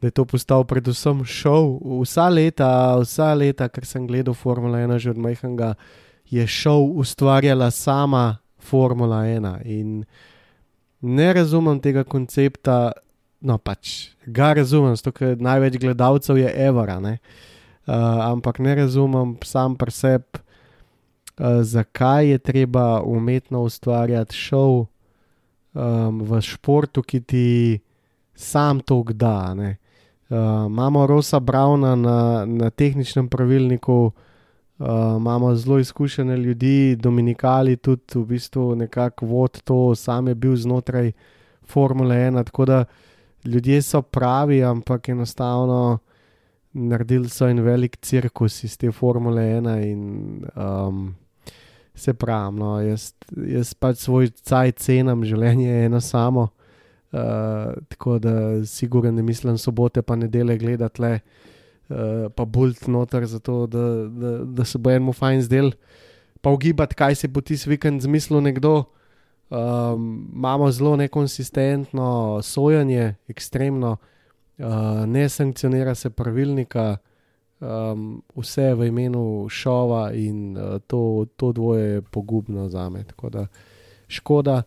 [0.00, 1.80] da je to postal predvsem šov.
[2.04, 5.74] Vsa leta, vsa leta, ker sem gledal Formula 1 že od majhnega,
[6.28, 10.04] je šov ustvarjala sama Formula 1 in
[11.00, 12.92] ne razumem tega koncepta.
[13.40, 17.18] No, pač ga razumem, zato ker največ gledalcev je Evora, ne.
[17.86, 17.94] Uh,
[18.34, 20.40] ampak ne razumem sam pri sebi,
[21.38, 24.74] uh, zakaj je treba umetno ustvarjati šov
[25.78, 27.46] um, v športu, ki ti
[28.34, 29.54] sam to da.
[29.54, 29.76] ne.
[30.28, 34.10] Uh, imamo Rosa Brauna na, na tehničnem pravilniku,
[34.78, 34.86] uh,
[35.16, 41.12] imamo zelo izkušene ljudi, Dominikali tudi v bistvu nekako vod to, sam je bil znotraj
[41.62, 42.84] Formule 1, tako da
[43.44, 45.98] ljudje so pravi, ampak enostavno
[46.72, 51.14] naredili so en velik cirkus iz te Formule 1 in um,
[51.94, 56.48] se pravi, no, jaz, jaz pač svoj cajt cenim, življenje je eno samo.
[57.08, 58.32] Uh, tako da
[58.68, 61.12] sigurno ne mislim sobote pa nedele gledati le,
[61.88, 65.72] uh, pa bult noter, zato da, da, da se bo enemu fajn zdel,
[66.44, 68.84] pa ugibati, kaj se bo tisti vikend zmislil nekdo.
[69.50, 73.96] Um, imamo zelo nekonsistentno sojanje, ekstremno,
[74.58, 74.66] uh,
[75.06, 76.96] ne sankcionira se pravilnika,
[77.60, 83.04] um, vse v imenu šova in uh, to, to dvoje je pogubno za me.
[83.04, 83.46] Tako da
[84.08, 84.62] škoda,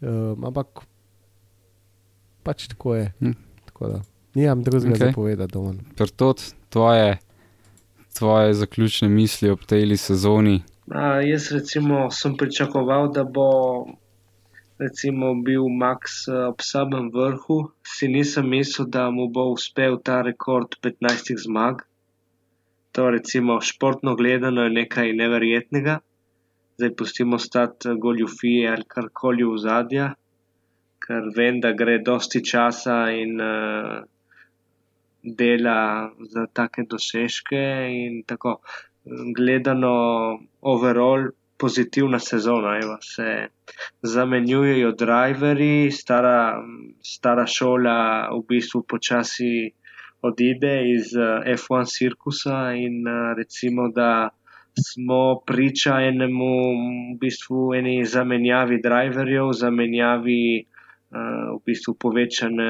[0.00, 0.66] um, ampak
[2.42, 3.12] pač tako je.
[3.18, 3.32] Hm.
[3.64, 4.00] Tako da
[4.34, 5.14] nimam drugega okay.
[5.14, 5.52] Povedati.
[5.52, 5.76] dovolj.
[5.96, 7.18] Prtot, tvoje,
[8.18, 10.62] tvoje zaključne misli ob tej sezoni.
[10.90, 13.86] A, jaz recimo sem pričakoval, da bo
[14.78, 17.58] recimo bil Max eh, ob samem vrhu.
[17.84, 21.84] Si nisem mislil, da mu bo uspel ta rekord 15 zmag.
[22.92, 25.98] To recimo športno gledano je nekaj neverjetnega.
[26.76, 30.10] Zdaj pustimo stati goljufije ali karkoli v zadja,
[31.00, 34.04] ker vem, da gre dosti časa in uh,
[35.22, 35.78] dela
[36.32, 37.62] za take dosežke
[37.92, 38.58] in tako
[39.36, 39.94] gledano
[40.60, 42.76] overall pozitivna sezona.
[42.82, 43.48] Evo, se
[44.02, 46.62] zamenjujejo driverji, stara,
[47.02, 49.70] stara šola v bistvu počasi
[50.22, 54.28] odide iz eh, F1 cirkusa in eh, recimo, da
[54.76, 56.54] smo priča enemu,
[57.14, 60.66] v bistvu eni zamenjavi driverjev, zamenjavi
[61.16, 62.68] v bistvu povečane,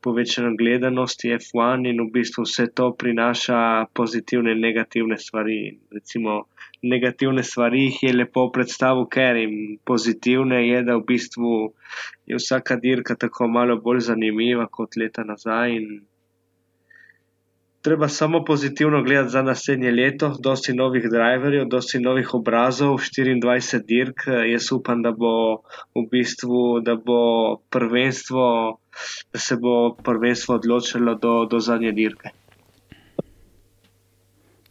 [0.00, 5.58] povečane gledanosti F1 in v bistvu vse to prinaša pozitivne in negativne stvari.
[5.92, 6.44] Recimo,
[6.82, 11.52] negativne stvari jih je lepo predstavil, ker jim pozitivne je, da v bistvu
[12.26, 15.76] je vsaka dirka tako malo bolj zanimiva kot leta nazaj.
[17.82, 24.26] Treba samo pozitivno gledati za naslednje leto, dosti novih driverjev, dosti novih obrazov, 24 dirk.
[24.52, 25.62] Jaz upam, da bo
[25.96, 28.44] v bistvu, da bo prvenstvo,
[29.32, 32.36] da se bo prvenstvo odločilo do, do zadnje dirke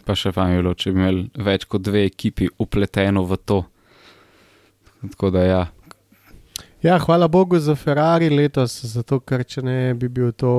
[0.09, 3.59] pa še fajn bilo, če bi imeli več kot dve ekipi upleteno v to.
[5.05, 5.59] Tako da ja.
[6.81, 10.53] Ja, hvala Bogu za Ferrari letos, zato ker če ne bi bil to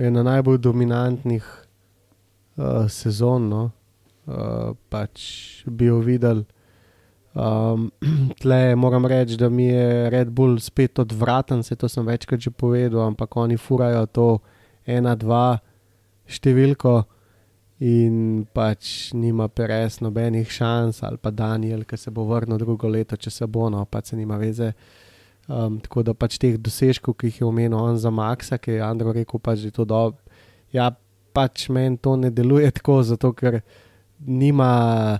[0.00, 1.44] ena najbolj dominantnih
[2.56, 3.62] uh, sezon, no?
[4.26, 5.20] uh, pač
[5.66, 6.44] bi jo videl.
[7.34, 7.90] Um,
[8.42, 12.50] tle moram reči, da mi je Red Bull spet odvraten, se to sem večkrat že
[12.50, 14.28] povedal, ampak oni furajo to
[14.86, 15.60] ena, dva
[16.26, 17.04] številko
[17.80, 23.16] in pač nima peres nobenih šans, ali pa Daniel, ki se bo vrnil drugo leto,
[23.16, 24.74] če se bo, no pač se nima veze.
[25.50, 28.84] Um, tako da pač teh dosežkov, ki jih je omenil on za Maxa, ki je
[28.86, 30.20] Andro rekel, pač je to dobro.
[30.70, 30.92] Ja,
[31.34, 33.60] pač meni to ne deluje tako, zato ker
[34.26, 35.18] nima.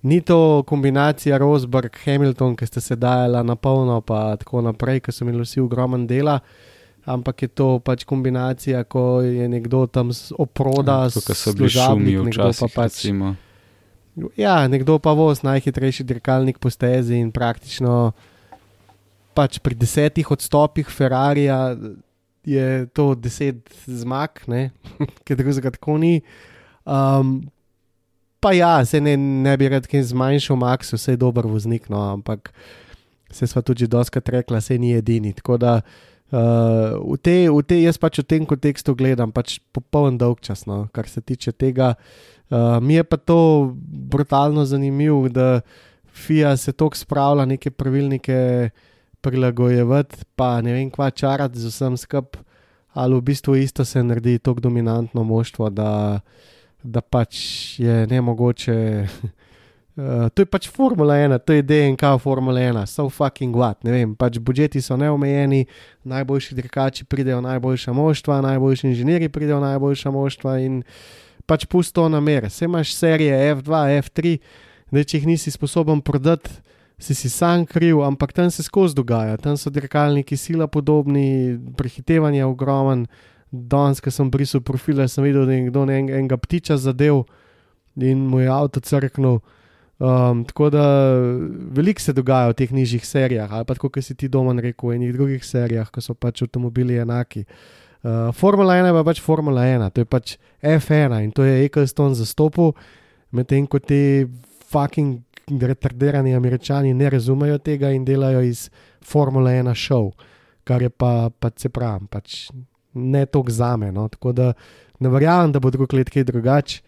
[0.00, 5.26] Ni to kombinacija Rosberg-Hamilton, ki ste se dajala na polno, pa tako naprej, ki so
[5.26, 6.38] imeli vsi ogromen dela.
[6.40, 6.70] Uh,
[7.04, 12.16] ampak je to pač kombinacija, ko je nekdo tam oproda, ja, kot so bili šumi,
[12.30, 13.04] včasih pa pač.
[13.04, 13.34] Recimo.
[14.36, 18.12] Ja, nekdo pa voz najhitrejši dirkalnik po stezi in praktično
[19.34, 21.76] pač pri desetih odstopih Ferrarija
[22.44, 24.42] je to deset zmag,
[25.24, 26.20] ker drugega tako ni.
[26.84, 27.50] Um,
[28.40, 32.00] pa ja, se ne, ne bi rad kaj zmanjšal, Max, vse je dober voznik, no,
[32.16, 32.52] ampak
[33.30, 35.34] se sva tudi doskrat rekla, se ni edini.
[35.36, 40.18] Tako da uh, v te, v te, jaz pač v tem kontekstu gledam, pač popoln
[40.18, 41.94] dolg čas, no, kar se tiče tega.
[42.50, 43.70] Uh, mi je pa to
[44.10, 45.60] brutalno zanimivo, da
[46.10, 48.70] FIA se tako spravlja neke pravilnike
[49.20, 52.36] prilagojevati, pa ne vem, kva čarati z vsem skup,
[52.92, 56.20] ali v bistvu isto se naredi tako dominantno moštvo, da,
[56.82, 57.36] da pač
[57.78, 59.06] je ne mogoče.
[59.96, 63.84] Uh, to je pač Formula 1, to je DNK Formula 1, so fucking what.
[63.84, 65.66] Ne vem, pač budžeti so neomejeni,
[66.04, 70.82] najboljši dirkači pridejo najboljša moštva, najboljši inženirji pridejo najboljša moštva in
[71.46, 72.50] pač pusto na mer.
[72.50, 74.38] Se imaš serije F2, F3,
[74.90, 76.50] da če jih nisi sposoben prodati,
[77.00, 82.38] si si sam kriv, ampak tam se skozi dogaja, tam so dirkalniki sila podobni, prehitevanje
[82.38, 83.06] je ogromen.
[83.50, 87.24] Danes, ko sem brisal profile, sem videl, da je nekdo enega ptiča zadev
[87.96, 89.40] in mu je avto crknil.
[90.00, 90.84] Um, tako da
[91.76, 94.96] veliko se dogaja v teh nižjih serijah, ali pa kot si ti doma rekel, v
[94.96, 97.44] enih drugih serijah, ko so pač avtomobili enaki.
[98.00, 102.14] Uh, Formula 1 je pač Formula 1, to je pač F1 in to je Eccleston
[102.14, 102.72] zastopil,
[103.28, 104.24] medtem ko ti
[104.72, 105.20] fucking
[105.58, 108.70] retardirani američani ne razumejo tega in delajo iz
[109.04, 110.12] Formula 1 show,
[110.64, 112.50] kar je pa, pa se pravi, pač
[112.94, 113.92] ne toliko za me.
[113.92, 114.08] No?
[114.08, 114.52] Tako da
[115.00, 116.82] ne verjamem, da bo drug let kaj drugače.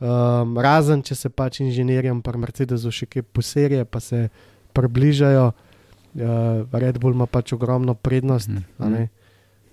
[0.00, 4.30] Um, razen, če se pač inženirjem, pa Mercedesu še kaj poserije, pa se
[4.72, 8.48] približajo, uh, Red Bull ima pač ogromno prednost.
[8.48, 9.08] Mm -hmm.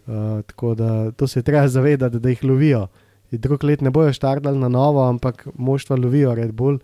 [0.08, 2.88] uh, tako da to se treba zavedati, da jih lovijo.
[3.32, 6.76] In drug let ne bojo štardali na novo, ampak moštva lovijo Red Bull.
[6.76, 6.82] Uh,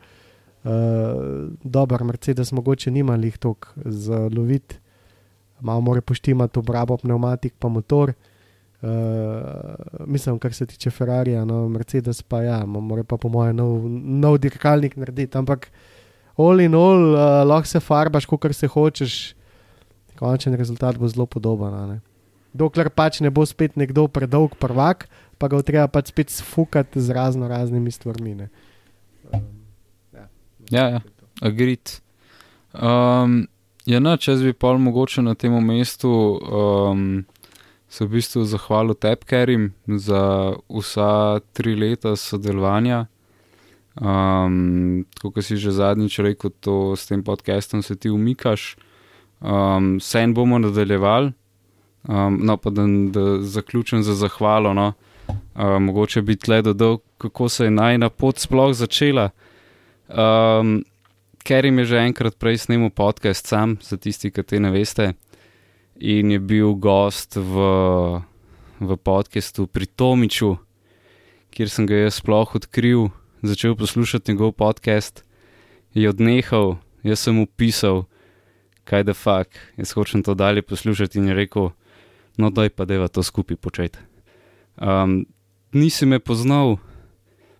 [1.63, 4.79] Dober, Mercedes mogoče nima jih toliko za loviti,
[5.59, 8.09] malo more poštimati obrabo pneumatik, pa motor.
[8.09, 8.15] Uh,
[8.83, 8.89] Uh,
[10.05, 14.37] mislim, kar se tiče Ferrari, no, Mercedes pa ja, mora pa po mojem nov, nov
[14.43, 15.37] dirkalnik narediti.
[15.37, 15.69] Ampak
[16.35, 19.13] all in all, uh, lahko se farbaš, kot se hočeš,
[20.19, 22.01] končni rezultat bo zelo podoben.
[22.53, 25.07] Dokler pač ne bo spet nekdo predolg prvak,
[25.39, 28.35] pa ga treba pač spet sfukati z razno raznimi stvarmi.
[28.35, 28.49] Um,
[30.69, 31.01] ja, ja,
[31.41, 32.01] agrit.
[32.73, 33.47] Um,
[33.85, 36.09] ja, no, če bi pa mogoče na tem mestu.
[36.41, 37.25] Um,
[37.93, 43.05] se v bistvu zahvalil Tepkerim za vsa tri leta sodelovanja.
[44.01, 48.73] Um, kot si že zadnjič rekel, to s tem podcastom se ti umikaš.
[49.43, 51.33] Um, Sen bomo nadaljevali,
[52.09, 54.73] um, no pa da, da zaključim za zahvalo.
[54.73, 54.93] No.
[55.29, 59.29] Uh, mogoče bi tle dodal, kako se je najna pot sploh začela.
[60.13, 60.83] Um,
[61.43, 65.11] Ker jim je že enkrat prej snimal podcast, sam za tisti, ki te ne veste
[65.99, 67.55] in je bil gost v,
[68.79, 70.55] v podkastu pri Tomiču,
[71.51, 73.11] kjer sem ga jaz sploh odkril,
[73.43, 75.27] začel poslušati njegov podcast,
[75.91, 78.07] je odnehal, jaz sem mu pisal,
[78.87, 81.71] kaj da fuk, jaz hočem to dalje poslušati in je rekel,
[82.39, 83.99] no, daj pa deva to skupaj početi.
[84.79, 85.27] Um,
[85.75, 86.79] nisi me poznal,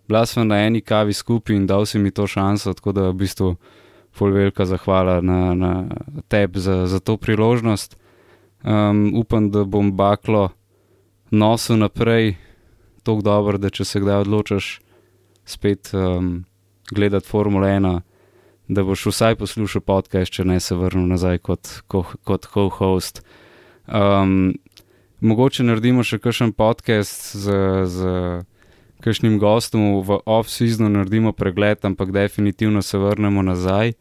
[0.08, 3.14] bila sem na eni kavi skupaj in dal si mi to šanso, tako da v
[3.24, 3.56] bistvu
[4.14, 5.74] ful velika zahvala na, na
[6.28, 7.98] tebi za, za to priložnost.
[8.64, 10.50] Um, upam, da bom baklo
[11.32, 12.36] nosil naprej
[13.04, 14.80] tako dobro, da če se kdaj odločiš
[15.46, 16.46] spet um,
[16.92, 18.00] gledati Formula 1,
[18.68, 23.24] da boš vsaj poslušal podcast, če ne se vrnil nazaj kot, kot, kot co-host.
[23.88, 24.54] Um,
[25.20, 27.60] mogoče naredimo še kakšen podcast z,
[27.92, 28.08] z
[29.04, 33.94] kakšnim gostom v off-seasonu, naredimo pregled, ampak definitivno se vrnemo nazaj.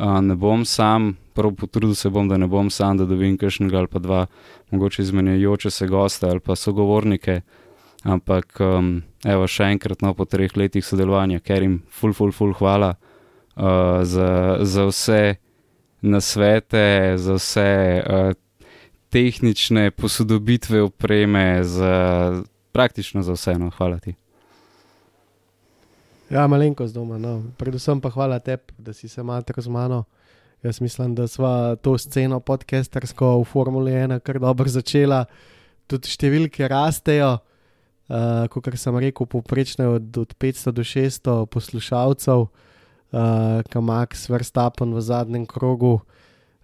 [0.00, 3.78] Uh, ne bom sam, prvo potrudil se bom, da ne bom sam, da dobim kakšnega
[3.78, 4.26] ali pa dva,
[4.70, 7.40] mogoče izmenjujoče se goste ali pa sogovornike.
[8.02, 12.54] Ampak, um, evo, še enkrat, no, po treh letih sodelovanja, ker jim ful, ful, ful,
[12.56, 14.30] hvala uh, za,
[14.64, 15.36] za vse
[16.00, 17.68] nasvete, za vse
[18.00, 18.32] uh,
[19.12, 22.40] tehnične posodobitve opreme, za,
[22.72, 23.58] praktično za vse.
[23.60, 24.16] No, hvala ti.
[26.30, 27.18] Ja, malenkost doma.
[27.18, 27.40] No.
[27.58, 30.04] Predvsem pa hvala tebi, da si se malo z mano.
[30.62, 35.24] Jaz mislim, da smo to sceno podcastersko v Formuli 1 kar dobro začela,
[35.88, 37.38] tudi številke rastejo.
[38.10, 44.94] Uh, kot sem rekel, poprečno od, od 500 do 600 poslušalcev, uh, kam Max Verstappen
[44.94, 46.00] v zadnjem krogu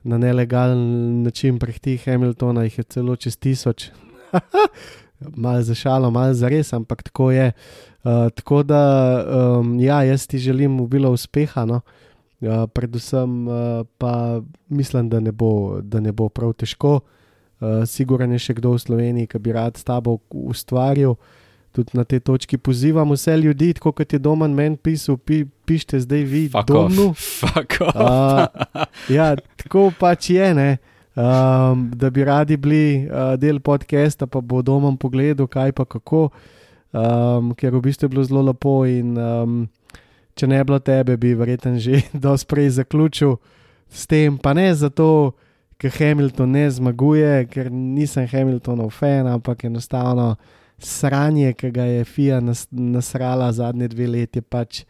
[0.03, 3.91] na nelegalen način prehti Hamiltona, jih je celo čez tisoč.
[5.21, 7.53] mal za šalo, mal za res, ampak tako je.
[8.05, 8.83] Uh, tako da,
[9.59, 11.81] um, ja, jaz ti želim ubilo uspeha, no?
[12.41, 17.01] uh, predvsem uh, pa mislim, da ne, bo, da ne bo prav težko.
[17.61, 21.17] Uh, Siguran je še kdo v Sloveniji, ki bi rad s tabo ustvaril.
[21.77, 26.01] Tudi na tej točki pozivam vse ljudi, tako kot je doma meni pisal, pi, pišite
[26.01, 27.13] zdaj vi, domnu.
[27.13, 28.47] uh,
[29.17, 30.71] ja, tako pač je, ne.
[31.17, 36.29] Um, da bi radi bili uh, del podcasta, pa bo doma pogledal, kaj pa kako,
[36.93, 38.83] um, ker v bistvu je bilo zelo lepo.
[38.85, 39.63] In, um,
[40.37, 43.39] če ne bi bilo tebe, bi verjetno že dosti prej zaključil
[43.89, 45.33] s tem, pa ne zato,
[45.81, 50.35] ker Hamilton ne zmaguje, ker nisem Hamiltonov fan, ampak enostavno
[50.79, 54.85] sranje, ki ga je FIA nas, nasrala zadnje dve leti, pač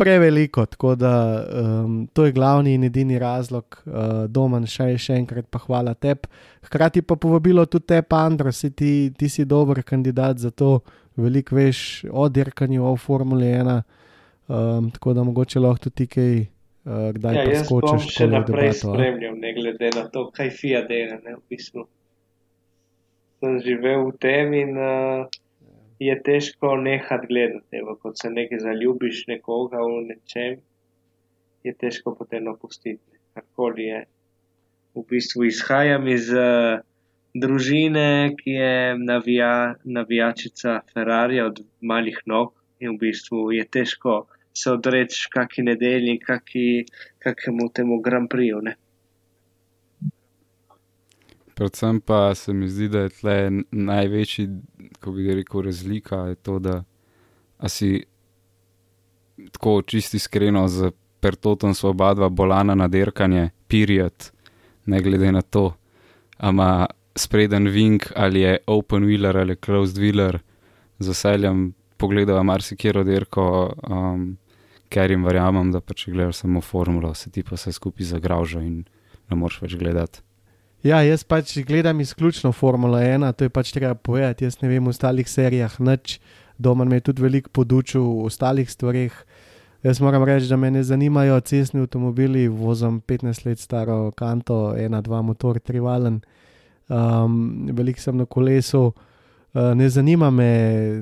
[0.00, 0.64] preveliko.
[0.66, 1.14] Tako da
[1.44, 3.92] um, to je glavni in edini razlog, uh,
[4.28, 6.30] doma še, še enkrat pa hvala tebi.
[6.66, 10.80] Hkrati pa povabilo tudi te, Andro, si ti, ti si dober kandidat za to,
[11.16, 13.82] veliko veš o dirkanju, o Formuli 1.
[14.50, 16.40] Um, tako da mogoče lahko tudi ti kaj.
[16.80, 18.06] Uh, kdaj ja, pa skočiš?
[18.16, 21.18] Še naprej spremljam, ne glede na to, kaj FIA dela.
[21.26, 21.84] Ne, v bistvu.
[23.40, 25.39] Sem živel v tem in uh,
[26.00, 27.80] je težko nehati gledati.
[27.82, 30.60] Evo, ko se nekaj zaljubiš nekoga v nečem,
[31.64, 33.20] je težko potem opustiti.
[33.34, 34.04] Karkoli je.
[34.96, 36.80] V bistvu izhajam iz uh,
[37.34, 39.52] družine, ki je navija,
[39.84, 44.24] navijačica Ferrari od malih nog in v bistvu je težko
[44.54, 46.18] se odreči kakšni nedelji,
[47.22, 48.62] kakšnemu temu Grand Prix.
[48.62, 48.74] Ne?
[51.60, 53.34] Predvsem pa se mi zdi, da je tle
[53.70, 54.46] največji,
[54.96, 56.78] ko bi rekel, razlika je to, da
[57.68, 57.98] si
[59.52, 60.88] tako čisti iskreno z
[61.20, 64.30] pertotom svobodva bolana na derkanje, period,
[64.86, 65.74] ne glede na to,
[66.38, 70.38] ama spreden wing ali je open wheeler ali closed wheeler,
[70.98, 74.24] z veseljem pogledava marsikero dirko, um,
[74.88, 78.64] ker jim verjamem, da pa če gledaš samo formulo, se ti pa vse skupaj zagraža
[78.64, 78.80] in
[79.28, 80.24] ne moreš več gledati.
[80.82, 84.46] Ja, jaz pač gledam izključno Formula 1, to je pač treba povedati.
[84.46, 86.20] Jaz ne vem v ostalih serijah nič,
[86.58, 89.12] doma me je tudi veliko podučil v ostalih stvareh.
[89.84, 95.00] Jaz moram reči, da me ne zanimajo cestni avtomobili, vozim 15 let staro kanto, ena,
[95.04, 96.22] dva motor, trivalen,
[96.88, 98.92] um, veliko sem na kolesu.
[99.54, 100.50] Eh, ne zanima me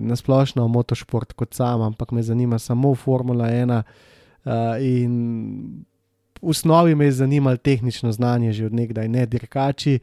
[0.00, 3.82] nasplošno motošport kot sam, ampak me zanima samo Formula 1.
[4.44, 5.84] Uh, eh, in
[6.42, 9.98] v osnovi me je zanimalo tehnično znanje, že odnegdaj, ne dirkači.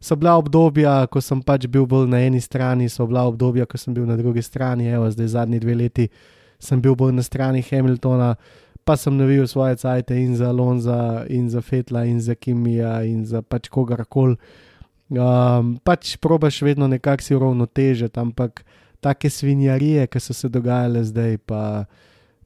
[0.00, 3.78] So bila obdobja, ko sem pač bil bolj na eni strani, so bila obdobja, ko
[3.78, 6.08] sem bil na drugi strani, evo, zdaj zadnji dve leti
[6.60, 8.34] sem bil bolj na strani Hamiltona,
[8.84, 13.24] pa sem navil svoje cajte in za Alonza, in za Fetla, in za Kimija, in
[13.26, 14.36] za pač kogarkoli.
[15.10, 18.62] Um, pač probaš vedno nekako si uravnotežiti, ampak
[19.00, 21.84] take svinjarije, ki so se dogajale zdaj, pa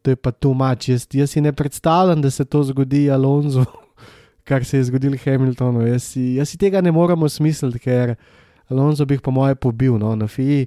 [0.05, 0.91] to je pa tu mač.
[0.93, 3.65] Jaz, jaz si ne predstavljam, da se to zgodi Alonso,
[4.49, 5.87] kar se je zgodilo Hamiltonu.
[5.87, 8.15] Jaz si, jaz si tega ne moremo smisliti, ker
[8.69, 10.67] Alonso bi jih po moje pobil no, na FII.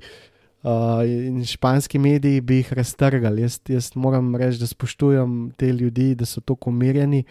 [0.68, 3.46] Uh, in španski mediji bi jih raztrgali.
[3.46, 7.22] Jaz, jaz moram reči, da spoštujem te ljudi, da so tako umirjeni.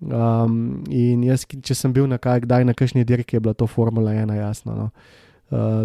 [0.00, 3.70] Um, in jaz, če sem bil na kaj, kdaj na kakšni dirki, je bila to
[3.70, 4.74] Formula 1, jasno.
[4.74, 4.90] No.
[4.90, 5.29] Uh,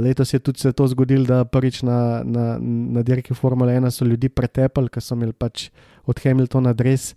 [0.01, 4.05] letos je tudi se to zgodilo, da prvič na, na, na dirki Formula 1 so
[4.05, 5.69] ljudi pretepali, ker so imeli pač
[6.05, 7.15] od Hamiltona adres.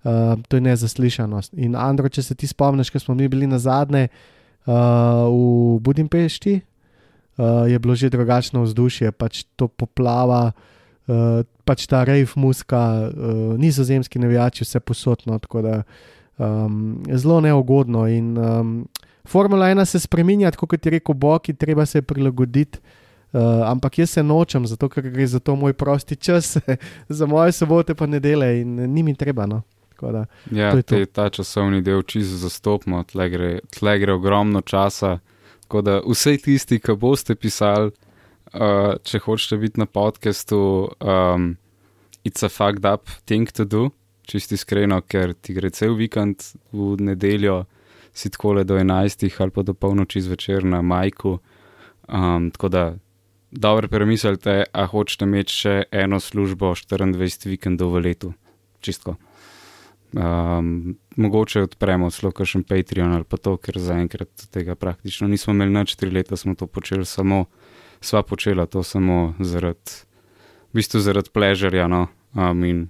[0.00, 1.52] Uh, to je nezaslišanost.
[1.60, 6.54] In Andro, če se ti spomniš, ko smo mi bili na zadnje uh, v Budimpešti,
[6.56, 10.54] uh, je bilo že drugačno vzdušje, pač to poplava,
[11.04, 15.36] uh, pač ta rejf muska, uh, nizozemski navijači, vse posodno.
[16.40, 18.08] Um, je zelo neugodno.
[18.08, 18.88] In um,
[19.24, 22.78] Formula 1 se spremenja, kot je rekel Boki, treba se prilagoditi.
[23.32, 23.40] Uh,
[23.70, 26.56] ampak jaz se nočem, zato ker gre za to moj prosti čas,
[27.08, 29.46] za moje sobote pa nedele in ni mi treba.
[29.46, 29.62] No.
[30.00, 35.18] Da, ja, te, ta časovni del čisto zastopimo, tle gre, tle gre ogromno časa.
[35.62, 37.92] Tako da vse tisti, ki boste pisali,
[38.56, 41.52] uh, če hočete biti na podkastu, um,
[42.24, 43.90] it's a fucked up thing to do,
[44.26, 46.42] čisti iskreno, ker ti gre cel vikend
[46.72, 47.62] v nedeljo
[48.12, 51.38] si tako le do 11 ali pa do polnoči zvečer na majku.
[52.08, 52.94] Um, tako da
[53.50, 58.32] dobro premislite, a hočete imeti še eno službo 24 vikendov v letu.
[58.80, 59.16] Čistko.
[60.12, 65.70] Um, mogoče odpremo celo kakšen Patreon ali pa to, ker zaenkrat tega praktično nismo imeli
[65.70, 67.44] na 4 leta, smo to počeli samo,
[68.00, 70.02] sva počela to samo zaradi,
[70.72, 72.88] v bistvu zaradi pležerja, no, um, in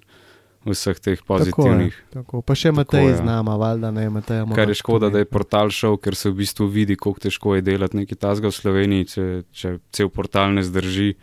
[0.65, 1.95] vseh teh pozitivnih.
[2.11, 2.43] Tako, tako.
[2.45, 4.45] Pa še Matej z nama, valjda ne Matej.
[4.55, 7.65] Kar je škoda, da je portal šel, ker se v bistvu vidi, kako težko je
[7.65, 9.27] delati nekaj tasga v Sloveniji, če,
[9.57, 11.15] če cel portal ne zdrži.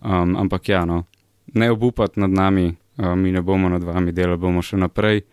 [0.00, 1.04] Um, ampak ja, no,
[1.52, 5.26] ne obupati nad nami, um, mi ne bomo nad vami delali, bomo še naprej.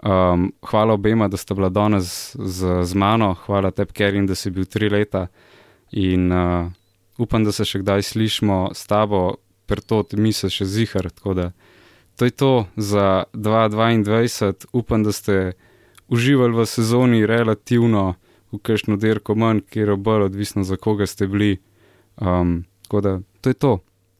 [0.00, 4.50] Um, hvala obema, da sta bila danes z, z mano, hvala tebi, Kerin, da si
[4.50, 5.28] bil tri leta
[5.94, 6.66] in uh,
[7.20, 9.38] upam, da se še kdaj slišmo s tabo,
[9.70, 11.12] pertot, mi se še zihar.
[11.14, 11.50] Tako da
[12.20, 14.66] to je to za 2022.
[14.72, 15.52] Upam, da ste
[16.08, 18.14] uživali v sezoni relativno
[18.52, 21.62] v kakšno dirko manj, kjer je bolj odvisno, za koga ste bili.
[22.20, 23.78] Um, tako da to je to.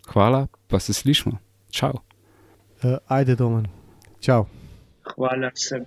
[0.08, 1.32] Hvala, pa se slišmo.
[1.70, 1.92] Čau.
[2.82, 3.66] Uh, ajde, domen.
[4.20, 4.46] Čau.
[5.14, 5.84] Hvala vsem.